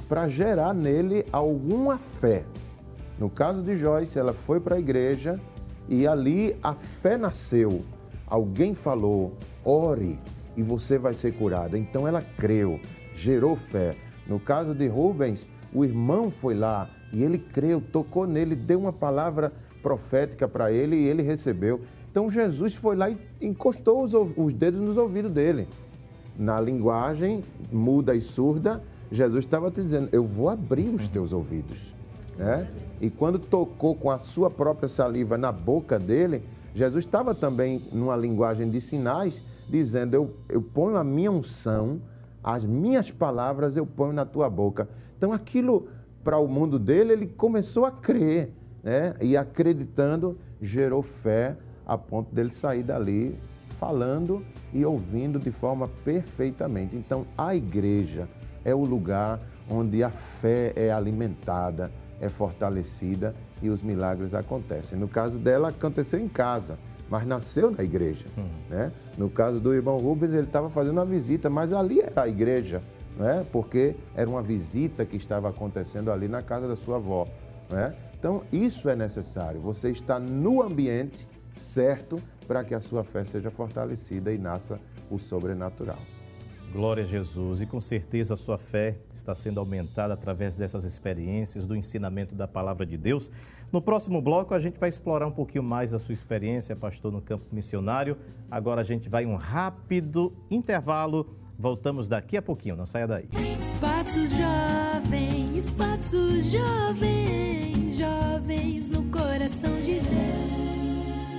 para 0.08 0.28
gerar 0.28 0.72
nele 0.74 1.26
alguma 1.32 1.98
fé. 1.98 2.44
No 3.18 3.30
caso 3.30 3.62
de 3.62 3.74
Joyce, 3.74 4.18
ela 4.18 4.32
foi 4.32 4.60
para 4.60 4.76
a 4.76 4.78
igreja 4.78 5.40
e 5.88 6.06
ali 6.06 6.56
a 6.62 6.74
fé 6.74 7.16
nasceu. 7.16 7.82
Alguém 8.26 8.74
falou: 8.74 9.32
ore 9.64 10.18
e 10.56 10.62
você 10.62 10.98
vai 10.98 11.14
ser 11.14 11.32
curada. 11.32 11.78
Então 11.78 12.06
ela 12.06 12.22
creu, 12.22 12.78
gerou 13.14 13.56
fé. 13.56 13.96
No 14.26 14.38
caso 14.38 14.74
de 14.74 14.86
Rubens, 14.88 15.48
o 15.76 15.84
irmão 15.84 16.30
foi 16.30 16.54
lá 16.54 16.88
e 17.12 17.22
ele 17.22 17.38
creu, 17.38 17.80
tocou 17.80 18.26
nele, 18.26 18.56
deu 18.56 18.80
uma 18.80 18.92
palavra 18.92 19.52
profética 19.82 20.48
para 20.48 20.72
ele 20.72 20.96
e 20.96 21.04
ele 21.04 21.22
recebeu. 21.22 21.82
Então 22.10 22.30
Jesus 22.30 22.74
foi 22.74 22.96
lá 22.96 23.10
e 23.10 23.18
encostou 23.42 24.02
os, 24.02 24.14
os 24.14 24.52
dedos 24.54 24.80
nos 24.80 24.96
ouvidos 24.96 25.30
dele. 25.30 25.68
Na 26.38 26.58
linguagem 26.58 27.44
muda 27.70 28.14
e 28.14 28.22
surda, 28.22 28.82
Jesus 29.12 29.44
estava 29.44 29.70
te 29.70 29.82
dizendo: 29.82 30.08
Eu 30.12 30.24
vou 30.24 30.48
abrir 30.48 30.88
os 30.88 31.06
teus 31.08 31.32
ouvidos. 31.32 31.94
né? 32.38 32.66
E 33.00 33.10
quando 33.10 33.38
tocou 33.38 33.94
com 33.94 34.10
a 34.10 34.18
sua 34.18 34.50
própria 34.50 34.88
saliva 34.88 35.36
na 35.36 35.52
boca 35.52 35.98
dele, 35.98 36.42
Jesus 36.74 37.04
estava 37.04 37.34
também 37.34 37.82
numa 37.92 38.16
linguagem 38.16 38.70
de 38.70 38.80
sinais, 38.80 39.44
dizendo: 39.68 40.14
Eu, 40.14 40.34
eu 40.48 40.62
ponho 40.62 40.96
a 40.96 41.04
minha 41.04 41.30
unção, 41.30 42.00
as 42.46 42.64
minhas 42.64 43.10
palavras 43.10 43.76
eu 43.76 43.84
ponho 43.84 44.12
na 44.12 44.24
tua 44.24 44.48
boca. 44.48 44.88
Então 45.18 45.32
aquilo, 45.32 45.88
para 46.22 46.38
o 46.38 46.46
mundo 46.46 46.78
dele, 46.78 47.12
ele 47.12 47.26
começou 47.26 47.84
a 47.84 47.90
crer, 47.90 48.52
né? 48.84 49.16
E 49.20 49.36
acreditando, 49.36 50.38
gerou 50.62 51.02
fé 51.02 51.56
a 51.84 51.98
ponto 51.98 52.32
dele 52.32 52.50
sair 52.50 52.84
dali 52.84 53.36
falando 53.80 54.44
e 54.72 54.84
ouvindo 54.84 55.40
de 55.40 55.50
forma 55.50 55.88
perfeitamente. 56.04 56.96
Então, 56.96 57.26
a 57.36 57.54
igreja 57.54 58.28
é 58.64 58.72
o 58.72 58.84
lugar 58.84 59.40
onde 59.68 60.04
a 60.04 60.10
fé 60.10 60.72
é 60.76 60.92
alimentada, 60.92 61.90
é 62.20 62.28
fortalecida 62.28 63.34
e 63.60 63.68
os 63.68 63.82
milagres 63.82 64.34
acontecem. 64.34 64.96
No 64.96 65.08
caso 65.08 65.40
dela, 65.40 65.70
aconteceu 65.70 66.20
em 66.20 66.28
casa, 66.28 66.78
mas 67.08 67.26
nasceu 67.26 67.70
na 67.70 67.82
igreja. 67.82 68.26
Né? 68.68 68.92
No 69.16 69.28
caso 69.28 69.60
do 69.60 69.74
irmão 69.74 69.98
Rubens, 69.98 70.32
ele 70.32 70.46
estava 70.46 70.68
fazendo 70.68 70.94
uma 70.94 71.04
visita, 71.04 71.48
mas 71.48 71.72
ali 71.72 72.00
era 72.00 72.22
a 72.22 72.28
igreja, 72.28 72.82
né? 73.16 73.44
porque 73.52 73.94
era 74.14 74.28
uma 74.28 74.42
visita 74.42 75.04
que 75.04 75.16
estava 75.16 75.48
acontecendo 75.48 76.10
ali 76.10 76.28
na 76.28 76.42
casa 76.42 76.66
da 76.66 76.76
sua 76.76 76.96
avó. 76.96 77.26
Né? 77.70 77.94
Então, 78.18 78.42
isso 78.52 78.88
é 78.88 78.96
necessário. 78.96 79.60
Você 79.60 79.90
está 79.90 80.18
no 80.18 80.62
ambiente 80.62 81.28
certo, 81.52 82.16
para 82.46 82.62
que 82.62 82.74
a 82.74 82.80
sua 82.80 83.02
fé 83.02 83.24
seja 83.24 83.50
fortalecida 83.50 84.32
e 84.32 84.38
nasça 84.38 84.78
o 85.10 85.18
sobrenatural. 85.18 85.98
Glória 86.76 87.04
a 87.04 87.06
Jesus. 87.06 87.62
E 87.62 87.66
com 87.66 87.80
certeza 87.80 88.34
a 88.34 88.36
sua 88.36 88.58
fé 88.58 88.98
está 89.10 89.34
sendo 89.34 89.58
aumentada 89.58 90.12
através 90.12 90.58
dessas 90.58 90.84
experiências, 90.84 91.66
do 91.66 91.74
ensinamento 91.74 92.34
da 92.34 92.46
palavra 92.46 92.84
de 92.84 92.98
Deus. 92.98 93.30
No 93.72 93.80
próximo 93.80 94.20
bloco, 94.20 94.52
a 94.52 94.58
gente 94.58 94.78
vai 94.78 94.90
explorar 94.90 95.26
um 95.26 95.32
pouquinho 95.32 95.64
mais 95.64 95.94
a 95.94 95.98
sua 95.98 96.12
experiência, 96.12 96.76
pastor, 96.76 97.10
no 97.10 97.22
campo 97.22 97.46
missionário. 97.50 98.18
Agora 98.50 98.82
a 98.82 98.84
gente 98.84 99.08
vai 99.08 99.24
um 99.24 99.36
rápido 99.36 100.34
intervalo. 100.50 101.34
Voltamos 101.58 102.10
daqui 102.10 102.36
a 102.36 102.42
pouquinho, 102.42 102.76
não 102.76 102.84
saia 102.84 103.06
daí. 103.06 103.26
Espaço 103.58 104.18
Jovem, 104.26 105.56
Espaço 105.56 106.40
Jovem, 106.42 107.90
jovens 107.96 108.90
no 108.90 109.02
coração 109.04 109.74
de 109.80 109.98
Deus. 110.00 110.75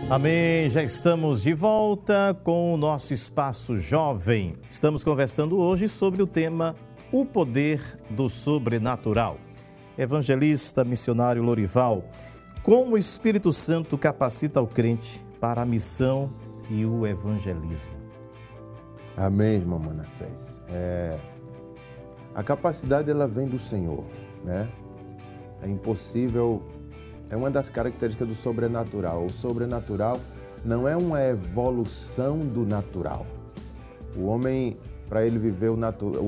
Amém. 0.09 0.69
Já 0.69 0.81
estamos 0.81 1.41
de 1.41 1.53
volta 1.53 2.33
com 2.41 2.73
o 2.73 2.77
nosso 2.77 3.13
espaço 3.13 3.75
jovem. 3.75 4.55
Estamos 4.69 5.03
conversando 5.03 5.59
hoje 5.59 5.89
sobre 5.89 6.23
o 6.23 6.27
tema 6.27 6.75
O 7.11 7.25
Poder 7.25 7.99
do 8.09 8.29
Sobrenatural. 8.29 9.37
Evangelista 9.97 10.85
missionário 10.85 11.43
Lorival, 11.43 12.05
como 12.63 12.95
o 12.95 12.97
Espírito 12.97 13.51
Santo 13.51 13.97
capacita 13.97 14.61
o 14.61 14.67
crente 14.67 15.25
para 15.41 15.63
a 15.63 15.65
missão 15.65 16.29
e 16.69 16.85
o 16.85 17.05
evangelismo? 17.05 17.97
Amém, 19.17 19.55
irmão 19.55 19.77
Manassés. 19.77 20.61
É... 20.69 21.19
A 22.33 22.41
capacidade 22.41 23.11
ela 23.11 23.27
vem 23.27 23.45
do 23.45 23.59
Senhor, 23.59 24.05
né? 24.45 24.69
É 25.61 25.67
impossível 25.67 26.63
é 27.29 27.35
uma 27.35 27.49
das 27.49 27.69
características 27.69 28.27
do 28.27 28.35
sobrenatural. 28.35 29.25
O 29.25 29.31
sobrenatural 29.31 30.19
não 30.63 30.87
é 30.87 30.95
uma 30.95 31.23
evolução 31.23 32.39
do 32.39 32.65
natural. 32.65 33.25
O 34.15 34.25
homem, 34.25 34.77
para 35.07 35.25
ele 35.25 35.37
viver 35.37 35.69
o, 35.69 35.77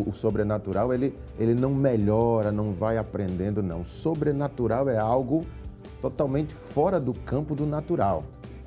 o, 0.08 0.14
sobrenatural, 0.14 0.94
ele, 0.94 1.16
ele 1.38 1.56
não 1.56 1.74
melhora, 1.74 2.52
não 2.52 2.72
vai 2.72 2.98
aprendendo, 2.98 3.64
não. 3.64 3.82
O 3.82 3.86
sobrenatural 3.86 4.90
é 4.90 4.98
algo 4.98 5.46
totalmente 6.02 6.54
fora 6.54 7.00
do 7.00 7.14
campo 7.14 7.56
do 7.56 7.66
natural. 7.66 8.24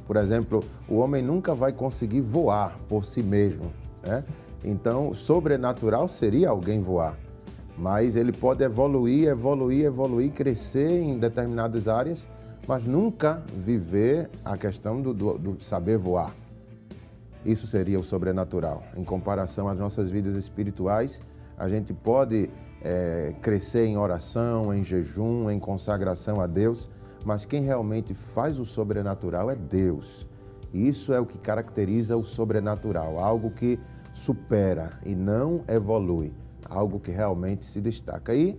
Por 0.07 0.17
exemplo, 0.17 0.65
o 0.89 0.99
homem 0.99 1.23
nunca 1.23 1.55
vai 1.55 1.73
conseguir 1.73 2.21
voar 2.21 2.77
por 2.89 3.05
si 3.05 3.23
mesmo. 3.23 3.73
Né? 4.05 4.25
Então, 4.65 5.13
sobrenatural 5.15 6.09
seria 6.09 6.51
alguém 6.51 6.81
voar 6.81 7.17
mas 7.77 8.17
ele 8.17 8.33
pode 8.33 8.63
evoluir, 8.63 9.29
evoluir, 9.29 9.87
evoluir, 9.87 10.31
crescer 10.33 11.01
em 11.01 11.19
determinadas 11.19 11.89
áreas, 11.89 12.29
mas 12.67 12.85
nunca 12.85 13.43
viver 13.57 14.31
a 14.45 14.57
questão 14.57 15.01
do, 15.01 15.13
do, 15.13 15.39
do 15.39 15.63
saber 15.63 15.99
voar. 15.99 16.35
Isso 17.45 17.67
seria 17.67 17.99
o 17.99 18.05
sobrenatural. 18.05 18.85
Em 18.97 19.03
comparação 19.03 19.69
às 19.69 19.79
nossas 19.79 20.11
vidas 20.11 20.35
espirituais, 20.35 21.23
a 21.59 21.69
gente 21.69 21.93
pode 21.93 22.49
é, 22.83 23.35
crescer 23.41 23.87
em 23.87 23.97
oração, 23.97 24.73
em 24.73 24.85
jejum, 24.85 25.51
em 25.51 25.59
consagração 25.59 26.41
a 26.41 26.47
Deus, 26.47 26.89
mas 27.25 27.45
quem 27.45 27.63
realmente 27.63 28.15
faz 28.15 28.61
o 28.61 28.67
sobrenatural 28.67 29.51
é 29.51 29.57
Deus. 29.57 30.27
Isso 30.73 31.13
é 31.13 31.21
o 31.21 31.27
que 31.27 31.39
caracteriza 31.39 32.17
o 32.17 32.25
sobrenatural, 32.25 33.19
algo 33.19 33.51
que 33.51 33.79
supera 34.13 34.91
e 35.05 35.15
não 35.15 35.65
evolui 35.67 36.33
algo 36.73 36.99
que 36.99 37.11
realmente 37.11 37.65
se 37.65 37.81
destaca. 37.81 38.35
E 38.35 38.59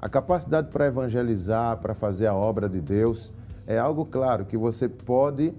a 0.00 0.08
capacidade 0.08 0.68
para 0.70 0.86
evangelizar, 0.86 1.76
para 1.78 1.94
fazer 1.94 2.26
a 2.26 2.34
obra 2.34 2.68
de 2.68 2.80
Deus, 2.80 3.32
é 3.66 3.78
algo 3.78 4.04
claro 4.04 4.44
que 4.44 4.56
você 4.56 4.88
pode 4.88 5.52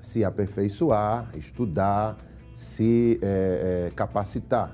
se 0.00 0.24
aperfeiçoar, 0.24 1.30
estudar, 1.36 2.16
se 2.54 3.18
é, 3.22 3.86
é, 3.88 3.90
capacitar, 3.94 4.72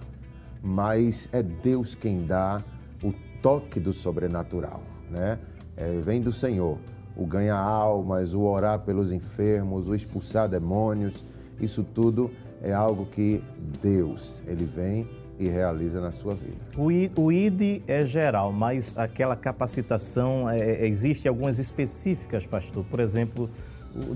mas 0.63 1.29
é 1.33 1.43
Deus 1.43 1.95
quem 1.95 2.27
dá 2.27 2.63
o 3.03 3.13
toque 3.41 3.81
do 3.81 3.93
sobrenatural, 3.93 4.83
né? 5.11 5.39
É, 5.77 5.99
vem 6.01 6.21
do 6.21 6.31
Senhor. 6.31 6.79
O 7.17 7.27
ganhar 7.27 7.59
almas, 7.59 8.35
o 8.35 8.43
orar 8.43 8.81
pelos 8.81 9.13
enfermos, 9.13 9.89
o 9.89 9.95
expulsar 9.95 10.49
demônios, 10.49 11.25
isso 11.61 11.83
tudo 11.83 12.31
é 12.63 12.73
algo 12.73 13.07
que 13.07 13.43
Deus, 13.81 14.43
ele 14.47 14.65
vem 14.65 15.09
e 15.41 15.49
realiza 15.49 16.03
na 16.03 16.13
sua 16.13 16.35
vida. 16.35 16.59
O, 16.77 17.33
ID 17.33 17.81
é 17.89 18.05
geral, 18.05 18.53
mas 18.53 18.95
aquela 18.97 19.35
capacitação, 19.35 20.49
é, 20.51 20.59
é, 20.59 20.87
existe 20.87 21.27
algumas 21.27 21.59
específicas, 21.59 22.47
pastor. 22.47 22.85
Por 22.85 23.01
exemplo, 23.01 23.49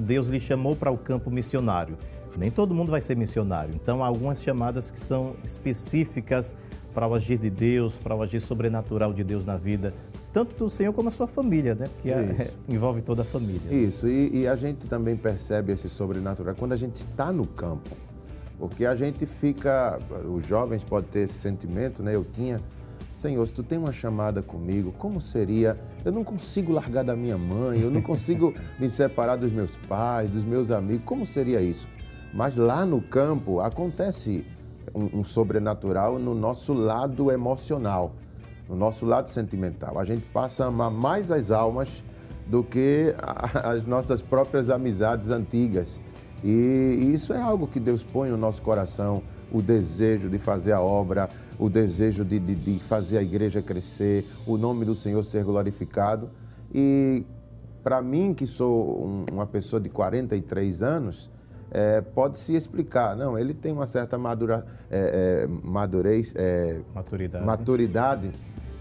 Deus 0.01 0.29
lhe 0.29 0.39
chamou 0.39 0.77
para 0.77 0.91
o 0.91 0.99
campo 0.99 1.31
missionário. 1.31 1.97
Nem 2.37 2.51
todo 2.51 2.75
mundo 2.75 2.91
vai 2.91 3.01
ser 3.01 3.17
missionário. 3.17 3.75
Então, 3.75 4.05
há 4.05 4.07
algumas 4.07 4.43
chamadas 4.43 4.91
que 4.91 5.01
são 5.01 5.35
específicas 5.43 6.55
para 6.93 7.09
o 7.09 7.15
agir 7.15 7.39
de 7.39 7.49
Deus, 7.49 7.99
para 7.99 8.15
o 8.15 8.23
agir 8.23 8.41
sobrenatural 8.41 9.15
de 9.15 9.25
Deus 9.25 9.47
na 9.47 9.57
vida, 9.57 9.95
tanto 10.31 10.55
do 10.57 10.69
Senhor 10.69 10.93
como 10.93 11.09
a 11.09 11.13
sua 11.13 11.27
família, 11.27 11.75
né? 11.75 11.87
Que 12.03 12.11
é, 12.11 12.51
envolve 12.69 13.01
toda 13.01 13.23
a 13.23 13.25
família. 13.25 13.73
Isso, 13.73 14.07
e, 14.07 14.43
e 14.43 14.47
a 14.47 14.57
gente 14.57 14.87
também 14.89 15.17
percebe 15.17 15.73
esse 15.73 15.89
sobrenatural 15.89 16.55
quando 16.55 16.73
a 16.73 16.77
gente 16.77 16.97
está 16.97 17.33
no 17.33 17.47
campo. 17.47 17.97
Porque 18.59 18.87
a 18.87 18.95
gente 18.95 19.27
fica, 19.27 19.99
os 20.33 20.47
jovens 20.47 20.85
podem 20.85 21.11
ter 21.11 21.21
esse 21.21 21.35
sentimento, 21.35 22.03
né? 22.03 22.15
Eu 22.15 22.25
tinha, 22.25 22.61
Senhor, 23.15 23.45
se 23.47 23.53
tu 23.53 23.63
tem 23.63 23.79
uma 23.79 23.93
chamada 23.93 24.43
comigo, 24.43 24.93
como 24.99 25.21
seria? 25.21 25.79
Eu 26.05 26.13
não 26.13 26.25
consigo 26.25 26.73
largar 26.73 27.05
da 27.05 27.17
minha 27.17 27.37
mãe, 27.37 27.81
eu 27.81 27.91
não 27.91 28.01
consigo 28.03 28.55
me 28.79 28.89
separar 28.89 29.37
dos 29.37 29.53
meus 29.53 29.73
pais, 29.89 30.31
dos 30.31 30.45
meus 30.45 30.71
amigos, 30.71 31.05
como 31.05 31.27
seria 31.27 31.61
isso? 31.61 31.89
Mas 32.33 32.57
lá 32.57 32.85
no 32.85 33.01
campo 33.01 33.61
acontece 33.61 34.45
um, 34.95 35.21
um 35.21 35.25
sobrenatural 35.25 36.19
no 36.19 36.35
nosso 36.35 36.73
lado 36.73 37.31
emocional, 37.31 38.13
no 38.69 38.77
nosso 38.77 39.07
lado 39.07 39.31
sentimental. 39.31 39.99
A 39.99 40.05
gente 40.05 40.23
passa 40.27 40.65
a 40.65 40.69
amar 40.69 40.91
mais 40.91 41.31
as 41.31 41.51
almas 41.51 42.03
do 42.47 42.63
que 42.63 43.15
as 43.63 43.87
nossas 43.87 44.21
próprias 44.21 44.69
amizades 44.71 45.31
antigas. 45.31 46.01
E 46.45 47.11
isso 47.15 47.33
é 47.33 47.41
algo 47.41 47.67
que 47.67 47.81
Deus 47.81 48.05
põe 48.05 48.29
no 48.29 48.37
nosso 48.37 48.61
coração, 48.61 49.23
o 49.51 49.63
desejo 49.63 50.29
de 50.29 50.39
fazer 50.39 50.73
a 50.73 50.81
obra, 50.81 51.31
o 51.59 51.71
desejo 51.71 52.23
de, 52.23 52.39
de, 52.39 52.55
de 52.55 52.79
fazer 52.81 53.17
a 53.17 53.23
igreja 53.23 53.63
crescer, 53.63 54.29
o 54.47 54.59
nome 54.59 54.85
do 54.85 54.95
Senhor 54.95 55.23
ser 55.25 55.43
glorificado. 55.43 56.29
E 56.73 57.25
para 57.83 58.03
mim, 58.03 58.35
que 58.35 58.47
sou 58.47 59.07
um, 59.07 59.25
uma 59.33 59.47
pessoa 59.47 59.81
de 59.81 59.89
43 59.89 60.83
anos, 60.83 61.31
é, 61.71 62.03
pode 62.03 62.39
se 62.39 62.55
explicar. 62.55 63.17
Não, 63.17 63.39
ele 63.39 63.55
tem 63.55 63.73
uma 63.73 63.87
certa 63.87 64.19
madura, 64.19 64.67
é, 64.91 65.45
é, 65.45 65.49
madurez, 65.63 66.35
é, 66.37 66.81
maturidade. 66.95 67.45
maturidade 67.45 68.33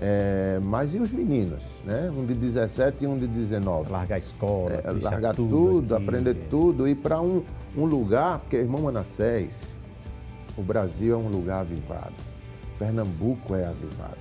é, 0.05 0.59
mas 0.61 0.93
e 0.93 0.99
os 0.99 1.13
meninos, 1.13 1.63
né? 1.85 2.11
Um 2.13 2.25
de 2.25 2.33
17 2.33 3.05
e 3.05 3.07
um 3.07 3.17
de 3.17 3.25
19. 3.25 3.89
Largar 3.89 4.15
a 4.15 4.17
escola, 4.17 4.73
é, 4.73 4.91
largar 5.01 5.33
tudo, 5.33 5.49
tudo 5.49 5.95
aprender 5.95 6.35
tudo, 6.49 6.85
ir 6.85 6.95
para 6.95 7.21
um, 7.21 7.41
um 7.73 7.85
lugar, 7.85 8.39
porque, 8.39 8.57
irmão 8.57 8.81
Manassés, 8.81 9.79
o 10.57 10.61
Brasil 10.61 11.13
é 11.13 11.17
um 11.17 11.29
lugar 11.29 11.61
avivado. 11.61 12.15
Pernambuco 12.77 13.55
é 13.55 13.63
avivado. 13.65 14.17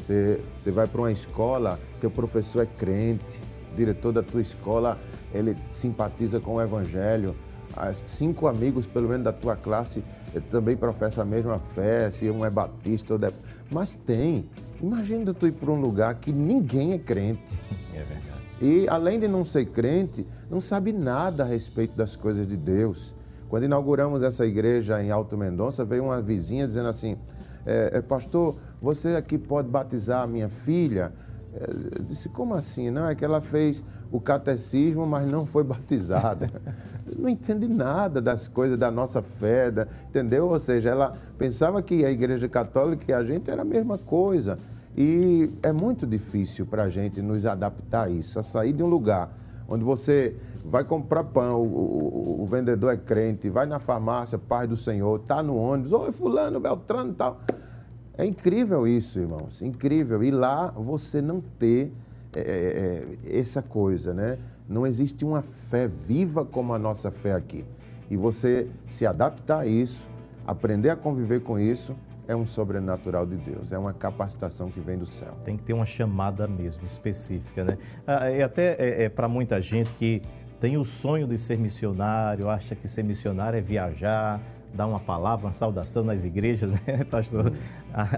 Você, 0.00 0.40
você 0.62 0.70
vai 0.70 0.86
para 0.86 1.00
uma 1.00 1.10
escola, 1.10 1.80
teu 2.00 2.08
professor 2.08 2.62
é 2.62 2.66
crente, 2.66 3.42
diretor 3.74 4.12
da 4.12 4.22
tua 4.22 4.40
escola, 4.40 4.96
ele 5.34 5.56
simpatiza 5.72 6.38
com 6.38 6.54
o 6.54 6.62
evangelho. 6.62 7.34
As 7.76 7.98
cinco 7.98 8.46
amigos, 8.46 8.86
pelo 8.86 9.08
menos 9.08 9.24
da 9.24 9.32
tua 9.32 9.56
classe, 9.56 10.04
também 10.50 10.76
professam 10.76 11.20
a 11.20 11.26
mesma 11.26 11.58
fé, 11.58 12.12
se 12.12 12.30
um 12.30 12.44
é 12.44 12.50
batista 12.50 13.14
ou... 13.14 13.18
De... 13.18 13.32
Mas 13.72 13.92
tem 14.06 14.48
Imagina 14.80 15.32
tu 15.32 15.46
ir 15.46 15.52
para 15.52 15.70
um 15.70 15.80
lugar 15.80 16.14
que 16.16 16.32
ninguém 16.32 16.92
é 16.92 16.98
crente. 16.98 17.60
É 17.94 17.98
verdade. 17.98 18.36
E 18.60 18.88
além 18.88 19.20
de 19.20 19.28
não 19.28 19.44
ser 19.44 19.66
crente, 19.66 20.26
não 20.50 20.60
sabe 20.60 20.92
nada 20.92 21.42
a 21.42 21.46
respeito 21.46 21.96
das 21.96 22.16
coisas 22.16 22.46
de 22.46 22.56
Deus. 22.56 23.14
Quando 23.48 23.64
inauguramos 23.64 24.22
essa 24.22 24.46
igreja 24.46 25.02
em 25.02 25.10
Alto 25.10 25.36
Mendonça, 25.36 25.84
veio 25.84 26.04
uma 26.04 26.20
vizinha 26.20 26.66
dizendo 26.66 26.88
assim: 26.88 27.16
é, 27.64 27.90
é, 27.94 28.00
Pastor, 28.00 28.56
você 28.80 29.16
aqui 29.16 29.36
pode 29.36 29.68
batizar 29.68 30.22
a 30.22 30.26
minha 30.26 30.48
filha? 30.48 31.12
É, 31.54 31.98
eu 31.98 32.04
disse: 32.04 32.28
Como 32.28 32.54
assim? 32.54 32.90
Não, 32.90 33.08
é 33.08 33.14
que 33.14 33.24
ela 33.24 33.40
fez 33.40 33.84
o 34.10 34.20
catecismo, 34.20 35.06
mas 35.06 35.30
não 35.30 35.44
foi 35.44 35.62
batizada. 35.64 36.48
Não 37.16 37.28
entende 37.28 37.68
nada 37.68 38.20
das 38.20 38.48
coisas 38.48 38.78
da 38.78 38.90
nossa 38.90 39.22
fé, 39.22 39.70
da, 39.70 39.86
entendeu? 40.08 40.48
Ou 40.48 40.58
seja, 40.58 40.90
ela 40.90 41.16
pensava 41.38 41.82
que 41.82 42.04
a 42.04 42.10
Igreja 42.10 42.48
Católica 42.48 43.04
e 43.08 43.12
a 43.12 43.22
gente 43.22 43.50
era 43.50 43.62
a 43.62 43.64
mesma 43.64 43.98
coisa. 43.98 44.58
E 44.96 45.50
é 45.62 45.72
muito 45.72 46.06
difícil 46.06 46.64
para 46.64 46.84
a 46.84 46.88
gente 46.88 47.20
nos 47.20 47.44
adaptar 47.44 48.06
a 48.06 48.10
isso, 48.10 48.38
a 48.38 48.42
sair 48.42 48.72
de 48.72 48.82
um 48.82 48.86
lugar 48.86 49.30
onde 49.68 49.84
você 49.84 50.34
vai 50.64 50.84
comprar 50.84 51.24
pão, 51.24 51.60
o, 51.60 51.64
o, 51.64 52.42
o 52.42 52.46
vendedor 52.46 52.92
é 52.92 52.96
crente, 52.96 53.48
vai 53.48 53.66
na 53.66 53.78
farmácia, 53.78 54.38
paz 54.38 54.68
do 54.68 54.76
Senhor, 54.76 55.20
está 55.20 55.42
no 55.42 55.56
ônibus, 55.56 55.92
oi 55.92 56.12
fulano, 56.12 56.60
Beltrano 56.60 57.12
e 57.12 57.14
tal. 57.14 57.40
É 58.16 58.24
incrível 58.24 58.86
isso, 58.86 59.18
irmãos, 59.18 59.60
incrível. 59.60 60.22
E 60.22 60.30
lá 60.30 60.68
você 60.68 61.20
não 61.20 61.40
ter 61.40 61.92
é, 62.34 62.40
é, 62.40 63.30
é 63.36 63.38
essa 63.38 63.62
coisa, 63.62 64.14
né? 64.14 64.38
Não 64.68 64.86
existe 64.86 65.24
uma 65.24 65.42
fé 65.42 65.86
viva 65.86 66.44
como 66.44 66.74
a 66.74 66.78
nossa 66.78 67.10
fé 67.10 67.32
aqui. 67.32 67.64
E 68.10 68.16
você 68.16 68.68
se 68.86 69.06
adaptar 69.06 69.60
a 69.60 69.66
isso, 69.66 70.08
aprender 70.46 70.90
a 70.90 70.96
conviver 70.96 71.40
com 71.40 71.58
isso, 71.58 71.94
é 72.28 72.34
um 72.34 72.44
sobrenatural 72.44 73.24
de 73.24 73.36
Deus, 73.36 73.72
é 73.72 73.78
uma 73.78 73.92
capacitação 73.92 74.68
que 74.68 74.80
vem 74.80 74.98
do 74.98 75.06
céu. 75.06 75.36
Tem 75.44 75.56
que 75.56 75.62
ter 75.62 75.72
uma 75.72 75.86
chamada 75.86 76.48
mesmo, 76.48 76.84
específica, 76.84 77.64
né? 77.64 77.78
Ah, 78.06 78.30
e 78.30 78.42
até 78.42 78.74
é, 78.78 79.04
é 79.04 79.08
para 79.08 79.28
muita 79.28 79.60
gente 79.60 79.90
que 79.92 80.22
tem 80.58 80.76
o 80.76 80.84
sonho 80.84 81.26
de 81.26 81.38
ser 81.38 81.58
missionário, 81.58 82.48
acha 82.48 82.74
que 82.74 82.88
ser 82.88 83.04
missionário 83.04 83.58
é 83.58 83.60
viajar, 83.60 84.40
dar 84.74 84.86
uma 84.86 84.98
palavra, 84.98 85.46
uma 85.46 85.52
saudação 85.52 86.02
nas 86.02 86.24
igrejas, 86.24 86.72
né, 86.86 87.04
pastor? 87.08 87.52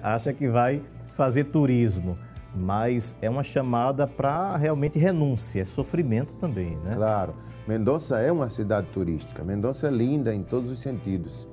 Acha 0.02 0.32
que 0.32 0.48
vai 0.48 0.82
fazer 1.10 1.44
turismo, 1.44 2.16
mas 2.54 3.14
é 3.20 3.28
uma 3.28 3.42
chamada 3.42 4.06
para 4.06 4.56
realmente 4.56 4.98
renúncia, 4.98 5.60
é 5.60 5.64
sofrimento 5.64 6.34
também, 6.34 6.76
né? 6.84 6.94
Claro. 6.94 7.34
Mendonça 7.66 8.18
é 8.18 8.32
uma 8.32 8.48
cidade 8.48 8.86
turística. 8.88 9.44
Mendonça 9.44 9.88
é 9.88 9.90
linda 9.90 10.34
em 10.34 10.42
todos 10.42 10.70
os 10.70 10.80
sentidos. 10.80 11.46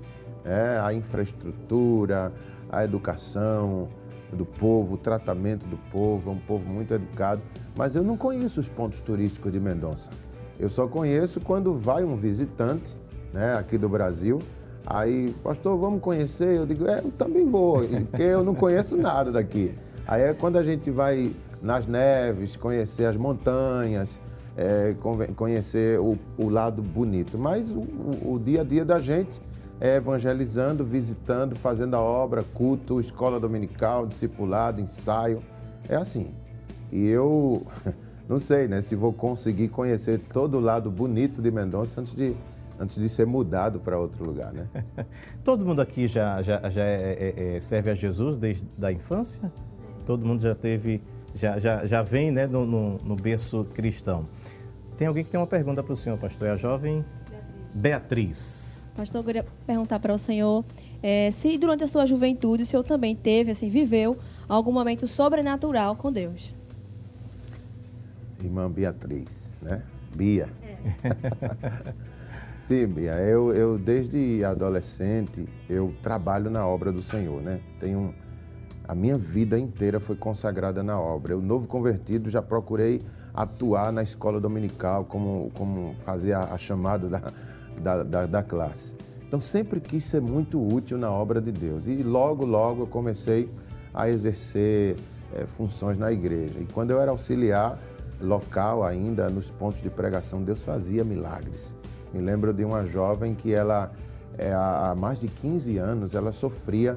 É, 0.46 0.80
a 0.82 0.94
infraestrutura, 0.94 2.32
a 2.70 2.86
educação 2.86 3.90
do 4.32 4.46
povo, 4.46 4.96
o 4.96 4.98
tratamento 4.98 5.66
do 5.66 5.78
povo, 5.92 6.30
é 6.30 6.34
um 6.34 6.40
povo 6.40 6.66
muito 6.70 6.94
educado. 6.94 7.42
Mas 7.76 7.96
eu 7.96 8.04
não 8.04 8.16
conheço 8.16 8.62
os 8.62 8.70
pontos 8.70 9.02
turísticos 9.02 9.52
de 9.52 9.60
Mendonça. 9.60 10.10
Eu 10.58 10.70
só 10.70 10.88
conheço 10.88 11.42
quando 11.42 11.74
vai 11.74 12.06
um 12.06 12.16
visitante 12.16 12.98
né, 13.34 13.56
aqui 13.56 13.78
do 13.78 13.90
Brasil. 13.90 14.40
Aí, 14.86 15.36
pastor, 15.44 15.78
vamos 15.78 16.00
conhecer? 16.00 16.58
Eu 16.58 16.66
digo, 16.66 16.88
é, 16.88 17.00
eu 17.00 17.12
também 17.12 17.46
vou, 17.46 17.82
porque 18.10 18.24
eu 18.24 18.44
não 18.44 18.56
conheço 18.56 18.96
nada 18.96 19.32
daqui. 19.32 19.76
Aí 20.08 20.22
é 20.22 20.34
quando 20.34 20.58
a 20.58 20.64
gente 20.64 20.92
vai 20.92 21.34
nas 21.62 21.88
neves, 21.88 22.56
conhecer 22.56 23.06
as 23.06 23.18
montanhas, 23.18 24.22
é, 24.56 24.96
conhecer 25.36 26.00
o, 26.00 26.18
o, 26.38 26.48
lado 26.48 26.82
bonito. 26.82 27.38
Mas 27.38 27.72
o, 27.72 27.80
o, 27.80 28.40
dia 28.44 28.62
a 28.62 28.64
dia 28.64 28.86
da 28.86 29.00
gente 29.00 29.42
é 29.80 29.98
evangelizando, 29.98 30.86
visitando, 30.86 31.56
fazendo 31.56 31.96
a 31.96 32.02
obra, 32.02 32.44
culto, 32.54 33.00
escola 33.00 33.40
dominical, 33.40 34.06
discipulado, 34.06 34.80
ensaio. 34.80 35.42
É 35.90 35.96
assim. 35.96 36.28
E 36.92 37.06
eu 37.08 37.66
não 38.30 38.40
sei 38.40 38.68
né, 38.68 38.82
se 38.82 38.96
vou 38.96 39.12
conseguir 39.12 39.70
conhecer 39.70 40.20
todo 40.32 40.58
o 40.58 40.60
lado 40.60 40.90
bonito 40.90 41.42
de 41.42 41.52
Mendonça 41.52 42.00
antes 42.00 42.14
de, 42.14 42.36
antes 42.80 42.96
de 42.96 43.10
ser 43.10 43.26
mudado 43.26 43.80
para 43.80 43.98
outro 43.98 44.24
lugar. 44.24 44.54
Né? 44.54 44.68
todo 45.44 45.66
mundo 45.66 45.82
aqui 45.82 46.08
já, 46.08 46.42
já, 46.42 46.70
já 46.70 46.84
é, 46.84 47.34
é, 47.38 47.56
é, 47.56 47.60
serve 47.60 47.90
a 47.90 47.94
Jesus 47.94 48.38
desde 48.38 48.68
a 48.86 48.92
infância? 48.92 49.52
Todo 50.06 50.26
mundo 50.26 50.42
já 50.42 50.56
teve, 50.56 51.02
já, 51.34 51.58
já, 51.60 51.86
já 51.86 52.02
vem 52.02 52.32
né, 52.32 52.48
no, 52.48 52.66
no, 52.66 52.98
no 53.00 53.16
berço 53.16 53.66
cristão. 53.74 54.26
Tem 54.98 55.08
alguém 55.08 55.24
que 55.24 55.30
tem 55.30 55.40
uma 55.40 55.48
pergunta 55.48 55.84
para 55.84 55.94
o 55.94 55.96
senhor, 55.96 56.18
pastor. 56.18 56.48
É 56.48 56.52
a 56.52 56.56
jovem 56.56 57.04
Beatriz. 57.74 57.74
Beatriz. 57.74 58.86
Pastor, 58.96 59.20
eu 59.20 59.26
queria 59.26 59.46
perguntar 59.68 60.00
para 60.00 60.14
o 60.14 60.18
senhor 60.18 60.64
é, 61.04 61.30
se 61.32 61.58
durante 61.58 61.84
a 61.84 61.88
sua 61.88 62.06
juventude 62.06 62.64
o 62.64 62.66
senhor 62.66 62.84
também 62.84 63.16
teve, 63.16 63.52
assim, 63.52 63.70
viveu 63.70 64.18
algum 64.48 64.72
momento 64.72 65.06
sobrenatural 65.06 65.96
com 65.96 66.12
Deus. 66.12 66.54
Irmã 68.42 68.72
Beatriz, 68.72 69.56
né? 69.62 69.82
Bia. 70.16 70.48
É. 70.64 71.94
Sim, 72.64 72.88
Bia. 72.88 73.14
Eu, 73.16 73.54
eu, 73.54 73.78
desde 73.78 74.44
adolescente, 74.44 75.48
eu 75.70 75.94
trabalho 76.02 76.50
na 76.50 76.66
obra 76.66 76.92
do 76.92 77.02
Senhor, 77.02 77.42
né? 77.42 77.60
Tenho 77.80 78.16
a 78.88 78.94
minha 78.94 79.18
vida 79.18 79.58
inteira 79.58 80.00
foi 80.00 80.16
consagrada 80.16 80.84
na 80.84 81.00
obra. 81.00 81.34
Eu, 81.34 81.42
novo 81.42 81.68
convertido, 81.68 82.30
já 82.30 82.42
procurei 82.42 83.02
atuar 83.34 83.92
na 83.92 84.04
escola 84.04 84.40
dominical, 84.40 85.06
como, 85.06 85.52
como 85.56 85.96
fazer 86.00 86.34
a, 86.34 86.44
a 86.46 86.58
chamada 86.58 87.10
da, 87.10 87.22
da, 87.82 88.04
da, 88.04 88.26
da, 88.26 88.44
classe. 88.44 88.96
Então, 89.28 89.42
sempre 89.42 89.80
quis 89.80 90.04
ser 90.04 90.22
muito 90.22 90.62
útil 90.66 90.98
na 90.98 91.12
obra 91.12 91.42
de 91.42 91.52
Deus. 91.52 91.88
E 91.88 91.96
logo, 92.04 92.46
logo 92.46 92.84
eu 92.84 92.88
comecei 92.88 93.50
a 93.94 94.10
exercer 94.10 94.96
é, 95.34 95.46
funções 95.46 95.98
na 95.98 96.12
igreja. 96.12 96.60
E 96.60 96.68
quando 96.72 96.92
eu 96.92 97.02
era 97.02 97.12
auxiliar 97.12 97.80
local 98.22 98.84
ainda, 98.84 99.30
nos 99.30 99.52
pontos 99.52 99.82
de 99.82 99.90
pregação, 99.90 100.44
Deus 100.44 100.64
fazia 100.64 101.04
milagres. 101.04 101.76
Me 102.14 102.22
lembro 102.22 102.54
de 102.54 102.64
uma 102.64 102.86
jovem 102.86 103.34
que 103.34 103.54
ela, 103.54 103.92
é, 104.38 104.54
há 104.54 104.94
mais 104.96 105.20
de 105.20 105.28
15 105.28 105.78
anos, 105.78 106.16
ela 106.16 106.32
sofria 106.32 106.96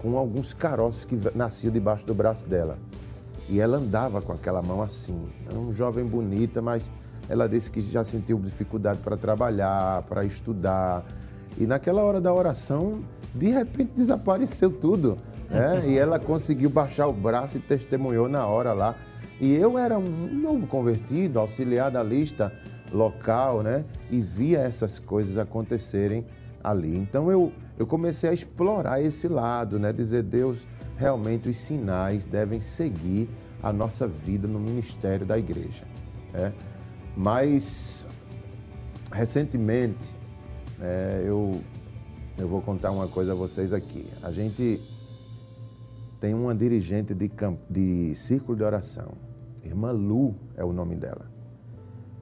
com 0.00 0.16
alguns 0.16 0.54
caroços 0.54 1.04
que 1.04 1.18
nasciam 1.34 1.72
debaixo 1.72 2.04
do 2.04 2.14
braço 2.14 2.46
dela. 2.46 2.78
E 3.48 3.60
ela 3.60 3.78
andava 3.78 4.20
com 4.20 4.32
aquela 4.32 4.62
mão 4.62 4.82
assim. 4.82 5.28
Era 5.46 5.58
uma 5.58 5.72
jovem 5.72 6.04
bonita, 6.04 6.60
mas 6.60 6.92
ela 7.28 7.48
disse 7.48 7.70
que 7.70 7.80
já 7.80 8.04
sentiu 8.04 8.38
dificuldade 8.38 8.98
para 8.98 9.16
trabalhar, 9.16 10.02
para 10.02 10.24
estudar. 10.24 11.04
E 11.56 11.66
naquela 11.66 12.02
hora 12.02 12.20
da 12.20 12.32
oração, 12.32 13.00
de 13.34 13.48
repente 13.48 13.92
desapareceu 13.94 14.70
tudo. 14.70 15.16
Né? 15.50 15.82
E 15.88 15.98
ela 15.98 16.18
conseguiu 16.18 16.68
baixar 16.68 17.06
o 17.06 17.12
braço 17.12 17.56
e 17.56 17.60
testemunhou 17.60 18.28
na 18.28 18.46
hora 18.46 18.72
lá. 18.72 18.94
E 19.40 19.54
eu 19.54 19.78
era 19.78 19.98
um 19.98 20.34
novo 20.34 20.66
convertido, 20.66 21.38
auxiliar 21.38 21.90
da 21.90 22.02
lista 22.02 22.52
local, 22.92 23.62
né? 23.62 23.84
E 24.10 24.20
via 24.20 24.58
essas 24.58 24.98
coisas 24.98 25.38
acontecerem 25.38 26.26
ali. 26.62 26.96
Então 26.96 27.30
eu, 27.30 27.52
eu 27.78 27.86
comecei 27.86 28.28
a 28.28 28.32
explorar 28.32 29.00
esse 29.00 29.28
lado, 29.28 29.78
né? 29.78 29.92
Dizer, 29.92 30.24
Deus, 30.24 30.66
realmente 30.96 31.48
os 31.48 31.56
sinais 31.56 32.24
devem 32.24 32.60
seguir 32.60 33.30
a 33.62 33.72
nossa 33.72 34.06
vida 34.06 34.48
no 34.48 34.58
ministério 34.58 35.24
da 35.24 35.38
igreja. 35.38 35.84
Né? 36.32 36.52
Mas, 37.16 38.06
recentemente, 39.12 40.16
é, 40.80 41.22
eu, 41.24 41.60
eu 42.36 42.48
vou 42.48 42.60
contar 42.60 42.90
uma 42.90 43.06
coisa 43.06 43.32
a 43.32 43.34
vocês 43.34 43.72
aqui. 43.72 44.08
A 44.22 44.32
gente 44.32 44.80
tem 46.20 46.34
uma 46.34 46.54
dirigente 46.54 47.14
de, 47.14 47.30
de 47.70 48.14
círculo 48.16 48.56
de 48.56 48.64
oração, 48.64 49.12
irmã 49.62 49.92
Lu 49.92 50.34
é 50.56 50.64
o 50.64 50.72
nome 50.72 50.96
dela. 50.96 51.30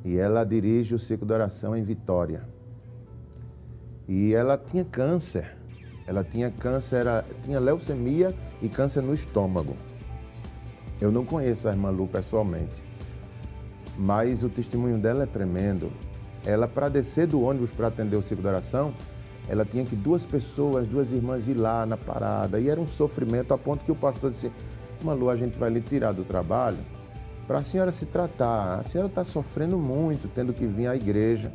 E 0.05 0.19
ela 0.19 0.45
dirige 0.45 0.95
o 0.95 0.99
círculo 0.99 1.29
de 1.29 1.35
oração 1.35 1.75
em 1.75 1.83
Vitória. 1.83 2.56
E 4.09 4.35
ela 4.35 4.57
tinha 4.57 4.85
câncer. 4.85 5.57
Ela 6.07 6.23
tinha 6.23 6.51
câncer, 6.51 6.97
era, 6.97 7.25
tinha 7.43 7.59
leucemia 7.59 8.35
e 8.63 8.69
câncer 8.69 9.03
no 9.03 9.13
estômago. 9.13 9.77
Eu 11.01 11.11
não 11.11 11.25
conheço 11.25 11.69
a 11.69 11.73
irmã 11.73 11.91
Lu 11.91 12.07
pessoalmente, 12.07 12.83
mas 13.99 14.43
o 14.43 14.49
testemunho 14.49 14.99
dela 14.99 15.25
é 15.25 15.27
tremendo. 15.27 15.91
Ela, 16.45 16.69
para 16.69 16.89
descer 16.89 17.27
do 17.27 17.43
ônibus 17.43 17.71
para 17.71 17.89
atender 17.89 18.17
o 18.17 18.23
ciclo 18.23 18.43
de 18.43 18.49
oração, 18.49 18.95
ela 19.49 19.65
tinha 19.65 19.85
que 19.85 19.97
duas 19.97 20.25
pessoas, 20.25 20.87
duas 20.87 21.13
irmãs 21.13 21.49
ir 21.49 21.55
lá 21.55 21.85
na 21.85 21.97
parada. 21.97 22.59
E 22.61 22.69
era 22.69 22.81
um 22.81 22.87
sofrimento 22.87 23.53
a 23.53 23.59
ponto 23.59 23.85
que 23.85 23.93
o 23.93 23.97
pastor 23.97 24.31
disse: 24.31 24.51
Irmã 25.01 25.13
Lu, 25.13 25.29
a 25.29 25.37
gente 25.37 25.59
vai 25.59 25.71
lhe 25.71 25.81
tirar 25.81 26.13
do 26.13 26.25
trabalho 26.25 26.79
para 27.47 27.59
a 27.59 27.63
senhora 27.63 27.93
se 27.93 28.07
tratar. 28.07 28.79
A 28.79 28.83
senhora 28.83 29.09
está 29.09 29.25
sofrendo 29.25 29.79
muito, 29.79 30.29
tendo 30.29 30.53
que 30.53 30.67
vir 30.67 30.87
à 30.87 30.97
igreja. 30.97 31.53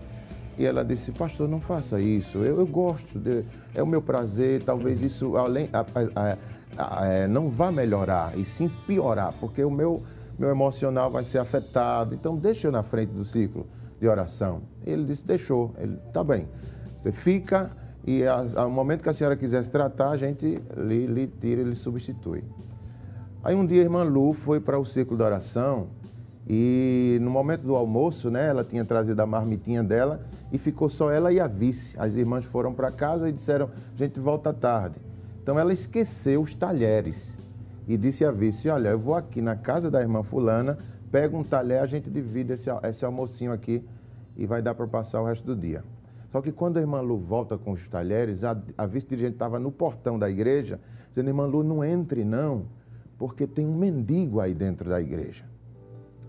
E 0.62 0.66
ela 0.68 0.86
disse, 0.86 1.12
pastor, 1.12 1.50
não 1.50 1.60
faça 1.60 2.00
isso. 2.00 2.38
Eu, 2.38 2.60
eu 2.60 2.68
gosto, 2.68 3.18
de, 3.18 3.44
é 3.74 3.82
o 3.82 3.88
meu 3.88 4.00
prazer. 4.00 4.62
Talvez 4.62 5.02
isso 5.02 5.36
além, 5.36 5.68
a, 5.74 5.80
a, 5.80 6.38
a, 6.78 7.08
é, 7.08 7.28
não 7.28 7.50
vá 7.50 7.72
melhorar, 7.72 8.38
e 8.38 8.46
sim 8.46 8.70
piorar, 8.86 9.34
porque 9.40 9.64
o 9.64 9.72
meu, 9.72 10.04
meu 10.38 10.50
emocional 10.50 11.10
vai 11.10 11.24
ser 11.24 11.40
afetado. 11.40 12.14
Então, 12.14 12.38
deixa 12.38 12.68
eu 12.68 12.72
na 12.72 12.84
frente 12.84 13.10
do 13.10 13.26
ciclo 13.26 13.66
de 14.00 14.08
oração. 14.08 14.62
Ele 14.86 15.04
disse, 15.04 15.26
deixou. 15.26 15.74
Ele, 15.80 15.98
tá 16.14 16.24
bem. 16.24 16.48
Você 16.96 17.12
fica 17.12 17.72
e 18.06 18.24
ao 18.56 18.70
momento 18.70 19.02
que 19.02 19.10
a 19.10 19.14
senhora 19.14 19.36
quiser 19.36 19.64
se 19.64 19.72
tratar, 19.72 20.12
a 20.12 20.18
gente 20.18 20.62
lhe, 20.78 21.08
lhe 21.08 21.26
tira, 21.26 21.64
lhe 21.64 21.74
substitui. 21.74 22.44
Aí 23.44 23.56
um 23.56 23.66
dia 23.66 23.82
a 23.82 23.86
irmã 23.86 24.04
Lu 24.04 24.32
foi 24.32 24.60
para 24.60 24.78
o 24.78 24.86
ciclo 24.86 25.18
de 25.18 25.24
oração 25.24 25.88
e 26.48 27.20
no 27.22 27.30
momento 27.30 27.62
do 27.62 27.76
almoço, 27.76 28.32
né, 28.32 28.48
ela 28.48 28.64
tinha 28.64 28.84
trazido 28.84 29.22
a 29.22 29.26
marmitinha 29.26 29.84
dela 29.84 30.22
e 30.52 30.58
ficou 30.58 30.90
só 30.90 31.12
ela 31.12 31.32
e 31.32 31.40
a 31.40 31.48
vice. 31.48 31.96
As 32.00 32.16
irmãs 32.16 32.46
foram 32.46 32.74
para 32.74 32.92
casa 32.92 33.30
e 33.30 33.32
disseram: 33.32 33.70
a 33.94 33.98
gente 33.98 34.20
volta 34.20 34.52
tarde. 34.54 35.00
Então 35.42 35.58
ela 35.58 35.74
esqueceu 35.74 36.42
os 36.42 36.54
talheres 36.54 37.40
e 37.88 37.98
disse 37.98 38.26
à 38.26 38.32
vice: 38.32 38.70
Olha, 38.70 38.90
eu 38.90 39.00
vou 39.00 39.16
aqui 39.16 39.42
na 39.42 39.56
casa 39.56 39.92
da 39.92 40.02
irmã 40.02 40.24
Fulana, 40.24 40.78
pego 41.12 41.38
um 41.38 41.44
talher, 41.44 41.82
a 41.82 41.88
gente 41.88 42.10
divide 42.10 42.54
esse, 42.54 42.70
esse 42.84 43.06
almocinho 43.06 43.52
aqui 43.52 43.84
e 44.36 44.46
vai 44.46 44.62
dar 44.62 44.74
para 44.74 44.88
passar 44.88 45.22
o 45.22 45.26
resto 45.26 45.46
do 45.46 45.56
dia. 45.56 45.84
Só 46.32 46.42
que 46.42 46.52
quando 46.52 46.78
a 46.78 46.80
irmã 46.80 47.02
Lu 47.02 47.18
volta 47.18 47.58
com 47.58 47.72
os 47.72 47.88
talheres, 47.88 48.44
a, 48.44 48.58
a 48.78 48.86
vice-dirigente 48.86 49.34
estava 49.34 49.60
no 49.60 49.72
portão 49.72 50.18
da 50.18 50.30
igreja, 50.30 50.80
dizendo: 51.10 51.30
Irmã 51.30 51.46
Lu, 51.46 51.64
não 51.64 51.84
entre 51.84 52.24
não, 52.24 52.66
porque 53.18 53.46
tem 53.46 53.68
um 53.68 53.76
mendigo 53.76 54.40
aí 54.40 54.54
dentro 54.54 54.90
da 54.90 55.00
igreja. 55.02 55.51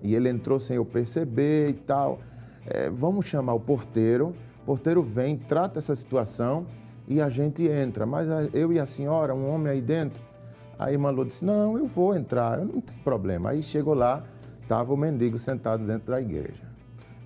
E 0.03 0.15
ele 0.15 0.29
entrou 0.29 0.59
sem 0.59 0.77
eu 0.77 0.85
perceber 0.85 1.69
e 1.69 1.75
tal 1.75 2.19
é, 2.67 2.89
vamos 2.91 3.27
chamar 3.27 3.55
o 3.55 3.61
porteiro, 3.61 4.35
o 4.63 4.67
porteiro 4.67 5.03
vem, 5.03 5.37
trata 5.37 5.79
essa 5.79 5.95
situação 5.95 6.67
e 7.09 7.21
a 7.21 7.29
gente 7.29 7.67
entra. 7.67 8.07
Mas 8.07 8.29
eu 8.53 8.73
e 8.73 8.79
a 8.79 8.87
senhora, 8.87 9.35
um 9.35 9.49
homem 9.49 9.73
aí 9.73 9.81
dentro, 9.81 10.23
a 10.79 10.91
irmã 10.93 11.11
Lu 11.11 11.25
disse, 11.25 11.45
não, 11.45 11.77
eu 11.77 11.87
vou 11.87 12.15
entrar, 12.15 12.59
eu 12.59 12.67
não 12.67 12.81
tem 12.81 12.97
problema. 12.99 13.51
Aí 13.51 13.63
chegou 13.63 13.95
lá, 13.95 14.23
estava 14.63 14.93
o 14.93 14.97
mendigo 14.97 15.39
sentado 15.39 15.85
dentro 15.85 16.13
da 16.13 16.21
igreja. 16.21 16.71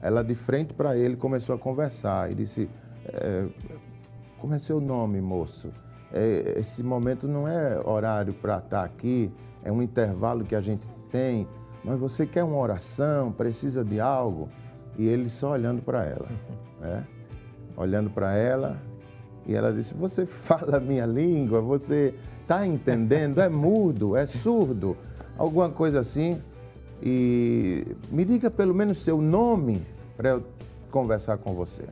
Ela 0.01 0.23
de 0.23 0.35
frente 0.35 0.75
para 0.75 0.97
ele 0.97 1.17
começou 1.17 1.55
a 1.55 1.59
conversar 1.59 2.31
e 2.31 2.35
disse, 2.35 2.71
é, 3.07 3.47
como 4.39 4.55
é 4.55 4.59
seu 4.59 4.81
nome, 4.81 5.21
moço? 5.21 5.71
É, 6.13 6.55
esse 6.59 6.83
momento 6.83 7.27
não 7.27 7.49
é 7.49 7.81
horário 7.85 8.33
para 8.33 8.59
estar 8.59 8.85
aqui, 8.85 9.31
é 9.63 9.73
um 9.73 9.83
intervalo 9.83 10.45
que 10.45 10.55
a 10.55 10.61
gente 10.61 10.89
tem, 11.11 11.47
mas 11.87 12.01
você 12.01 12.27
quer 12.27 12.43
uma 12.43 12.59
oração, 12.59 13.31
precisa 13.31 13.85
de 13.85 14.01
algo? 14.01 14.49
E 14.99 15.07
ele 15.07 15.31
só 15.31 15.53
olhando 15.53 15.81
para 15.81 16.05
ela, 16.05 16.29
né? 16.83 17.07
olhando 17.77 18.11
para 18.11 18.35
ela, 18.35 18.83
e 19.47 19.55
ela 19.55 19.73
disse: 19.73 19.95
Você 19.95 20.27
fala 20.27 20.79
a 20.79 20.81
minha 20.81 21.07
língua, 21.07 21.61
você 21.61 22.13
está 22.43 22.67
entendendo? 22.67 23.41
É 23.41 23.49
mudo, 23.49 24.17
é 24.17 24.27
surdo, 24.27 24.97
alguma 25.39 25.71
coisa 25.71 26.01
assim. 26.01 26.43
E 27.01 27.97
me 28.11 28.25
diga 28.25 28.51
pelo 28.51 28.75
menos 28.75 28.99
seu 28.99 29.23
nome 29.23 29.87
para 30.17 30.31
eu 30.31 30.45
conversar 30.91 31.37
com 31.37 31.55
você. 31.55 31.85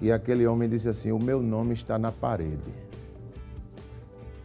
E 0.00 0.10
aquele 0.10 0.46
homem 0.46 0.66
disse 0.66 0.88
assim: 0.88 1.12
O 1.12 1.18
meu 1.18 1.42
nome 1.42 1.74
está 1.74 1.98
na 1.98 2.10
parede. 2.10 2.72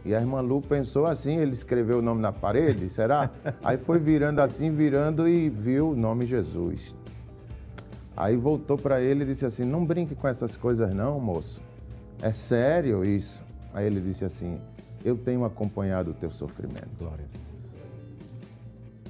E 0.04 0.14
a 0.14 0.20
irmã 0.20 0.40
Lu 0.40 0.62
pensou 0.62 1.06
assim: 1.06 1.36
ele 1.36 1.52
escreveu 1.52 1.98
o 1.98 2.02
nome 2.02 2.20
na 2.20 2.32
parede, 2.32 2.88
será? 2.88 3.30
Aí 3.62 3.76
foi 3.76 3.98
virando 3.98 4.40
assim, 4.40 4.70
virando 4.70 5.28
e 5.28 5.48
viu 5.48 5.90
o 5.90 5.96
nome 5.96 6.26
Jesus. 6.26 6.94
Aí 8.16 8.36
voltou 8.36 8.76
para 8.78 9.00
ele 9.00 9.22
e 9.22 9.26
disse 9.26 9.44
assim: 9.44 9.64
Não 9.64 9.84
brinque 9.84 10.14
com 10.14 10.26
essas 10.26 10.56
coisas, 10.56 10.92
não, 10.94 11.20
moço. 11.20 11.60
É 12.22 12.32
sério 12.32 13.04
isso? 13.04 13.42
Aí 13.72 13.86
ele 13.86 14.00
disse 14.00 14.24
assim: 14.24 14.58
Eu 15.04 15.16
tenho 15.16 15.44
acompanhado 15.44 16.10
o 16.10 16.14
teu 16.14 16.30
sofrimento. 16.30 16.88
Glória 16.98 17.24
a 17.24 17.28
Deus. 17.28 17.40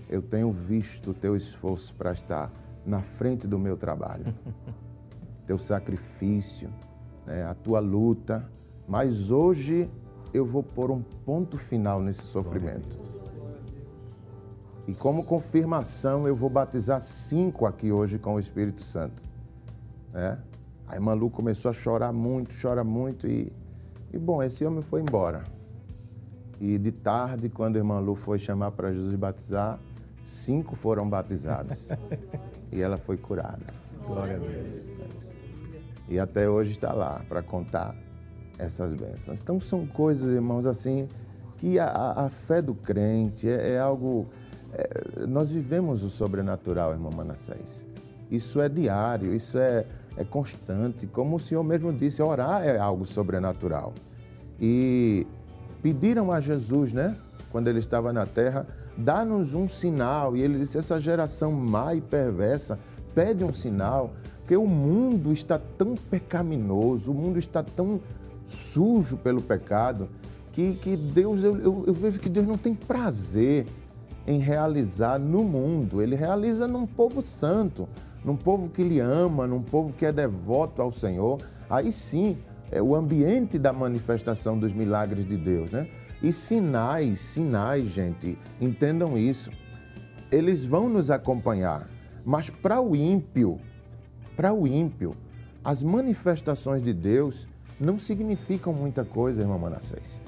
Eu 0.08 0.22
tenho 0.22 0.50
visto 0.50 1.10
o 1.10 1.14
teu 1.14 1.36
esforço 1.36 1.94
para 1.94 2.12
estar 2.12 2.50
na 2.84 3.00
frente 3.00 3.46
do 3.46 3.58
meu 3.58 3.76
trabalho, 3.76 4.24
teu 5.46 5.56
sacrifício, 5.56 6.68
né, 7.26 7.44
a 7.44 7.54
tua 7.54 7.78
luta. 7.78 8.44
Mas 8.88 9.30
hoje 9.30 9.88
eu 10.32 10.44
vou 10.44 10.62
pôr 10.62 10.90
um 10.90 11.02
ponto 11.02 11.58
final 11.58 12.00
nesse 12.00 12.22
sofrimento. 12.22 12.96
E 14.86 14.94
como 14.94 15.24
confirmação, 15.24 16.26
eu 16.26 16.34
vou 16.34 16.50
batizar 16.50 17.00
cinco 17.00 17.66
aqui 17.66 17.92
hoje 17.92 18.18
com 18.18 18.34
o 18.34 18.40
Espírito 18.40 18.82
Santo. 18.82 19.22
Né? 20.12 20.38
A 20.88 20.94
irmã 20.94 21.14
Lu 21.14 21.30
começou 21.30 21.70
a 21.70 21.72
chorar 21.72 22.12
muito, 22.12 22.54
chora 22.60 22.82
muito 22.82 23.26
e, 23.28 23.52
e 24.12 24.18
bom, 24.18 24.42
esse 24.42 24.64
homem 24.64 24.82
foi 24.82 25.00
embora. 25.00 25.44
E 26.60 26.76
de 26.76 26.90
tarde, 26.90 27.48
quando 27.48 27.76
a 27.76 27.78
irmã 27.78 28.00
Lu 28.00 28.14
foi 28.14 28.38
chamar 28.38 28.72
para 28.72 28.92
Jesus 28.92 29.14
batizar, 29.14 29.78
cinco 30.24 30.74
foram 30.74 31.08
batizados. 31.08 31.90
e 32.72 32.80
ela 32.80 32.98
foi 32.98 33.16
curada. 33.16 33.64
Glória 34.06 34.36
a 34.36 34.38
Deus. 34.38 34.90
E 36.08 36.18
até 36.18 36.50
hoje 36.50 36.72
está 36.72 36.92
lá 36.92 37.24
para 37.28 37.42
contar 37.42 37.94
essas 38.60 38.92
bênçãos. 38.92 39.40
Então 39.40 39.60
são 39.60 39.86
coisas, 39.86 40.34
irmãos, 40.34 40.66
assim, 40.66 41.08
que 41.56 41.78
a, 41.78 42.12
a 42.16 42.30
fé 42.30 42.62
do 42.62 42.74
crente 42.74 43.48
é, 43.48 43.72
é 43.72 43.78
algo. 43.78 44.26
é, 44.72 45.26
nós 45.26 45.50
vivemos 45.50 46.02
o 46.02 46.10
sobrenatural, 46.10 46.92
irmão 46.92 47.10
Manassés. 47.14 47.86
Isso 48.30 48.60
é 48.60 48.68
diário, 48.68 49.34
isso 49.34 49.58
é, 49.58 49.84
é 50.16 50.24
constante. 50.24 51.06
Como 51.06 51.36
o 51.36 51.40
Senhor 51.40 51.64
mesmo 51.64 51.92
disse, 51.92 52.22
orar 52.22 52.62
é 52.64 52.78
algo 52.78 53.04
sobrenatural. 53.04 53.92
E 54.60 55.26
pediram 55.82 56.30
a 56.30 56.40
Jesus, 56.40 56.92
né, 56.92 57.16
quando 57.50 57.68
ele 57.68 57.80
estava 57.80 58.12
na 58.12 58.26
terra, 58.26 58.66
dá-nos 58.96 59.54
um 59.54 59.66
sinal. 59.66 60.36
E 60.36 60.42
ele 60.42 60.58
disse: 60.58 60.78
essa 60.78 61.00
geração 61.00 61.50
má 61.52 61.94
e 61.94 62.00
perversa 62.00 62.78
pede 63.14 63.44
um 63.44 63.52
sinal, 63.52 64.12
porque 64.38 64.56
o 64.56 64.66
mundo 64.66 65.32
está 65.32 65.58
tão 65.58 65.94
pecaminoso, 65.94 67.10
o 67.10 67.14
mundo 67.14 67.38
está 67.38 67.62
tão 67.62 68.00
sujo 68.50 69.16
pelo 69.16 69.40
pecado, 69.40 70.08
que, 70.52 70.74
que 70.74 70.96
Deus, 70.96 71.42
eu, 71.42 71.84
eu, 71.86 71.94
vejo 71.94 72.18
que 72.18 72.28
Deus 72.28 72.46
não 72.46 72.58
tem 72.58 72.74
prazer 72.74 73.66
em 74.26 74.38
realizar 74.38 75.18
no 75.18 75.44
mundo, 75.44 76.02
ele 76.02 76.16
realiza 76.16 76.66
num 76.66 76.86
povo 76.86 77.22
santo, 77.22 77.88
num 78.24 78.36
povo 78.36 78.68
que 78.68 78.82
lhe 78.82 78.98
ama, 78.98 79.46
num 79.46 79.62
povo 79.62 79.92
que 79.92 80.04
é 80.04 80.12
devoto 80.12 80.82
ao 80.82 80.90
Senhor. 80.90 81.40
Aí 81.68 81.92
sim, 81.92 82.36
é 82.70 82.82
o 82.82 82.94
ambiente 82.94 83.58
da 83.58 83.72
manifestação 83.72 84.58
dos 84.58 84.72
milagres 84.72 85.26
de 85.26 85.36
Deus, 85.36 85.70
né? 85.70 85.88
E 86.22 86.32
sinais, 86.32 87.20
sinais, 87.20 87.86
gente, 87.88 88.36
entendam 88.60 89.16
isso. 89.16 89.50
Eles 90.30 90.66
vão 90.66 90.88
nos 90.88 91.10
acompanhar, 91.10 91.88
mas 92.24 92.50
para 92.50 92.80
o 92.80 92.94
ímpio, 92.94 93.58
para 94.36 94.52
o 94.52 94.66
ímpio, 94.66 95.16
as 95.64 95.82
manifestações 95.82 96.82
de 96.82 96.92
Deus 96.92 97.48
não 97.80 97.98
significam 97.98 98.72
muita 98.72 99.04
coisa, 99.04 99.40
irmão 99.40 99.58
Manassés. 99.58 100.20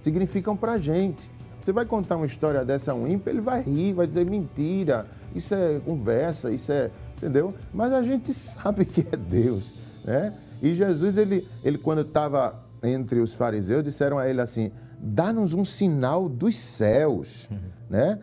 Significam 0.00 0.56
para 0.56 0.72
a 0.72 0.78
gente. 0.78 1.30
Você 1.60 1.72
vai 1.72 1.84
contar 1.84 2.16
uma 2.16 2.26
história 2.26 2.64
dessa 2.64 2.92
a 2.92 2.94
um 2.94 3.06
ímpio, 3.06 3.30
ele 3.30 3.40
vai 3.40 3.62
rir, 3.62 3.92
vai 3.92 4.06
dizer 4.06 4.24
mentira, 4.24 5.06
isso 5.34 5.54
é 5.54 5.80
conversa, 5.80 6.50
isso 6.50 6.70
é. 6.72 6.90
Entendeu? 7.16 7.54
Mas 7.72 7.92
a 7.92 8.02
gente 8.02 8.32
sabe 8.32 8.84
que 8.84 9.06
é 9.12 9.16
Deus, 9.16 9.74
né? 10.04 10.34
E 10.62 10.74
Jesus, 10.74 11.16
ele, 11.16 11.48
ele 11.62 11.78
quando 11.78 12.02
estava 12.02 12.64
entre 12.82 13.20
os 13.20 13.34
fariseus, 13.34 13.84
disseram 13.84 14.18
a 14.18 14.28
ele 14.28 14.40
assim: 14.40 14.70
dá-nos 14.98 15.54
um 15.54 15.64
sinal 15.64 16.28
dos 16.28 16.56
céus, 16.56 17.48
né? 17.88 18.18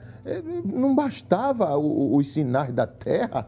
Não 0.65 0.93
bastava 0.95 1.77
os 1.77 2.33
sinais 2.33 2.73
da 2.73 2.85
terra, 2.85 3.47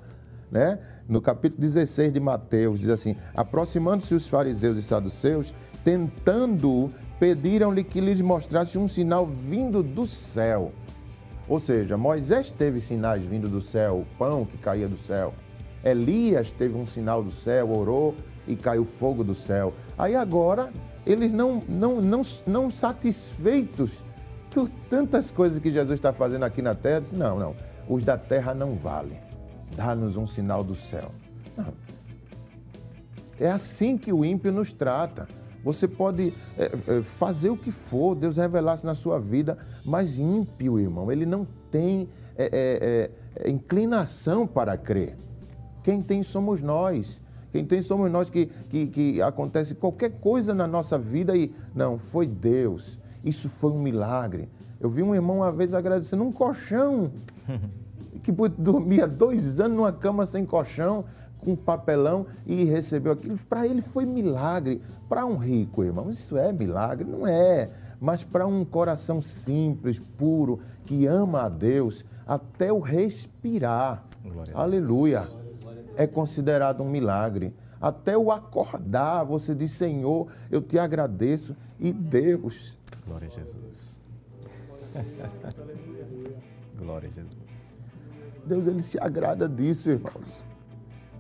né? 0.52 0.80
No 1.10 1.20
capítulo 1.20 1.60
16 1.60 2.14
de 2.14 2.20
Mateus, 2.20 2.80
diz 2.80 2.90
assim: 2.90 3.16
aproximando-se 3.36 4.14
os 4.14 4.28
fariseus 4.28 4.78
e 4.78 4.84
saduceus, 4.84 5.52
tentando, 5.84 6.92
pediram-lhe 7.20 7.84
que 7.84 8.00
lhes 8.00 8.22
mostrasse 8.22 8.78
um 8.78 8.88
sinal 8.88 9.26
vindo 9.26 9.82
do 9.82 10.06
céu. 10.06 10.72
Ou 11.48 11.60
seja, 11.60 11.98
Moisés 11.98 12.52
teve 12.52 12.80
sinais 12.80 13.24
vindo 13.24 13.50
do 13.50 13.60
céu, 13.60 14.06
pão 14.20 14.46
que 14.46 14.56
caía 14.60 14.88
do 14.88 14.98
céu. 14.98 15.34
Elias 15.84 16.52
teve 16.52 16.78
um 16.78 16.86
sinal 16.86 17.24
do 17.24 17.32
céu, 17.32 17.72
orou 17.72 18.14
e 18.48 18.56
caiu 18.56 18.86
fogo 18.86 19.24
do 19.24 19.34
céu. 19.34 19.74
Aí 19.98 20.16
agora, 20.16 20.72
eles 21.08 21.34
não, 21.34 21.64
não, 21.68 22.00
não, 22.00 22.22
não 22.46 22.70
satisfeitos 22.70 24.04
por 24.52 24.70
tantas 24.88 25.32
coisas 25.32 25.58
que 25.58 25.72
Jesus 25.72 25.98
está 25.98 26.14
fazendo 26.14 26.46
aqui 26.46 26.62
na 26.62 26.76
terra, 26.76 27.00
disse, 27.00 27.16
não, 27.16 27.40
não, 27.40 27.56
os 27.88 28.04
da 28.04 28.16
terra 28.16 28.54
não 28.54 28.76
valem. 28.76 29.29
Dá-nos 29.80 30.18
um 30.18 30.28
sinal 30.28 30.62
do 30.62 30.76
céu. 30.76 31.10
Não. 31.56 31.74
É 33.40 33.50
assim 33.50 33.98
que 33.98 34.12
o 34.12 34.26
ímpio 34.26 34.52
nos 34.52 34.74
trata. 34.74 35.26
Você 35.64 35.88
pode 35.88 36.34
é, 36.58 36.66
é, 36.66 37.02
fazer 37.02 37.50
o 37.50 37.56
que 37.56 37.72
for, 37.72 38.14
Deus 38.14 38.36
revelasse 38.36 38.86
na 38.86 38.94
sua 38.94 39.18
vida, 39.22 39.58
mas 39.86 40.20
ímpio, 40.20 40.78
irmão, 40.78 41.10
ele 41.10 41.26
não 41.26 41.48
tem 41.72 42.10
é, 42.38 43.10
é, 43.38 43.50
inclinação 43.50 44.46
para 44.46 44.78
crer. 44.78 45.18
Quem 45.82 46.02
tem 46.02 46.24
somos 46.24 46.62
nós. 46.62 47.22
Quem 47.54 47.64
tem 47.64 47.82
somos 47.82 48.12
nós 48.12 48.30
que, 48.30 48.48
que, 48.48 48.88
que 48.88 49.22
acontece 49.22 49.76
qualquer 49.76 50.12
coisa 50.20 50.54
na 50.54 50.68
nossa 50.68 51.00
vida 51.00 51.38
e 51.38 51.54
não, 51.74 51.98
foi 51.98 52.28
Deus. 52.28 53.00
Isso 53.24 53.48
foi 53.48 53.72
um 53.72 53.80
milagre. 53.80 54.50
Eu 54.78 54.90
vi 54.90 55.02
um 55.04 55.16
irmão 55.16 55.38
uma 55.38 55.54
vez 55.54 55.74
agradecendo 55.74 56.22
um 56.22 56.34
colchão, 56.34 57.14
que 58.24 58.32
dormia 58.32 59.08
dois 59.08 59.60
anos 59.60 59.78
numa 59.78 59.94
cama 59.94 60.26
sem 60.26 60.46
colchão, 60.46 61.06
com 61.40 61.56
papelão 61.56 62.26
e 62.46 62.66
recebeu 62.66 63.14
aquilo. 63.14 63.38
Para 63.50 63.66
ele 63.66 63.82
foi 63.82 64.06
milagre. 64.06 64.82
Para 65.08 65.26
um 65.26 65.38
rico, 65.38 65.84
irmão, 65.84 66.10
isso 66.10 66.38
é 66.38 66.52
milagre? 66.52 67.10
Não 67.10 67.26
é. 67.26 67.70
Mas 68.00 68.24
para 68.24 68.46
um 68.46 68.64
coração 68.64 69.22
simples, 69.22 70.00
puro, 70.18 70.60
que 70.86 71.06
ama 71.06 71.44
a 71.44 71.50
Deus, 71.50 72.06
até 72.26 72.72
o 72.72 72.80
respirar, 72.80 74.06
aleluia, 74.54 75.28
é 75.96 76.06
considerado 76.06 76.82
um 76.82 76.90
milagre. 76.90 77.54
Até 77.82 78.18
o 78.18 78.32
acordar, 78.32 79.24
você 79.24 79.56
diz, 79.56 79.72
Senhor, 79.72 80.28
eu 80.52 80.62
te 80.62 80.78
agradeço. 80.78 81.56
E 81.80 81.94
Deus. 81.94 82.78
Glória 83.08 83.28
a 83.28 83.32
Jesus. 83.32 84.00
Glória 86.78 87.10
a 87.10 87.12
Jesus. 87.12 87.49
Deus, 88.46 88.68
ele 88.68 88.82
se 88.82 89.00
agrada 89.00 89.48
disso, 89.48 89.90
irmãos 89.90 90.50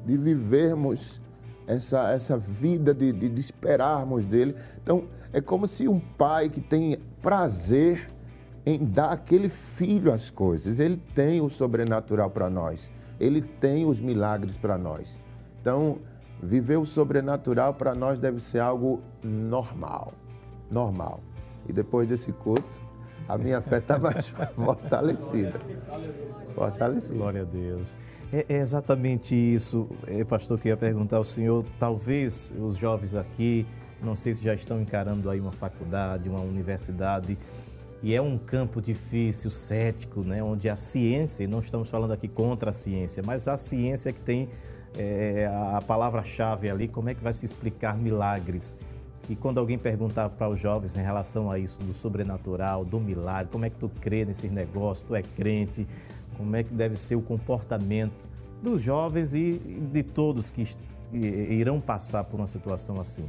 de 0.05 0.17
vivermos 0.17 1.21
essa, 1.67 2.11
essa 2.11 2.37
vida, 2.37 2.93
de, 2.93 3.11
de, 3.11 3.29
de 3.29 3.39
esperarmos 3.39 4.25
dele. 4.25 4.55
Então, 4.81 5.05
é 5.31 5.39
como 5.39 5.67
se 5.67 5.87
um 5.87 5.99
pai 5.99 6.49
que 6.49 6.61
tem 6.61 6.97
prazer 7.21 8.09
em 8.65 8.83
dar 8.83 9.11
aquele 9.11 9.49
filho 9.49 10.11
as 10.11 10.29
coisas, 10.29 10.79
ele 10.79 10.97
tem 11.13 11.41
o 11.41 11.49
sobrenatural 11.49 12.29
para 12.29 12.49
nós, 12.49 12.91
ele 13.19 13.41
tem 13.41 13.85
os 13.85 13.99
milagres 13.99 14.57
para 14.57 14.77
nós. 14.77 15.21
Então, 15.61 15.99
viver 16.41 16.77
o 16.77 16.85
sobrenatural 16.85 17.73
para 17.73 17.93
nós 17.93 18.19
deve 18.19 18.39
ser 18.39 18.59
algo 18.59 19.01
normal, 19.23 20.13
normal. 20.71 21.19
E 21.67 21.73
depois 21.73 22.07
desse 22.07 22.31
culto, 22.31 22.81
A 23.29 23.37
minha 23.37 23.61
fé 23.61 23.77
está 23.77 23.99
mais 23.99 24.27
fortalecida. 24.57 25.59
Fortalecida. 26.55 27.15
Glória 27.15 27.41
a 27.43 27.45
Deus. 27.45 27.95
É, 28.33 28.43
é 28.49 28.57
exatamente 28.57 29.35
isso, 29.35 29.87
é, 30.07 30.23
pastor, 30.23 30.59
que 30.59 30.67
ia 30.67 30.75
perguntar 30.75 31.17
ao 31.17 31.23
senhor. 31.23 31.63
Talvez 31.77 32.55
os 32.59 32.75
jovens 32.75 33.15
aqui, 33.15 33.67
não 34.01 34.15
sei 34.15 34.33
se 34.33 34.43
já 34.43 34.55
estão 34.55 34.81
encarando 34.81 35.29
aí 35.29 35.39
uma 35.39 35.51
faculdade, 35.51 36.27
uma 36.27 36.41
universidade, 36.41 37.37
e 38.01 38.15
é 38.15 38.21
um 38.21 38.35
campo 38.35 38.81
difícil, 38.81 39.51
cético, 39.51 40.21
né? 40.21 40.41
onde 40.41 40.67
a 40.67 40.75
ciência, 40.75 41.43
e 41.43 41.47
não 41.47 41.59
estamos 41.59 41.87
falando 41.87 42.13
aqui 42.13 42.27
contra 42.27 42.71
a 42.71 42.73
ciência, 42.73 43.21
mas 43.23 43.47
a 43.47 43.57
ciência 43.57 44.11
que 44.11 44.21
tem 44.21 44.49
é, 44.97 45.47
a 45.75 45.81
palavra-chave 45.85 46.67
ali, 46.67 46.87
como 46.87 47.09
é 47.09 47.13
que 47.13 47.21
vai 47.23 47.33
se 47.33 47.45
explicar 47.45 47.95
milagres? 47.95 48.75
E 49.29 49.35
quando 49.35 49.59
alguém 49.59 49.77
perguntar 49.77 50.27
para 50.29 50.49
os 50.49 50.59
jovens 50.59 50.97
em 50.97 51.01
relação 51.01 51.51
a 51.51 51.59
isso, 51.59 51.79
do 51.81 51.93
sobrenatural, 51.93 52.83
do 52.83 52.99
milagre, 52.99 53.51
como 53.51 53.63
é 53.63 53.69
que 53.69 53.77
tu 53.77 53.87
crê 54.01 54.25
nesses 54.25 54.51
negócios, 54.51 55.07
tu 55.07 55.13
é 55.13 55.21
crente, 55.21 55.87
como 56.35 56.55
é 56.55 56.63
que 56.63 56.73
deve 56.73 56.97
ser 56.97 57.15
o 57.15 57.21
comportamento 57.21 58.27
dos 58.61 58.81
jovens 58.81 59.35
e 59.35 59.59
de 59.91 60.01
todos 60.01 60.49
que 60.49 60.67
irão 61.13 61.79
passar 61.79 62.23
por 62.23 62.39
uma 62.39 62.47
situação 62.47 62.99
assim? 62.99 63.25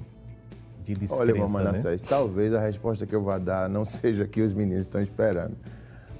De 0.82 0.94
descrença, 0.94 1.22
Olha, 1.22 1.30
irmão 1.32 1.48
né? 1.48 1.64
Manassés, 1.64 2.00
talvez 2.00 2.54
a 2.54 2.60
resposta 2.60 3.06
que 3.06 3.14
eu 3.14 3.22
vá 3.22 3.38
dar 3.38 3.68
não 3.68 3.84
seja 3.84 4.26
que 4.26 4.40
os 4.40 4.54
meninos 4.54 4.86
estão 4.86 5.02
esperando. 5.02 5.54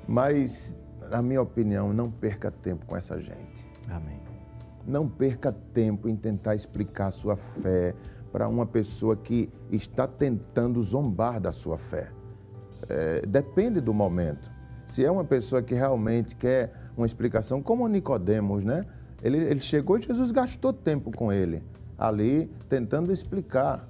Mas, 0.06 0.76
na 1.10 1.22
minha 1.22 1.40
opinião, 1.40 1.92
não 1.94 2.10
perca 2.10 2.50
tempo 2.50 2.84
com 2.84 2.94
essa 2.94 3.18
gente. 3.18 3.66
Amém. 3.88 4.20
Não 4.86 5.08
perca 5.08 5.52
tempo 5.72 6.06
em 6.08 6.16
tentar 6.16 6.54
explicar 6.54 7.06
a 7.06 7.10
sua 7.10 7.36
fé 7.36 7.94
para 8.32 8.48
uma 8.48 8.66
pessoa 8.66 9.16
que 9.16 9.50
está 9.70 10.06
tentando 10.06 10.82
zombar 10.82 11.40
da 11.40 11.52
sua 11.52 11.76
fé. 11.76 12.10
É, 12.88 13.22
depende 13.26 13.80
do 13.80 13.92
momento. 13.92 14.50
Se 14.86 15.04
é 15.04 15.10
uma 15.10 15.24
pessoa 15.24 15.62
que 15.62 15.74
realmente 15.74 16.36
quer 16.36 16.72
uma 16.96 17.06
explicação, 17.06 17.62
como 17.62 17.86
Nicodemos, 17.86 18.64
né? 18.64 18.84
Ele, 19.22 19.38
ele 19.38 19.60
chegou 19.60 19.98
e 19.98 20.02
Jesus 20.02 20.30
gastou 20.32 20.72
tempo 20.72 21.10
com 21.10 21.32
ele 21.32 21.62
ali 22.00 22.50
tentando 22.66 23.12
explicar. 23.12 23.86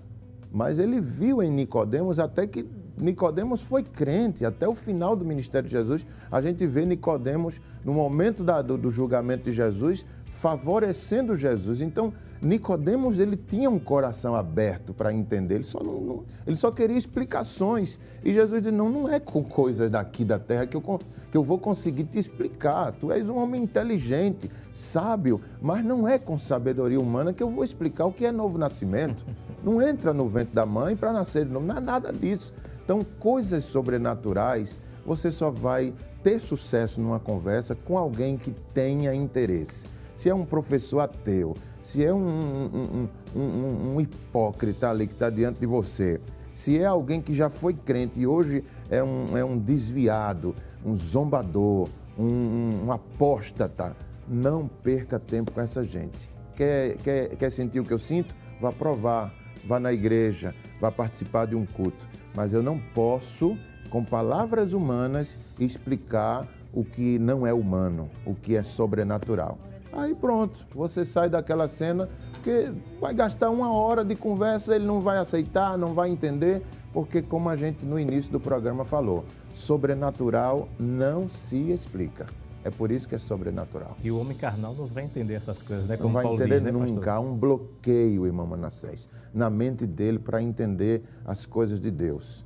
Mas 0.50 0.80
ele 0.80 1.00
viu 1.00 1.40
em 1.40 1.48
Nicodemos 1.48 2.18
até 2.18 2.44
que 2.44 2.68
Nicodemos 2.98 3.62
foi 3.62 3.84
crente 3.84 4.44
até 4.44 4.68
o 4.68 4.74
final 4.74 5.14
do 5.14 5.24
ministério 5.24 5.68
de 5.68 5.72
Jesus. 5.72 6.04
A 6.30 6.42
gente 6.42 6.66
vê 6.66 6.84
Nicodemos 6.84 7.60
no 7.84 7.94
momento 7.94 8.42
da, 8.42 8.60
do, 8.60 8.76
do 8.76 8.90
julgamento 8.90 9.44
de 9.44 9.52
Jesus 9.52 10.04
favorecendo 10.40 11.36
Jesus. 11.36 11.82
Então 11.82 12.12
Nicodemos 12.40 13.18
ele 13.18 13.36
tinha 13.36 13.68
um 13.68 13.78
coração 13.78 14.34
aberto 14.34 14.94
para 14.94 15.12
entender. 15.12 15.56
Ele 15.56 15.64
só 15.64 15.82
não, 15.82 16.00
não, 16.00 16.24
ele 16.46 16.56
só 16.56 16.70
queria 16.70 16.96
explicações. 16.96 17.98
E 18.24 18.32
Jesus 18.32 18.62
disse: 18.62 18.74
não, 18.74 18.88
não 18.88 19.06
é 19.06 19.20
com 19.20 19.44
coisas 19.44 19.90
daqui 19.90 20.24
da 20.24 20.38
terra 20.38 20.66
que 20.66 20.74
eu, 20.74 21.00
que 21.30 21.36
eu 21.36 21.44
vou 21.44 21.58
conseguir 21.58 22.04
te 22.04 22.18
explicar. 22.18 22.92
Tu 22.92 23.12
és 23.12 23.28
um 23.28 23.36
homem 23.36 23.62
inteligente, 23.62 24.50
sábio, 24.72 25.42
mas 25.60 25.84
não 25.84 26.08
é 26.08 26.18
com 26.18 26.38
sabedoria 26.38 26.98
humana 26.98 27.34
que 27.34 27.42
eu 27.42 27.50
vou 27.50 27.62
explicar 27.62 28.06
o 28.06 28.12
que 28.12 28.24
é 28.24 28.32
novo 28.32 28.56
nascimento. 28.56 29.26
Não 29.62 29.82
entra 29.82 30.14
no 30.14 30.26
ventre 30.26 30.54
da 30.54 30.64
mãe 30.64 30.96
para 30.96 31.12
nascer 31.12 31.44
de 31.44 31.52
novo. 31.52 31.66
Não 31.66 31.76
é 31.76 31.80
nada 31.80 32.10
disso. 32.10 32.54
Então, 32.82 33.04
coisas 33.18 33.62
sobrenaturais, 33.64 34.80
você 35.04 35.30
só 35.30 35.50
vai 35.50 35.92
ter 36.22 36.40
sucesso 36.40 36.98
numa 36.98 37.20
conversa 37.20 37.74
com 37.74 37.98
alguém 37.98 38.38
que 38.38 38.52
tenha 38.72 39.14
interesse. 39.14 39.86
Se 40.20 40.28
é 40.28 40.34
um 40.34 40.44
professor 40.44 41.00
ateu, 41.00 41.56
se 41.82 42.04
é 42.04 42.12
um, 42.12 42.18
um, 42.18 43.08
um, 43.34 43.94
um 43.94 44.00
hipócrita 44.02 44.90
ali 44.90 45.06
que 45.06 45.14
está 45.14 45.30
diante 45.30 45.60
de 45.60 45.64
você, 45.66 46.20
se 46.52 46.78
é 46.78 46.84
alguém 46.84 47.22
que 47.22 47.32
já 47.32 47.48
foi 47.48 47.72
crente 47.72 48.20
e 48.20 48.26
hoje 48.26 48.62
é 48.90 49.02
um, 49.02 49.34
é 49.34 49.42
um 49.42 49.56
desviado, 49.56 50.54
um 50.84 50.94
zombador, 50.94 51.88
um, 52.18 52.84
um 52.84 52.92
apóstata, 52.92 53.96
não 54.28 54.68
perca 54.68 55.18
tempo 55.18 55.52
com 55.52 55.60
essa 55.62 55.82
gente. 55.82 56.30
Quer, 56.54 56.98
quer, 56.98 57.28
quer 57.36 57.50
sentir 57.50 57.80
o 57.80 57.84
que 57.86 57.94
eu 57.94 57.98
sinto? 57.98 58.36
Vá 58.60 58.70
provar, 58.70 59.32
vá 59.64 59.80
na 59.80 59.90
igreja, 59.90 60.54
vá 60.78 60.92
participar 60.92 61.46
de 61.46 61.56
um 61.56 61.64
culto 61.64 62.06
mas 62.34 62.52
eu 62.52 62.62
não 62.62 62.78
posso, 62.78 63.56
com 63.88 64.04
palavras 64.04 64.74
humanas, 64.74 65.38
explicar 65.58 66.46
o 66.74 66.84
que 66.84 67.18
não 67.18 67.46
é 67.46 67.54
humano, 67.54 68.10
o 68.26 68.34
que 68.34 68.54
é 68.54 68.62
sobrenatural. 68.62 69.58
Aí 69.92 70.14
pronto, 70.14 70.64
você 70.74 71.04
sai 71.04 71.28
daquela 71.28 71.68
cena 71.68 72.08
que 72.42 72.72
vai 73.00 73.12
gastar 73.12 73.50
uma 73.50 73.72
hora 73.72 74.04
de 74.04 74.14
conversa, 74.14 74.74
ele 74.74 74.86
não 74.86 75.00
vai 75.00 75.18
aceitar, 75.18 75.76
não 75.76 75.94
vai 75.94 76.10
entender, 76.10 76.62
porque 76.92 77.20
como 77.20 77.48
a 77.48 77.56
gente 77.56 77.84
no 77.84 77.98
início 77.98 78.30
do 78.30 78.40
programa 78.40 78.84
falou, 78.84 79.24
sobrenatural 79.52 80.68
não 80.78 81.28
se 81.28 81.70
explica. 81.70 82.26
É 82.62 82.70
por 82.70 82.90
isso 82.90 83.08
que 83.08 83.14
é 83.14 83.18
sobrenatural. 83.18 83.96
E 84.02 84.10
o 84.10 84.20
homem 84.20 84.36
carnal 84.36 84.74
não 84.74 84.86
vai 84.86 85.04
entender 85.04 85.34
essas 85.34 85.62
coisas, 85.62 85.86
né? 85.86 85.96
Como 85.96 86.08
não 86.08 86.14
vai 86.14 86.22
Paulo 86.24 86.38
entender 86.38 86.56
diz, 86.56 86.62
né, 86.62 86.70
nunca. 86.70 87.14
Há 87.14 87.20
um 87.20 87.34
bloqueio, 87.34 88.26
irmão 88.26 88.46
Manassés, 88.46 89.08
na 89.32 89.48
mente 89.48 89.86
dele 89.86 90.18
para 90.18 90.42
entender 90.42 91.02
as 91.24 91.46
coisas 91.46 91.80
de 91.80 91.90
Deus. 91.90 92.44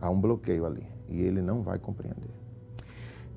Há 0.00 0.08
um 0.08 0.18
bloqueio 0.18 0.64
ali 0.64 0.86
e 1.08 1.20
ele 1.22 1.42
não 1.42 1.62
vai 1.62 1.78
compreender. 1.78 2.37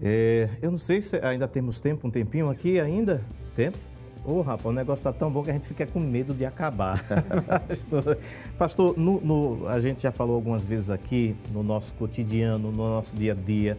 É, 0.01 0.49
eu 0.61 0.71
não 0.71 0.77
sei 0.79 0.99
se 1.01 1.17
ainda 1.17 1.47
temos 1.47 1.79
tempo, 1.79 2.07
um 2.07 2.11
tempinho 2.11 2.49
aqui 2.49 2.79
ainda? 2.79 3.21
Tempo? 3.55 3.77
Ô, 4.23 4.41
rapaz, 4.41 4.65
o 4.65 4.71
negócio 4.71 5.01
está 5.01 5.11
tão 5.13 5.31
bom 5.31 5.43
que 5.43 5.49
a 5.49 5.53
gente 5.53 5.67
fica 5.67 5.85
com 5.85 5.99
medo 5.99 6.33
de 6.33 6.45
acabar. 6.45 7.03
pastor, 7.67 8.17
pastor 8.57 8.97
no, 8.97 9.19
no- 9.21 9.67
a 9.67 9.79
gente 9.79 10.01
já 10.01 10.11
falou 10.11 10.35
algumas 10.35 10.67
vezes 10.67 10.89
aqui, 10.89 11.35
no 11.51 11.63
nosso 11.63 11.93
cotidiano, 11.95 12.71
no 12.71 12.89
nosso 12.89 13.15
dia 13.15 13.33
a 13.33 13.35
dia, 13.35 13.77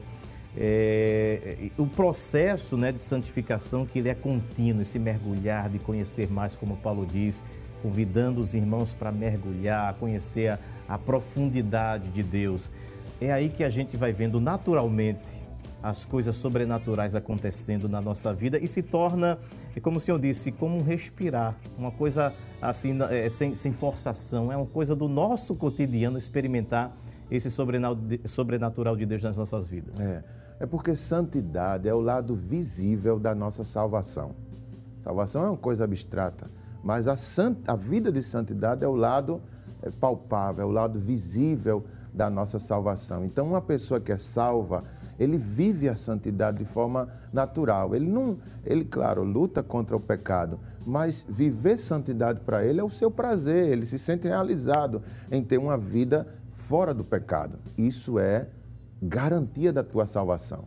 é, 0.57 1.71
o 1.79 1.87
processo 1.87 2.77
né, 2.77 2.93
de 2.93 3.01
santificação 3.01 3.87
que 3.87 3.99
ele 4.01 4.09
é 4.09 4.15
contínuo, 4.15 4.83
esse 4.83 4.99
mergulhar, 4.99 5.69
de 5.69 5.79
conhecer 5.79 6.31
mais, 6.31 6.57
como 6.57 6.77
Paulo 6.77 7.07
diz, 7.07 7.43
convidando 7.81 8.41
os 8.41 8.53
irmãos 8.55 8.95
para 8.95 9.11
mergulhar, 9.11 9.95
conhecer 9.95 10.49
a, 10.49 10.59
a 10.89 10.99
profundidade 10.99 12.09
de 12.11 12.23
Deus. 12.23 12.71
É 13.21 13.33
aí 13.33 13.49
que 13.49 13.63
a 13.65 13.71
gente 13.71 13.97
vai 13.97 14.13
vendo 14.13 14.41
naturalmente 14.41 15.52
as 15.83 16.05
coisas 16.05 16.37
sobrenaturais 16.37 17.15
acontecendo 17.15 17.89
na 17.89 18.01
nossa 18.01 18.33
vida 18.33 18.59
e 18.59 18.69
se 18.69 18.83
torna, 18.83 19.39
é 19.75 19.81
como 19.81 19.97
o 19.97 20.01
senhor 20.01 20.19
disse, 20.19 20.53
como 20.53 20.83
respirar, 20.83 21.57
uma 21.77 21.91
coisa 21.91 22.33
assim, 22.61 22.97
é, 23.11 23.29
sem, 23.29 23.55
sem 23.55 23.73
forçação, 23.73 24.53
é 24.53 24.57
uma 24.57 24.67
coisa 24.67 24.95
do 24.95 25.09
nosso 25.09 25.57
cotidiano 25.57 26.17
experimentar 26.17 26.97
esse 27.31 27.51
sobrenatural 27.51 28.97
de 28.97 29.07
Deus 29.07 29.23
nas 29.23 29.37
nossas 29.37 29.67
vidas. 29.67 29.99
É, 29.99 30.23
é 30.61 30.67
porque 30.67 30.95
santidade 30.95 31.89
é 31.89 31.95
o 31.95 32.01
lado 32.01 32.37
visível 32.37 33.19
da 33.19 33.35
nossa 33.35 33.65
salvação. 33.65 34.37
Salvação 35.03 35.45
é 35.45 35.49
uma 35.49 35.57
coisa 35.57 35.83
abstrata, 35.83 36.49
mas 36.85 37.09
a, 37.09 37.17
a 37.67 37.75
vida 37.75 38.13
de 38.13 38.23
santidade 38.23 38.85
é 38.85 38.89
o 38.89 38.95
lado 38.95 39.41
é, 39.83 39.91
palpável, 39.91 40.63
é 40.63 40.67
o 40.67 40.71
lado 40.71 41.01
visível 41.01 41.85
da 42.13 42.31
nossa 42.31 42.59
salvação. 42.59 43.25
Então, 43.25 43.49
uma 43.49 43.61
pessoa 43.61 43.99
que 43.99 44.13
é 44.13 44.17
salva, 44.17 44.85
ele 45.23 45.39
vive 45.39 45.89
a 45.89 45.95
santidade 45.95 46.59
de 46.59 46.65
forma 46.65 47.09
natural. 47.33 47.95
Ele 47.95 48.11
não, 48.11 48.39
ele 48.65 48.85
claro, 48.85 49.23
luta 49.23 49.63
contra 49.63 49.97
o 49.97 50.01
pecado, 50.01 50.59
mas 50.85 51.25
viver 51.29 51.79
santidade 51.79 52.41
para 52.41 52.65
ele 52.65 52.81
é 52.81 52.85
o 52.85 52.91
seu 52.91 53.11
prazer. 53.11 53.69
Ele 53.69 53.87
se 53.87 53.99
sente 53.99 54.27
realizado 54.27 55.03
em 55.31 55.43
ter 55.43 55.59
uma 55.59 55.79
vida 55.79 56.27
fora 56.51 56.93
do 56.93 57.05
pecado. 57.05 57.59
Isso 57.79 58.19
é 58.19 58.49
garantia 59.01 59.73
da 59.73 59.83
tua 59.83 60.07
salvação. 60.07 60.67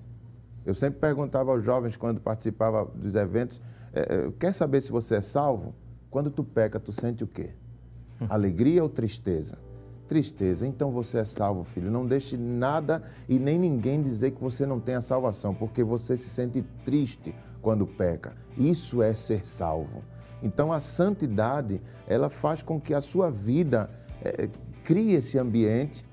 Eu 0.66 0.74
sempre 0.74 1.00
perguntava 1.00 1.52
aos 1.52 1.64
jovens 1.64 1.96
quando 1.96 2.20
participava 2.20 2.86
dos 2.96 3.14
eventos, 3.16 3.62
eh, 3.94 4.08
eh, 4.10 4.32
quer 4.40 4.54
saber 4.54 4.82
se 4.82 4.92
você 4.92 5.16
é 5.16 5.22
salvo? 5.22 5.76
Quando 6.10 6.32
tu 6.32 6.44
peca, 6.44 6.80
tu 6.80 6.92
sente 6.92 7.24
o 7.24 7.28
quê? 7.28 7.52
Alegria 8.30 8.82
ou 8.82 8.90
tristeza? 8.90 9.58
Tristeza. 10.08 10.68
Então 10.68 10.92
você 10.92 11.20
é 11.20 11.24
salvo, 11.24 11.64
filho. 11.64 11.90
Não 11.90 12.06
deixe 12.06 12.38
nada 12.38 13.02
e 13.28 13.40
nem 13.40 13.58
ninguém 13.58 14.02
dizer 14.02 14.32
que 14.32 14.42
você 14.42 14.66
não 14.66 14.80
tem 14.80 14.96
a 14.96 15.02
salvação, 15.02 15.54
porque 15.54 15.84
você 15.84 16.16
se 16.16 16.30
sente 16.30 16.64
triste 16.84 17.36
quando 17.62 17.88
peca. 17.88 18.34
Isso 18.58 19.02
é 19.02 19.14
ser 19.14 19.46
salvo. 19.46 20.04
Então 20.44 20.72
a 20.72 20.80
santidade, 20.80 21.82
ela 22.08 22.30
faz 22.30 22.62
com 22.62 22.80
que 22.80 22.94
a 22.94 23.02
sua 23.02 23.32
vida 23.32 23.90
eh, 24.24 24.50
crie 24.84 25.16
esse 25.16 25.40
ambiente. 25.40 26.06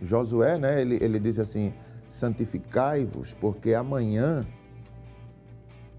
Josué, 0.00 0.58
né, 0.58 0.80
ele, 0.80 0.98
ele 1.00 1.18
diz 1.18 1.38
assim, 1.38 1.74
santificai-vos, 2.08 3.34
porque 3.34 3.74
amanhã 3.74 4.46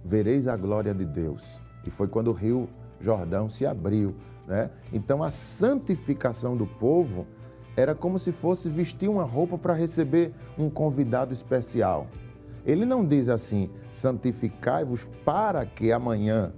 vereis 0.04 0.47
a 0.47 0.56
glória 0.56 0.93
de 0.93 1.06
Deus. 1.06 1.43
E 1.86 1.89
foi 1.89 2.08
quando 2.08 2.30
o 2.30 2.34
rio 2.34 2.70
Jordão 2.99 3.49
se 3.49 3.66
abriu. 3.66 4.16
Né? 4.47 4.70
Então 4.93 5.24
a 5.24 5.32
santificação 5.32 6.56
do 6.56 6.66
povo 6.66 7.28
era 7.76 7.95
como 7.95 8.19
se 8.19 8.32
fosse 8.32 8.69
vestir 8.69 9.09
uma 9.09 9.24
roupa 9.24 9.57
para 9.57 9.74
receber 9.74 10.34
um 10.57 10.69
convidado 10.69 11.34
especial. 11.34 12.07
Ele 12.65 12.86
não 12.86 13.05
diz 13.05 13.30
assim, 13.30 13.69
santificai-vos 13.89 15.05
para 15.26 15.65
que 15.65 15.91
amanhã 15.91 16.51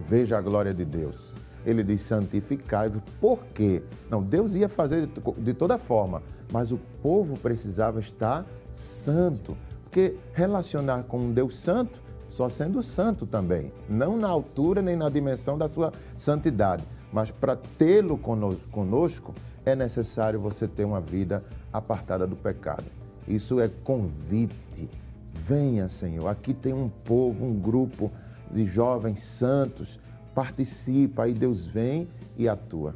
veja 0.00 0.38
a 0.38 0.40
glória 0.40 0.72
de 0.74 0.84
Deus. 0.84 1.34
ele 1.64 1.82
diz 1.82 2.02
santificai-vos. 2.02 3.02
Por 3.20 3.44
quê? 3.46 3.82
Não, 4.10 4.22
Deus 4.22 4.54
ia 4.54 4.68
fazer 4.68 5.08
de 5.38 5.54
toda 5.54 5.78
forma, 5.78 6.22
mas 6.52 6.70
o 6.70 6.78
povo 7.02 7.38
precisava 7.38 8.00
estar 8.00 8.46
santo. 8.72 9.56
Porque 9.82 10.16
relacionar 10.32 11.04
com 11.04 11.18
um 11.18 11.32
Deus 11.32 11.56
santo, 11.56 12.02
só 12.28 12.48
sendo 12.48 12.82
santo 12.82 13.26
também, 13.26 13.72
não 13.88 14.16
na 14.16 14.28
altura 14.28 14.82
nem 14.82 14.96
na 14.96 15.08
dimensão 15.08 15.56
da 15.56 15.68
sua 15.68 15.92
santidade, 16.16 16.84
mas 17.12 17.30
para 17.30 17.54
tê-lo 17.56 18.18
conosco, 18.18 19.34
é 19.64 19.74
necessário 19.74 20.40
você 20.40 20.68
ter 20.68 20.84
uma 20.84 21.00
vida 21.00 21.44
apartada 21.72 22.26
do 22.26 22.36
pecado. 22.36 22.84
Isso 23.26 23.60
é 23.60 23.68
convite. 23.68 24.90
Venha, 25.32 25.88
Senhor. 25.88 26.28
Aqui 26.28 26.54
tem 26.54 26.72
um 26.72 26.88
povo, 26.88 27.44
um 27.44 27.58
grupo 27.58 28.10
de 28.50 28.64
jovens 28.64 29.20
santos. 29.22 29.98
Participa, 30.34 31.24
aí 31.24 31.32
Deus 31.32 31.66
vem 31.66 32.08
e 32.36 32.48
atua. 32.48 32.94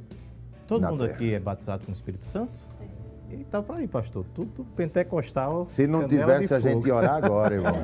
Todo 0.67 0.87
mundo 0.87 1.05
terra. 1.05 1.15
aqui 1.15 1.35
é 1.35 1.41
batizado 1.41 1.85
com 1.85 1.91
o 1.91 1.95
Espírito 1.95 2.25
Santo? 2.25 2.53
E 3.31 3.45
tá 3.45 3.63
por 3.63 3.77
aí, 3.77 3.87
pastor. 3.87 4.25
Tudo 4.35 4.65
pentecostal. 4.77 5.67
Se 5.69 5.87
não 5.87 6.09
tivesse, 6.09 6.55
a 6.55 6.61
gente 6.61 6.91
orar 6.91 7.15
agora, 7.23 7.57
irmão. 7.57 7.75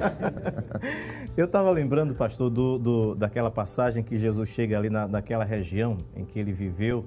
Eu 1.37 1.45
estava 1.45 1.70
lembrando, 1.70 2.14
pastor, 2.14 2.49
do, 2.49 2.78
do, 2.78 3.14
daquela 3.14 3.51
passagem 3.51 4.03
que 4.03 4.16
Jesus 4.16 4.49
chega 4.49 4.78
ali 4.78 4.89
na, 4.89 5.07
naquela 5.07 5.45
região 5.45 5.99
em 6.16 6.24
que 6.24 6.39
ele 6.39 6.53
viveu. 6.53 7.05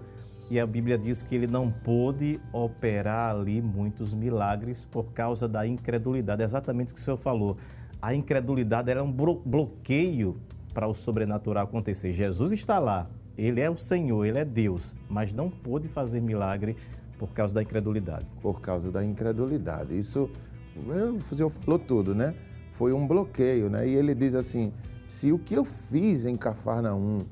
E 0.50 0.60
a 0.60 0.66
Bíblia 0.66 0.98
diz 0.98 1.22
que 1.24 1.36
ele 1.36 1.48
não 1.48 1.70
pôde 1.70 2.40
operar 2.54 3.36
ali 3.36 3.62
muitos 3.62 4.14
milagres 4.14 4.86
por 4.86 5.12
causa 5.12 5.48
da 5.48 5.68
incredulidade. 5.68 6.42
É 6.42 6.46
exatamente 6.46 6.92
o 6.92 6.96
que 6.96 7.02
o 7.02 7.04
senhor 7.04 7.18
falou. 7.18 7.58
A 8.02 8.14
incredulidade 8.14 8.90
era 8.90 9.04
um 9.04 9.12
bloqueio 9.12 10.38
para 10.74 10.88
o 10.88 10.94
sobrenatural 10.94 11.66
acontecer. 11.66 12.12
Jesus 12.12 12.52
está 12.52 12.80
lá, 12.80 13.10
ele 13.38 13.60
é 13.60 13.70
o 13.70 13.76
Senhor, 13.76 14.24
ele 14.26 14.40
é 14.40 14.46
Deus, 14.46 14.96
mas 15.10 15.34
não 15.34 15.50
pôde 15.50 15.88
fazer 15.88 16.22
milagre 16.22 16.78
por 17.18 17.30
causa 17.30 17.54
da 17.54 17.62
incredulidade. 17.62 18.26
Por 18.42 18.62
causa 18.62 18.92
da 18.92 19.04
incredulidade. 19.04 19.98
Isso, 19.98 20.30
o 20.76 21.36
senhor 21.36 21.50
falou 21.50 21.80
tudo, 21.80 22.16
né? 22.16 22.36
Foi 22.72 22.94
um 22.94 23.08
bloqueio, 23.08 23.70
né? 23.70 23.88
E 23.88 23.96
ele 23.96 24.14
diz 24.14 24.36
assim: 24.36 24.72
se 25.08 25.32
o 25.32 25.40
que 25.40 25.56
eu 25.56 25.66
fiz 25.66 26.26
em 26.26 26.38
Cafarnaum, 26.38 27.26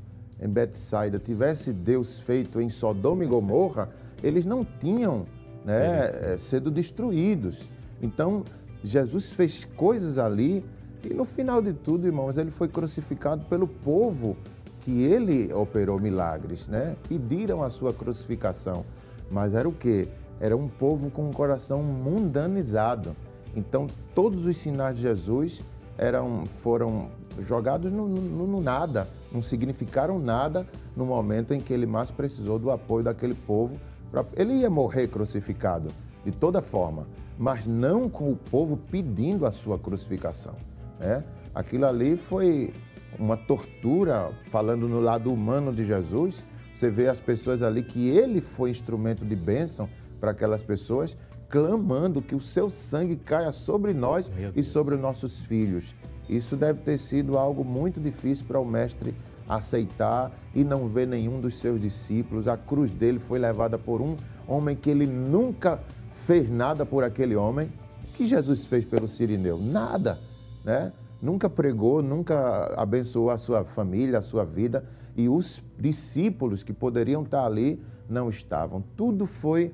em 0.46 0.50
Betsaida, 0.50 1.20
tivesse 1.20 1.74
Deus 1.74 2.20
feito 2.20 2.62
em 2.62 2.70
Sodoma 2.70 3.24
e 3.24 3.28
Gomorra, 3.28 3.90
eles 4.24 4.46
não 4.46 4.64
tinham 4.64 5.26
né, 5.66 6.34
é, 6.34 6.38
sido 6.38 6.72
destruídos. 6.72 7.70
Então, 8.02 8.44
Jesus 8.84 9.34
fez 9.34 9.66
coisas 9.66 10.18
ali 10.18 10.64
e 11.04 11.14
no 11.14 11.26
final 11.26 11.62
de 11.62 11.74
tudo, 11.74 12.08
irmãos, 12.08 12.38
ele 12.38 12.50
foi 12.50 12.68
crucificado 12.68 13.46
pelo 13.46 13.68
povo 13.68 14.36
que 14.82 15.04
ele 15.04 15.54
operou 15.54 16.00
milagres, 16.00 16.68
né? 16.68 16.96
Pediram 17.08 17.64
a 17.64 17.70
sua 17.70 17.94
crucificação. 17.94 18.86
Mas 19.30 19.54
era 19.54 19.68
o 19.68 19.72
quê? 19.72 20.08
Era 20.40 20.58
um 20.58 20.68
povo 20.68 21.12
com 21.12 21.30
um 21.30 21.32
coração 21.32 21.82
mundanizado. 21.84 23.16
Então, 23.56 23.88
todos 24.14 24.46
os 24.46 24.58
sinais 24.58 24.96
de 24.96 25.04
Jesus 25.04 25.64
eram, 25.98 26.44
foram 26.58 27.10
jogados 27.40 27.92
no, 27.92 28.08
no, 28.08 28.48
no 28.48 28.62
nada, 28.62 29.08
não 29.32 29.42
significaram 29.42 30.20
nada 30.20 30.66
no 30.96 31.06
momento 31.06 31.54
em 31.54 31.60
que 31.60 31.74
ele 31.74 31.86
mais 31.86 32.12
precisou 32.12 32.58
do 32.58 32.72
apoio 32.72 33.04
daquele 33.04 33.34
povo. 33.34 33.80
Pra... 34.12 34.26
Ele 34.36 34.54
ia 34.54 34.70
morrer 34.70 35.08
crucificado, 35.08 35.90
de 36.24 36.32
toda 36.32 36.62
forma, 36.62 37.08
mas 37.38 37.68
não 37.68 38.10
com 38.10 38.32
o 38.32 38.36
povo 38.36 38.78
pedindo 38.90 39.46
a 39.46 39.52
sua 39.52 39.78
crucificação. 39.78 40.56
Né? 41.00 41.24
Aquilo 41.54 41.86
ali 41.86 42.16
foi 42.16 42.74
uma 43.20 43.38
tortura, 43.38 44.32
falando 44.50 44.88
no 44.88 45.00
lado 45.00 45.32
humano 45.32 45.74
de 45.74 45.86
Jesus, 45.86 46.46
você 46.76 46.90
vê 46.90 47.08
as 47.08 47.20
pessoas 47.20 47.62
ali 47.62 47.82
que 47.82 48.10
ele 48.10 48.42
foi 48.42 48.70
instrumento 48.70 49.26
de 49.26 49.36
bênção 49.36 49.90
para 50.20 50.32
aquelas 50.32 50.62
pessoas, 50.62 51.18
clamando 51.48 52.22
que 52.22 52.36
o 52.36 52.40
seu 52.40 52.70
sangue 52.70 53.16
caia 53.16 53.52
sobre 53.52 53.94
nós 53.94 54.30
e 54.56 54.62
sobre 54.62 54.96
os 54.96 55.02
nossos 55.02 55.46
filhos. 55.46 55.96
Isso 56.30 56.56
deve 56.56 56.82
ter 56.82 56.98
sido 56.98 57.38
algo 57.38 57.64
muito 57.64 58.00
difícil 58.00 58.46
para 58.46 58.60
o 58.60 58.66
mestre 58.66 59.16
aceitar 59.48 60.32
e 60.54 60.64
não 60.64 60.88
ver 60.88 61.08
nenhum 61.08 61.40
dos 61.40 61.60
seus 61.60 61.80
discípulos. 61.80 62.48
A 62.48 62.58
cruz 62.58 62.90
dele 62.90 63.20
foi 63.20 63.40
levada 63.40 63.78
por 63.78 64.02
um 64.02 64.16
homem 64.48 64.76
que 64.76 64.90
ele 64.90 65.06
nunca 65.06 65.80
fez 66.12 66.50
nada 66.50 66.86
por 66.86 67.04
aquele 67.04 67.36
homem. 67.36 67.72
O 68.04 68.18
que 68.18 68.26
Jesus 68.26 68.66
fez 68.66 68.86
pelo 68.86 69.08
Sirineu? 69.08 69.60
Nada, 69.60 70.20
né? 70.64 70.92
Nunca 71.22 71.50
pregou, 71.50 72.02
nunca 72.02 72.74
abençoou 72.76 73.30
a 73.30 73.38
sua 73.38 73.64
família, 73.64 74.20
a 74.20 74.22
sua 74.22 74.46
vida 74.46 74.84
e 75.16 75.30
os 75.30 75.62
discípulos 75.80 76.64
que 76.64 76.74
poderiam 76.74 77.24
estar 77.24 77.46
ali 77.46 77.82
não 78.10 78.30
estavam. 78.30 78.84
Tudo 78.96 79.26
foi. 79.26 79.74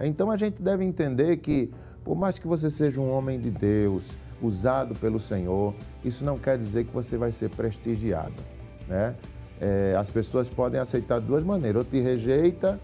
Então 0.00 0.30
a 0.30 0.36
gente 0.36 0.62
deve 0.62 0.84
entender 0.84 1.38
que, 1.38 1.70
por 2.04 2.16
mais 2.16 2.38
que 2.38 2.46
você 2.46 2.70
seja 2.70 3.00
um 3.00 3.10
homem 3.10 3.40
de 3.40 3.50
Deus, 3.50 4.04
usado 4.42 4.94
pelo 4.94 5.18
Senhor, 5.18 5.74
isso 6.04 6.24
não 6.24 6.38
quer 6.38 6.56
dizer 6.58 6.84
que 6.84 6.92
você 6.92 7.16
vai 7.16 7.32
ser 7.32 7.50
prestigiado. 7.50 8.34
Né? 8.86 9.14
É, 9.60 9.94
as 9.98 10.10
pessoas 10.10 10.48
podem 10.48 10.80
aceitar 10.80 11.20
de 11.20 11.26
duas 11.26 11.44
maneiras: 11.44 11.78
ou 11.78 11.84
te 11.84 12.00
rejeita, 12.00 12.80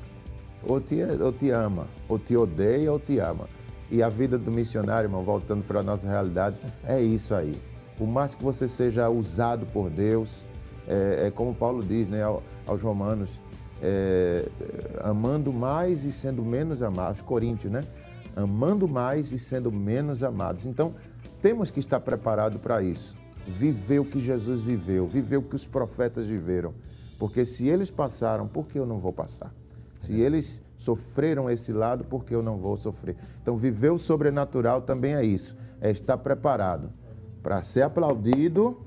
ou 0.62 0.80
te, 0.80 0.96
ou 1.20 1.32
te 1.32 1.50
ama, 1.50 1.86
ou 2.08 2.18
te 2.18 2.36
odeia, 2.36 2.92
ou 2.92 2.98
te 2.98 3.18
ama. 3.18 3.48
E 3.90 4.02
a 4.02 4.08
vida 4.08 4.38
do 4.38 4.50
missionário, 4.50 5.06
irmão, 5.06 5.22
voltando 5.22 5.62
para 5.64 5.80
a 5.80 5.82
nossa 5.82 6.08
realidade, 6.08 6.56
é 6.84 7.00
isso 7.00 7.34
aí. 7.34 7.60
Por 7.96 8.08
mais 8.08 8.34
que 8.34 8.42
você 8.42 8.66
seja 8.66 9.08
usado 9.08 9.66
por 9.66 9.88
Deus, 9.88 10.44
é, 10.88 11.26
é 11.26 11.30
como 11.30 11.54
Paulo 11.54 11.82
diz 11.82 12.08
né, 12.08 12.22
aos 12.66 12.82
romanos, 12.82 13.30
é, 13.82 14.48
amando 15.02 15.52
mais 15.52 16.04
e 16.04 16.10
sendo 16.10 16.42
menos 16.42 16.82
amados, 16.82 17.20
Coríntios, 17.22 17.72
né? 17.72 17.84
Amando 18.34 18.88
mais 18.88 19.30
e 19.30 19.38
sendo 19.38 19.70
menos 19.70 20.24
amados. 20.24 20.66
Então, 20.66 20.94
temos 21.44 21.70
que 21.70 21.78
estar 21.78 22.00
preparados 22.00 22.58
para 22.58 22.82
isso. 22.82 23.14
Viver 23.46 23.98
o 23.98 24.04
que 24.06 24.18
Jesus 24.18 24.62
viveu, 24.62 25.06
viver 25.06 25.36
o 25.36 25.42
que 25.42 25.54
os 25.54 25.66
profetas 25.66 26.24
viveram. 26.24 26.72
Porque 27.18 27.44
se 27.44 27.68
eles 27.68 27.90
passaram, 27.90 28.48
por 28.48 28.66
que 28.66 28.78
eu 28.78 28.86
não 28.86 28.98
vou 28.98 29.12
passar? 29.12 29.52
Se 30.00 30.18
eles 30.18 30.62
sofreram 30.78 31.50
esse 31.50 31.70
lado, 31.70 32.02
por 32.02 32.24
que 32.24 32.34
eu 32.34 32.42
não 32.42 32.56
vou 32.56 32.78
sofrer? 32.78 33.14
Então, 33.42 33.58
viver 33.58 33.92
o 33.92 33.98
sobrenatural 33.98 34.80
também 34.80 35.14
é 35.14 35.22
isso, 35.22 35.54
é 35.82 35.90
estar 35.90 36.16
preparado 36.16 36.88
para 37.42 37.60
ser 37.60 37.82
aplaudido 37.82 38.78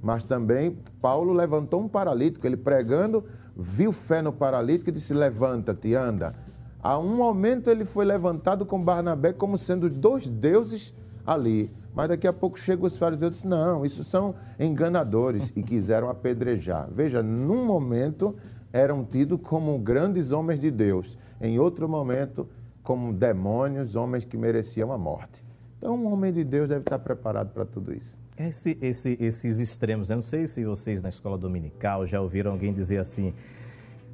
mas 0.00 0.22
também 0.22 0.78
Paulo 1.02 1.32
levantou 1.32 1.80
um 1.80 1.88
paralítico, 1.88 2.46
ele 2.46 2.56
pregando, 2.56 3.24
viu 3.56 3.90
fé 3.90 4.22
no 4.22 4.32
paralítico 4.32 4.90
e 4.90 4.92
disse: 4.92 5.12
Levanta-te, 5.12 5.92
anda. 5.96 6.32
A 6.80 6.96
um 6.96 7.16
momento 7.16 7.68
ele 7.68 7.84
foi 7.84 8.04
levantado 8.04 8.64
com 8.64 8.80
Barnabé 8.80 9.32
como 9.32 9.58
sendo 9.58 9.90
dois 9.90 10.28
deuses 10.28 10.94
ali. 11.28 11.70
Mas 11.94 12.08
daqui 12.08 12.26
a 12.26 12.32
pouco 12.32 12.58
chegam 12.58 12.86
os 12.86 12.96
fariseus 12.96 13.30
e 13.30 13.34
dizem: 13.36 13.50
Não, 13.50 13.84
isso 13.84 14.02
são 14.02 14.34
enganadores 14.58 15.52
e 15.54 15.62
quiseram 15.62 16.08
apedrejar. 16.08 16.88
Veja, 16.94 17.22
num 17.22 17.64
momento 17.64 18.34
eram 18.72 19.04
tidos 19.04 19.40
como 19.42 19.78
grandes 19.78 20.32
homens 20.32 20.60
de 20.60 20.70
Deus, 20.70 21.18
em 21.40 21.58
outro 21.58 21.88
momento, 21.88 22.48
como 22.82 23.12
demônios, 23.12 23.96
homens 23.96 24.24
que 24.24 24.36
mereciam 24.36 24.92
a 24.92 24.98
morte. 24.98 25.44
Então, 25.78 25.94
um 25.94 26.12
homem 26.12 26.32
de 26.32 26.44
Deus 26.44 26.68
deve 26.68 26.80
estar 26.80 26.98
preparado 26.98 27.50
para 27.50 27.64
tudo 27.64 27.94
isso. 27.94 28.18
Esse, 28.36 28.78
esse, 28.80 29.16
esses 29.20 29.58
extremos, 29.58 30.10
eu 30.10 30.16
não 30.16 30.22
sei 30.22 30.46
se 30.46 30.64
vocês 30.64 31.02
na 31.02 31.08
escola 31.08 31.36
dominical 31.36 32.06
já 32.06 32.20
ouviram 32.20 32.52
alguém 32.52 32.72
dizer 32.72 32.98
assim: 32.98 33.34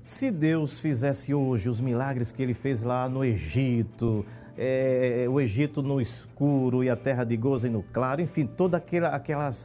se 0.00 0.30
Deus 0.30 0.78
fizesse 0.78 1.32
hoje 1.32 1.68
os 1.68 1.80
milagres 1.80 2.32
que 2.32 2.42
ele 2.42 2.54
fez 2.54 2.82
lá 2.82 3.08
no 3.08 3.24
Egito, 3.24 4.24
é, 4.56 5.26
o 5.28 5.40
Egito 5.40 5.82
no 5.82 6.00
escuro 6.00 6.84
e 6.84 6.90
a 6.90 6.96
terra 6.96 7.24
de 7.24 7.36
Gozen 7.36 7.72
no 7.72 7.82
claro, 7.82 8.20
enfim, 8.20 8.46
todos 8.46 8.80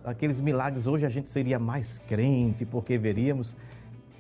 aqueles 0.04 0.42
milagres, 0.42 0.88
hoje 0.88 1.06
a 1.06 1.10
gente 1.10 1.30
seria 1.30 1.60
mais 1.60 2.00
crente, 2.08 2.66
porque 2.66 2.98
veríamos. 2.98 3.56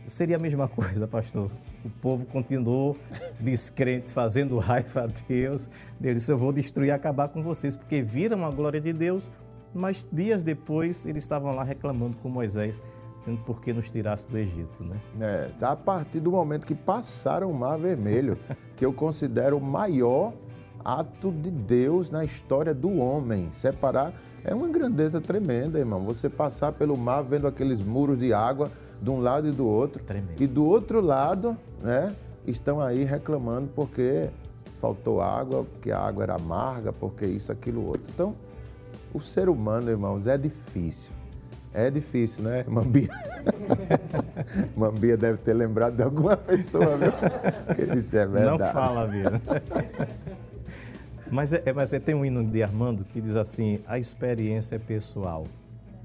Seria 0.05 0.37
a 0.37 0.39
mesma 0.39 0.67
coisa, 0.69 1.07
pastor. 1.07 1.51
O 1.83 1.89
povo 1.89 2.25
continuou 2.25 2.97
descrente, 3.39 4.11
fazendo 4.11 4.57
raiva 4.57 5.03
a 5.03 5.07
Deus. 5.27 5.69
Deus 5.99 6.15
disse: 6.15 6.31
Eu 6.31 6.37
vou 6.37 6.51
destruir 6.51 6.89
e 6.89 6.91
acabar 6.91 7.29
com 7.29 7.41
vocês, 7.41 7.75
porque 7.75 8.01
viram 8.01 8.45
a 8.45 8.51
glória 8.51 8.81
de 8.81 8.91
Deus, 8.91 9.31
mas 9.73 10.05
dias 10.11 10.43
depois 10.43 11.05
eles 11.05 11.23
estavam 11.23 11.55
lá 11.55 11.63
reclamando 11.63 12.17
com 12.17 12.29
Moisés, 12.29 12.83
dizendo 13.17 13.41
por 13.43 13.61
que 13.61 13.71
nos 13.71 13.89
tirasse 13.89 14.27
do 14.27 14.37
Egito, 14.37 14.83
né? 14.83 14.99
É, 15.21 15.65
a 15.65 15.75
partir 15.75 16.19
do 16.19 16.31
momento 16.31 16.67
que 16.67 16.75
passaram 16.75 17.49
o 17.49 17.53
Mar 17.53 17.77
Vermelho, 17.77 18.37
que 18.75 18.85
eu 18.85 18.91
considero 18.91 19.57
o 19.57 19.61
maior 19.61 20.33
ato 20.93 21.31
de 21.31 21.51
Deus 21.51 22.09
na 22.09 22.25
história 22.25 22.73
do 22.73 22.97
homem. 22.97 23.49
Separar 23.51 24.13
é 24.43 24.53
uma 24.53 24.67
grandeza 24.67 25.21
tremenda, 25.21 25.77
irmão. 25.77 26.03
Você 26.03 26.29
passar 26.29 26.71
pelo 26.71 26.97
mar 26.97 27.21
vendo 27.21 27.47
aqueles 27.47 27.81
muros 27.81 28.17
de 28.17 28.33
água 28.33 28.71
de 29.01 29.09
um 29.09 29.19
lado 29.19 29.47
e 29.47 29.51
do 29.51 29.67
outro. 29.67 30.03
Tremendo. 30.03 30.41
E 30.41 30.47
do 30.47 30.65
outro 30.65 31.01
lado, 31.01 31.55
né, 31.81 32.15
estão 32.45 32.81
aí 32.81 33.03
reclamando 33.03 33.69
porque 33.75 34.29
faltou 34.81 35.21
água, 35.21 35.63
porque 35.63 35.91
a 35.91 35.99
água 35.99 36.23
era 36.23 36.35
amarga, 36.35 36.91
porque 36.91 37.25
isso, 37.25 37.51
aquilo, 37.51 37.85
outro. 37.85 38.03
Então, 38.13 38.35
o 39.13 39.19
ser 39.19 39.49
humano, 39.49 39.89
irmãos, 39.89 40.25
é 40.25 40.37
difícil. 40.37 41.11
É 41.71 41.91
difícil, 41.91 42.43
né, 42.43 42.65
Mambia? 42.67 43.09
Mambia 44.75 45.15
deve 45.15 45.37
ter 45.37 45.53
lembrado 45.53 45.97
de 45.97 46.03
alguma 46.03 46.35
pessoa, 46.35 46.97
viu? 46.97 47.11
Que 47.75 47.85
disse 47.85 48.17
é 48.17 48.25
verdade. 48.25 48.57
Não 48.57 48.71
fala, 48.71 49.05
Vira. 49.05 49.39
Mas, 51.31 51.53
é, 51.53 51.61
é, 51.65 51.73
mas 51.73 51.93
é, 51.93 51.99
tem 51.99 52.15
um 52.15 52.25
hino 52.25 52.43
de 52.43 52.63
Armando 52.63 53.03
que 53.03 53.21
diz 53.21 53.35
assim: 53.35 53.79
a 53.87 53.99
experiência 53.99 54.75
é 54.75 54.79
pessoal. 54.79 55.45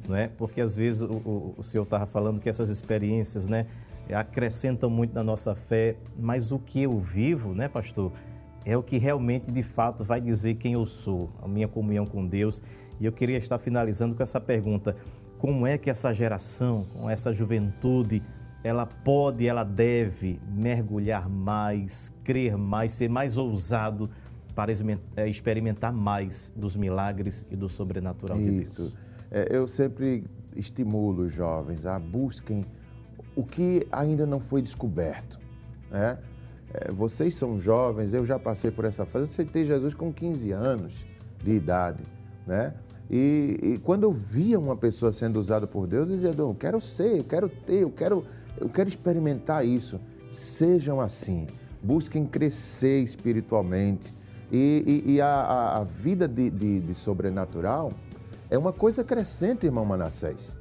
Não 0.07 0.15
é? 0.15 0.29
Porque 0.29 0.61
às 0.61 0.77
vezes 0.77 1.03
o, 1.03 1.07
o, 1.07 1.55
o 1.59 1.63
senhor 1.63 1.85
estava 1.85 2.05
falando 2.05 2.39
que 2.39 2.49
essas 2.49 2.69
experiências 2.69 3.49
né, 3.49 3.67
acrescentam 4.13 4.91
muito 4.91 5.15
na 5.15 5.25
nossa 5.25 5.55
fé, 5.55 5.97
mas 6.19 6.53
o 6.53 6.59
que 6.59 6.83
eu 6.83 6.99
vivo, 6.99 7.55
né, 7.55 7.69
pastor, 7.69 8.13
é 8.67 8.77
o 8.77 8.83
que 8.83 8.99
realmente 8.99 9.51
de 9.51 9.63
fato 9.63 10.05
vai 10.05 10.21
dizer 10.21 10.55
quem 10.55 10.75
eu 10.75 10.85
sou, 10.85 11.31
a 11.43 11.49
minha 11.49 11.69
comunhão 11.69 12.05
com 12.05 12.27
Deus. 12.27 12.63
E 13.01 13.07
eu 13.07 13.13
queria 13.13 13.39
estar 13.39 13.59
finalizando 13.59 14.15
com 14.15 14.23
essa 14.23 14.41
pergunta: 14.41 14.95
como 15.39 15.67
é 15.67 15.79
que 15.79 15.89
essa 15.89 16.13
geração, 16.13 16.85
com 16.93 17.09
essa 17.09 17.33
juventude, 17.33 18.23
ela 18.63 18.87
pode, 18.87 19.47
ela 19.47 19.65
deve 19.65 20.41
mergulhar 20.49 21.29
mais, 21.29 22.13
crer 22.25 22.57
mais, 22.57 22.93
ser 22.93 23.09
mais 23.09 23.37
ousado 23.37 24.09
para 24.55 24.73
é, 25.17 25.29
experimentar 25.29 25.93
mais 25.93 26.53
dos 26.55 26.77
milagres 26.77 27.47
e 27.51 27.57
do 27.57 27.69
sobrenatural 27.69 28.39
Isso. 28.41 28.73
de 28.73 28.77
Deus? 28.77 28.97
É, 29.31 29.49
eu 29.51 29.67
sempre 29.67 30.25
estimulo 30.55 31.25
os 31.25 31.33
jovens 31.33 31.87
a 31.87 31.99
busquem 31.99 32.65
o 33.37 33.45
que 33.45 33.87
ainda 33.91 34.25
não 34.25 34.39
foi 34.39 34.63
descoberto. 34.63 35.41
Né? 35.91 36.19
É, 36.73 36.93
vocês 36.93 37.35
são 37.35 37.59
jovens, 37.59 38.15
eu 38.15 38.25
já 38.25 38.39
passei 38.39 38.71
por 38.71 38.85
essa 38.85 39.05
fase, 39.05 39.25
eu 39.25 39.25
aceitei 39.25 39.65
Jesus 39.65 39.95
com 39.95 40.13
15 40.13 40.53
anos 40.53 41.05
de 41.43 41.53
idade. 41.53 42.05
Né? 42.47 42.75
E, 43.11 43.59
e, 43.63 43.79
quando 43.79 44.05
eu 44.05 44.13
via 44.13 44.59
uma 44.59 44.77
pessoa 44.77 45.13
sendo 45.13 45.39
usada 45.39 45.67
por 45.67 45.87
Deus, 45.87 46.09
eu 46.09 46.15
dizia, 46.15 46.35
eu 46.37 46.57
quero 46.59 46.81
ser, 46.81 47.19
eu 47.19 47.25
quero 47.25 47.49
ter, 47.49 47.83
eu 47.83 47.91
quero, 47.91 48.25
eu 48.59 48.69
quero 48.69 48.89
experimentar 48.89 49.67
isso. 49.67 50.01
Sejam 50.31 51.01
assim, 51.01 51.47
busquem 51.83 52.25
crescer 52.25 53.03
espiritualmente. 53.03 54.15
E, 54.53 55.03
e, 55.07 55.13
e 55.15 55.21
a, 55.21 55.79
a, 55.79 55.85
vida 55.85 56.29
de, 56.29 56.51
de, 56.51 56.81
de, 56.81 56.95
sobrenatural 56.95 57.93
é 58.51 58.59
uma 58.59 58.73
coisa 58.73 59.03
crescente, 59.03 59.67
irmão 59.67 59.85
Manassés. 59.85 60.59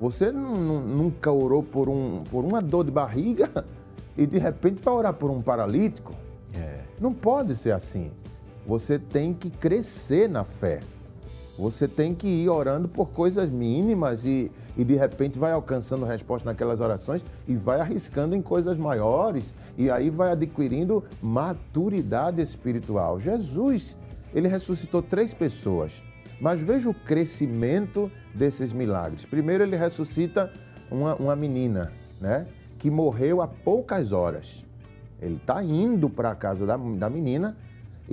Você 0.00 0.32
nunca 0.32 1.30
orou 1.30 1.62
por, 1.62 1.88
um, 1.88 2.24
por 2.30 2.44
uma 2.44 2.60
dor 2.60 2.84
de 2.84 2.90
barriga 2.90 3.48
e 4.16 4.26
de 4.26 4.38
repente 4.38 4.82
vai 4.82 4.92
orar 4.92 5.14
por 5.14 5.30
um 5.30 5.40
paralítico? 5.40 6.14
É. 6.54 6.80
Não 7.00 7.12
pode 7.12 7.54
ser 7.54 7.72
assim. 7.72 8.10
Você 8.66 8.98
tem 8.98 9.32
que 9.32 9.50
crescer 9.50 10.28
na 10.28 10.44
fé. 10.44 10.80
Você 11.62 11.86
tem 11.86 12.12
que 12.12 12.26
ir 12.26 12.48
orando 12.48 12.88
por 12.88 13.10
coisas 13.10 13.48
mínimas 13.48 14.26
e, 14.26 14.50
e 14.76 14.82
de 14.82 14.96
repente 14.96 15.38
vai 15.38 15.52
alcançando 15.52 16.04
resposta 16.04 16.50
naquelas 16.50 16.80
orações 16.80 17.24
e 17.46 17.54
vai 17.54 17.78
arriscando 17.78 18.34
em 18.34 18.42
coisas 18.42 18.76
maiores 18.76 19.54
e 19.78 19.88
aí 19.88 20.10
vai 20.10 20.32
adquirindo 20.32 21.04
maturidade 21.22 22.42
espiritual. 22.42 23.20
Jesus, 23.20 23.96
ele 24.34 24.48
ressuscitou 24.48 25.00
três 25.00 25.32
pessoas, 25.32 26.02
mas 26.40 26.60
veja 26.60 26.90
o 26.90 26.94
crescimento 26.94 28.10
desses 28.34 28.72
milagres. 28.72 29.24
Primeiro, 29.24 29.62
ele 29.62 29.76
ressuscita 29.76 30.52
uma, 30.90 31.14
uma 31.14 31.36
menina, 31.36 31.92
né, 32.20 32.44
que 32.76 32.90
morreu 32.90 33.40
há 33.40 33.46
poucas 33.46 34.10
horas. 34.10 34.64
Ele 35.20 35.36
está 35.36 35.62
indo 35.62 36.10
para 36.10 36.32
a 36.32 36.34
casa 36.34 36.66
da, 36.66 36.76
da 36.76 37.08
menina 37.08 37.56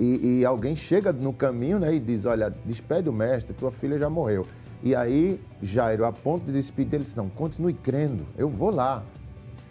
e, 0.02 0.38
e, 0.38 0.44
alguém 0.46 0.74
chega 0.74 1.12
no 1.12 1.30
caminho 1.30 1.78
né, 1.78 1.94
e 1.94 2.00
diz: 2.00 2.24
Olha, 2.24 2.48
despede 2.64 3.06
o 3.06 3.12
mestre, 3.12 3.52
tua 3.52 3.70
filha 3.70 3.98
já 3.98 4.08
morreu. 4.08 4.46
E 4.82 4.94
aí, 4.94 5.38
Jairo, 5.62 6.06
a 6.06 6.12
ponto 6.12 6.46
de 6.46 6.52
despedir, 6.52 6.94
ele 6.94 7.04
disse: 7.04 7.18
Não, 7.18 7.28
continue 7.28 7.74
crendo, 7.74 8.24
eu 8.38 8.48
vou 8.48 8.70
lá. 8.70 9.02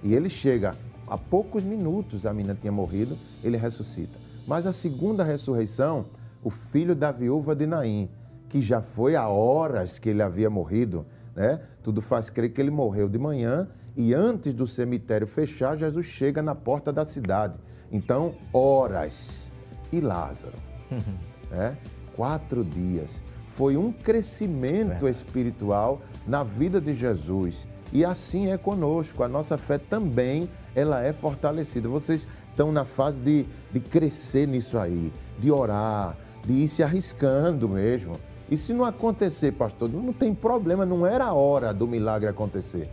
E 0.04 0.14
ele 0.14 0.30
chega, 0.30 0.76
há 1.08 1.18
poucos 1.18 1.64
minutos 1.64 2.28
a 2.28 2.32
menina 2.32 2.56
tinha 2.56 2.72
morrido, 2.72 3.18
ele 3.44 3.58
ressuscita. 3.58 4.20
Mas 4.46 4.68
a 4.68 4.72
segunda 4.72 5.24
ressurreição, 5.24 6.06
o 6.44 6.52
filho 6.52 6.96
da 6.96 7.12
viúva 7.12 7.56
de 7.56 7.66
Naim, 7.66 8.08
que 8.48 8.62
já 8.62 8.82
foi 8.82 9.16
há 9.16 9.28
horas 9.28 9.98
que 9.98 10.10
ele 10.10 10.22
havia 10.22 10.50
morrido, 10.50 11.08
né? 11.36 11.60
Tudo 11.82 12.04
faz 12.04 12.30
crer 12.30 12.54
que 12.54 12.62
ele 12.62 12.70
morreu 12.70 13.10
de 13.10 13.18
manhã 13.18 13.68
e 13.98 14.14
antes 14.14 14.54
do 14.54 14.68
cemitério 14.68 15.26
fechar, 15.26 15.76
Jesus 15.76 16.06
chega 16.06 16.40
na 16.40 16.54
porta 16.54 16.94
da 16.94 17.04
cidade. 17.04 17.60
Então, 17.92 18.36
horas 18.54 19.50
e 19.92 20.00
Lázaro. 20.00 20.56
é? 21.52 21.74
Quatro 22.16 22.64
dias. 22.64 23.24
Foi 23.48 23.76
um 23.76 23.92
crescimento 23.92 25.08
espiritual 25.08 26.02
na 26.28 26.44
vida 26.44 26.80
de 26.80 26.94
Jesus. 26.94 27.68
E 27.92 28.06
assim 28.06 28.52
é 28.52 28.58
conosco. 28.58 29.24
A 29.24 29.28
nossa 29.28 29.58
fé 29.58 29.78
também 29.78 30.50
ela 30.76 31.04
é 31.04 31.12
fortalecida. 31.12 31.90
Vocês 31.90 32.28
estão 32.50 32.72
na 32.72 32.86
fase 32.86 33.20
de, 33.20 33.46
de 33.72 33.80
crescer 33.80 34.48
nisso 34.48 34.78
aí, 34.78 35.12
de 35.40 35.52
orar, 35.52 36.16
de 36.46 36.54
ir 36.54 36.68
se 36.68 36.84
arriscando 36.84 37.68
mesmo. 37.68 38.14
E 38.50 38.58
se 38.58 38.74
não 38.74 38.86
acontecer, 38.86 39.52
pastor, 39.52 39.90
não 39.90 40.14
tem 40.14 40.34
problema, 40.34 40.86
não 40.86 41.06
era 41.06 41.26
a 41.26 41.34
hora 41.34 41.74
do 41.74 41.88
milagre 41.88 42.30
acontecer 42.30 42.90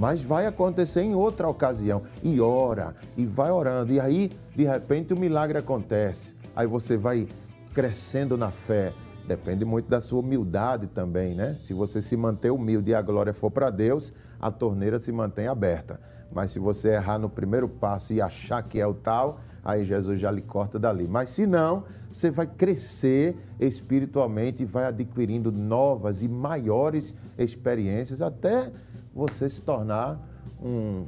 mas 0.00 0.22
vai 0.22 0.46
acontecer 0.46 1.02
em 1.02 1.14
outra 1.14 1.46
ocasião. 1.46 2.04
E 2.22 2.40
ora, 2.40 2.94
e 3.18 3.26
vai 3.26 3.50
orando. 3.50 3.92
E 3.92 4.00
aí, 4.00 4.30
de 4.56 4.64
repente, 4.64 5.12
o 5.12 5.20
milagre 5.20 5.58
acontece. 5.58 6.34
Aí 6.56 6.66
você 6.66 6.96
vai 6.96 7.28
crescendo 7.74 8.34
na 8.34 8.50
fé. 8.50 8.94
Depende 9.28 9.62
muito 9.62 9.90
da 9.90 10.00
sua 10.00 10.20
humildade 10.20 10.86
também, 10.86 11.34
né? 11.34 11.54
Se 11.60 11.74
você 11.74 12.00
se 12.00 12.16
manter 12.16 12.50
humilde 12.50 12.92
e 12.92 12.94
a 12.94 13.02
glória 13.02 13.34
for 13.34 13.50
para 13.50 13.68
Deus, 13.68 14.10
a 14.40 14.50
torneira 14.50 14.98
se 14.98 15.12
mantém 15.12 15.48
aberta. 15.48 16.00
Mas 16.32 16.52
se 16.52 16.58
você 16.58 16.94
errar 16.94 17.18
no 17.18 17.28
primeiro 17.28 17.68
passo 17.68 18.14
e 18.14 18.22
achar 18.22 18.62
que 18.62 18.80
é 18.80 18.86
o 18.86 18.94
tal, 18.94 19.40
aí 19.62 19.84
Jesus 19.84 20.18
já 20.18 20.30
lhe 20.30 20.40
corta 20.40 20.78
dali. 20.78 21.06
Mas 21.06 21.28
se 21.28 21.46
não, 21.46 21.84
você 22.10 22.30
vai 22.30 22.46
crescer 22.46 23.36
espiritualmente 23.60 24.62
e 24.62 24.66
vai 24.66 24.86
adquirindo 24.86 25.52
novas 25.52 26.22
e 26.22 26.28
maiores 26.28 27.14
experiências 27.36 28.22
até 28.22 28.72
você 29.14 29.48
se 29.48 29.62
tornar 29.62 30.18
um 30.62 31.06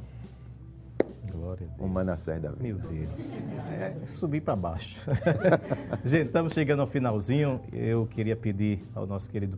Glória 1.31 1.67
a 1.67 1.77
Deus. 1.77 1.89
Um 1.89 1.91
Manassés 1.91 2.41
da 2.41 2.51
vida. 2.51 2.63
Meu 2.63 2.77
Deus. 2.77 3.43
É, 3.71 4.05
subir 4.05 4.41
para 4.41 4.55
baixo. 4.55 5.09
Gente, 6.05 6.27
estamos 6.27 6.53
chegando 6.53 6.81
ao 6.81 6.87
finalzinho. 6.87 7.59
Eu 7.71 8.05
queria 8.05 8.35
pedir 8.35 8.85
ao 8.93 9.07
nosso 9.07 9.29
querido 9.29 9.57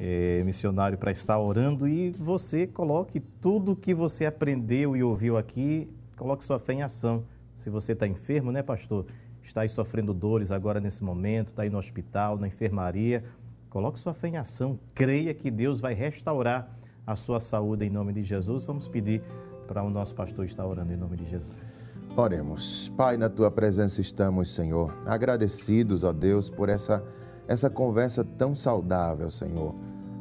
é, 0.00 0.42
missionário 0.44 0.98
para 0.98 1.12
estar 1.12 1.38
orando 1.38 1.86
e 1.86 2.10
você 2.10 2.66
coloque 2.66 3.20
tudo 3.20 3.76
que 3.76 3.94
você 3.94 4.26
aprendeu 4.26 4.96
e 4.96 5.02
ouviu 5.02 5.36
aqui, 5.36 5.88
coloque 6.16 6.42
sua 6.42 6.58
fé 6.58 6.72
em 6.72 6.82
ação. 6.82 7.24
Se 7.54 7.70
você 7.70 7.92
está 7.92 8.06
enfermo, 8.06 8.50
né, 8.50 8.62
pastor? 8.62 9.06
Está 9.40 9.62
aí 9.62 9.68
sofrendo 9.68 10.12
dores 10.12 10.50
agora 10.50 10.80
nesse 10.80 11.04
momento, 11.04 11.48
está 11.48 11.62
aí 11.62 11.70
no 11.70 11.78
hospital, 11.78 12.36
na 12.36 12.48
enfermaria. 12.48 13.22
Coloque 13.70 13.98
sua 13.98 14.12
fé 14.12 14.28
em 14.28 14.36
ação. 14.36 14.78
Creia 14.94 15.32
que 15.34 15.50
Deus 15.50 15.80
vai 15.80 15.94
restaurar 15.94 16.68
a 17.06 17.16
sua 17.16 17.40
saúde 17.40 17.84
em 17.84 17.90
nome 17.90 18.12
de 18.12 18.22
Jesus. 18.22 18.64
Vamos 18.64 18.88
pedir 18.88 19.22
para 19.66 19.82
o 19.82 19.90
nosso 19.90 20.14
pastor 20.14 20.44
estar 20.44 20.66
orando 20.66 20.92
em 20.92 20.96
nome 20.96 21.16
de 21.16 21.24
Jesus. 21.28 21.88
Oremos. 22.16 22.92
Pai, 22.96 23.16
na 23.16 23.28
tua 23.28 23.50
presença 23.50 24.00
estamos, 24.00 24.54
Senhor, 24.54 24.94
agradecidos, 25.06 26.04
ó 26.04 26.12
Deus, 26.12 26.50
por 26.50 26.68
essa, 26.68 27.02
essa 27.48 27.70
conversa 27.70 28.22
tão 28.22 28.54
saudável, 28.54 29.30
Senhor, 29.30 29.74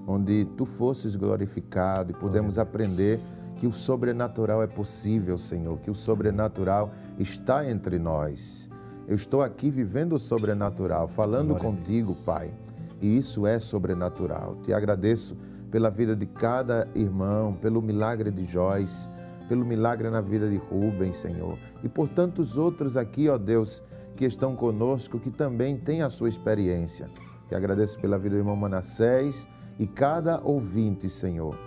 onde 0.08 0.46
tu 0.58 0.66
fosses 0.66 1.16
glorificado 1.16 2.12
e 2.12 2.16
pudemos 2.16 2.58
aprender 2.58 3.20
que 3.58 3.68
o 3.68 3.74
sobrenatural 3.74 4.64
é 4.64 4.68
possível, 4.68 5.38
Senhor, 5.38 5.78
que 5.80 5.92
o 5.92 5.96
sobrenatural 5.96 6.92
está 7.20 7.70
entre 7.70 8.00
nós. 8.00 8.70
Eu 9.08 9.16
estou 9.16 9.42
aqui 9.42 9.70
vivendo 9.70 10.14
o 10.14 10.20
sobrenatural, 10.20 11.08
falando 11.08 11.50
Glória 11.50 11.66
contigo, 11.66 12.16
Pai, 12.26 12.54
e 13.02 13.18
isso 13.18 13.46
é 13.46 13.60
sobrenatural. 13.60 14.56
Te 14.64 14.74
agradeço 14.74 15.36
pela 15.72 15.90
vida 15.90 16.16
de 16.16 16.26
cada 16.26 16.88
irmão, 16.94 17.54
pelo 17.54 17.82
milagre 17.82 18.30
de 18.30 18.46
Joyce, 18.46 19.08
pelo 19.48 19.66
milagre 19.66 20.10
na 20.10 20.22
vida 20.22 20.50
de 20.50 20.58
Rubens, 20.58 21.16
Senhor, 21.16 21.58
e 21.84 21.90
por 21.90 22.08
tantos 22.10 22.58
outros 22.58 22.98
aqui, 22.98 23.30
ó 23.30 23.38
Deus, 23.38 23.84
que 24.16 24.26
estão 24.26 24.56
conosco, 24.56 25.20
que 25.20 25.32
também 25.32 25.78
têm 25.78 26.02
a 26.02 26.10
sua 26.10 26.30
experiência. 26.30 27.10
Te 27.48 27.56
agradeço 27.56 28.00
pela 28.00 28.18
vida 28.18 28.36
do 28.36 28.42
irmão 28.42 28.56
Manassés 28.56 29.48
e 29.80 29.88
cada 29.88 30.40
ouvinte, 30.42 31.10
Senhor, 31.10 31.58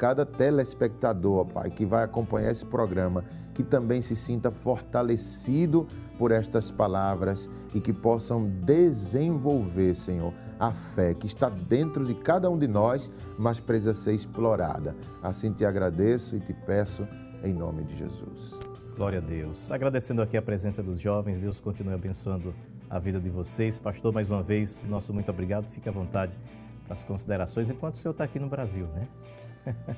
cada 0.00 0.24
telespectador, 0.24 1.44
Pai, 1.44 1.68
que 1.68 1.84
vai 1.84 2.02
acompanhar 2.02 2.50
esse 2.50 2.64
programa, 2.64 3.22
que 3.52 3.62
também 3.62 4.00
se 4.00 4.16
sinta 4.16 4.50
fortalecido 4.50 5.86
por 6.18 6.32
estas 6.32 6.70
palavras 6.70 7.50
e 7.74 7.80
que 7.82 7.92
possam 7.92 8.48
desenvolver, 8.64 9.94
Senhor, 9.94 10.32
a 10.58 10.72
fé 10.72 11.12
que 11.12 11.26
está 11.26 11.50
dentro 11.50 12.06
de 12.06 12.14
cada 12.14 12.48
um 12.48 12.58
de 12.58 12.66
nós, 12.66 13.12
mas 13.38 13.60
precisa 13.60 13.92
ser 13.92 14.14
explorada. 14.14 14.96
Assim 15.22 15.52
te 15.52 15.66
agradeço 15.66 16.34
e 16.34 16.40
te 16.40 16.54
peço 16.54 17.06
em 17.44 17.52
nome 17.52 17.84
de 17.84 17.98
Jesus. 17.98 18.58
Glória 18.96 19.18
a 19.18 19.22
Deus. 19.22 19.70
Agradecendo 19.70 20.22
aqui 20.22 20.38
a 20.38 20.42
presença 20.42 20.82
dos 20.82 20.98
jovens, 20.98 21.38
Deus 21.38 21.60
continue 21.60 21.92
abençoando 21.92 22.54
a 22.88 22.98
vida 22.98 23.20
de 23.20 23.28
vocês. 23.28 23.78
Pastor, 23.78 24.14
mais 24.14 24.30
uma 24.30 24.42
vez, 24.42 24.82
nosso 24.88 25.12
muito 25.12 25.30
obrigado. 25.30 25.68
Fique 25.68 25.90
à 25.90 25.92
vontade 25.92 26.38
as 26.88 27.04
considerações 27.04 27.70
enquanto 27.70 27.96
o 27.96 27.98
senhor 27.98 28.12
está 28.12 28.24
aqui 28.24 28.38
no 28.38 28.48
Brasil, 28.48 28.86
né? 28.86 29.06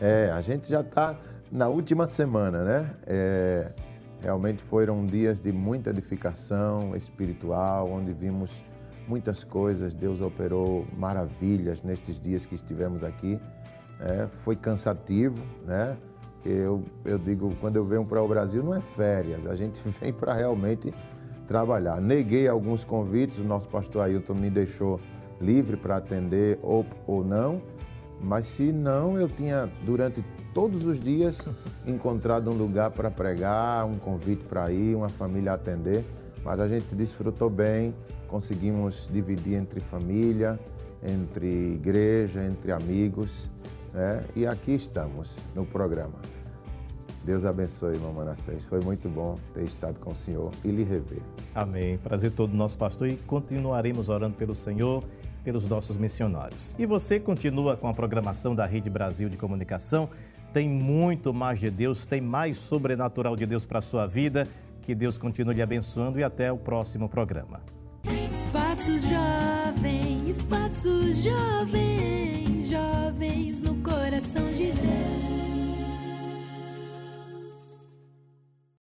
É, 0.00 0.30
a 0.32 0.40
gente 0.40 0.68
já 0.68 0.80
está 0.80 1.16
na 1.50 1.68
última 1.68 2.06
semana, 2.06 2.64
né? 2.64 2.90
É, 3.06 3.72
realmente 4.20 4.62
foram 4.64 5.04
dias 5.04 5.40
de 5.40 5.52
muita 5.52 5.90
edificação 5.90 6.96
espiritual, 6.96 7.90
onde 7.90 8.12
vimos 8.12 8.50
muitas 9.06 9.44
coisas. 9.44 9.94
Deus 9.94 10.20
operou 10.20 10.86
maravilhas 10.96 11.82
nestes 11.82 12.18
dias 12.18 12.46
que 12.46 12.54
estivemos 12.54 13.04
aqui. 13.04 13.38
É, 14.00 14.26
foi 14.44 14.56
cansativo, 14.56 15.42
né? 15.66 15.96
Eu, 16.44 16.82
eu 17.04 17.18
digo, 17.18 17.54
quando 17.60 17.76
eu 17.76 17.84
venho 17.84 18.04
para 18.04 18.20
o 18.20 18.26
Brasil, 18.26 18.64
não 18.64 18.74
é 18.74 18.80
férias, 18.80 19.46
a 19.46 19.54
gente 19.54 19.80
vem 20.00 20.12
para 20.12 20.32
realmente 20.34 20.92
trabalhar. 21.46 22.00
Neguei 22.00 22.48
alguns 22.48 22.82
convites, 22.82 23.38
o 23.38 23.44
nosso 23.44 23.68
pastor 23.68 24.02
Ailton 24.02 24.34
me 24.34 24.50
deixou 24.50 24.98
livre 25.40 25.76
para 25.76 25.96
atender 25.96 26.58
ou, 26.62 26.86
ou 27.06 27.24
não, 27.24 27.60
mas 28.22 28.46
se 28.46 28.72
não, 28.72 29.18
eu 29.18 29.28
tinha 29.28 29.70
durante 29.84 30.24
todos 30.54 30.84
os 30.84 31.00
dias 31.00 31.48
encontrado 31.86 32.50
um 32.50 32.54
lugar 32.54 32.90
para 32.90 33.10
pregar, 33.10 33.84
um 33.84 33.98
convite 33.98 34.44
para 34.44 34.70
ir, 34.70 34.94
uma 34.94 35.08
família 35.08 35.52
atender, 35.52 36.04
mas 36.44 36.60
a 36.60 36.68
gente 36.68 36.94
desfrutou 36.94 37.50
bem, 37.50 37.94
conseguimos 38.28 39.08
dividir 39.12 39.54
entre 39.54 39.80
família, 39.80 40.58
entre 41.02 41.74
igreja, 41.74 42.42
entre 42.44 42.70
amigos, 42.70 43.50
né? 43.92 44.24
e 44.36 44.46
aqui 44.46 44.72
estamos 44.72 45.36
no 45.54 45.66
programa. 45.66 46.14
Deus 47.24 47.44
abençoe, 47.44 47.94
irmão 47.94 48.12
Manassés. 48.12 48.64
Foi 48.64 48.80
muito 48.80 49.08
bom 49.08 49.38
ter 49.54 49.62
estado 49.62 50.00
com 50.00 50.10
o 50.10 50.16
Senhor 50.16 50.50
e 50.64 50.68
lhe 50.70 50.82
rever. 50.82 51.22
Amém. 51.54 51.96
Prazer 51.98 52.32
todo 52.32 52.52
nosso 52.52 52.76
pastor 52.76 53.08
e 53.08 53.16
continuaremos 53.16 54.08
orando 54.08 54.34
pelo 54.34 54.54
Senhor, 54.54 55.04
pelos 55.42 55.66
nossos 55.66 55.96
missionários. 55.96 56.74
E 56.78 56.86
você 56.86 57.18
continua 57.20 57.76
com 57.76 57.88
a 57.88 57.94
programação 57.94 58.54
da 58.54 58.66
Rede 58.66 58.88
Brasil 58.88 59.28
de 59.28 59.36
Comunicação. 59.36 60.08
Tem 60.52 60.68
muito 60.68 61.32
mais 61.32 61.58
de 61.60 61.70
Deus, 61.70 62.06
tem 62.06 62.20
mais 62.20 62.58
sobrenatural 62.58 63.34
de 63.36 63.46
Deus 63.46 63.64
para 63.64 63.78
a 63.78 63.82
sua 63.82 64.06
vida. 64.06 64.46
Que 64.82 64.94
Deus 64.94 65.16
continue 65.16 65.54
lhe 65.54 65.62
abençoando 65.62 66.18
e 66.18 66.24
até 66.24 66.52
o 66.52 66.58
próximo 66.58 67.08
programa. 67.08 67.60
Espaço 68.04 68.98
Jovem, 68.98 70.28
Espaço 70.28 71.12
Jovem, 71.12 72.62
jovens 72.68 73.62
no 73.62 73.76
coração 73.76 74.46
de 74.52 74.72
Deus. 74.72 75.51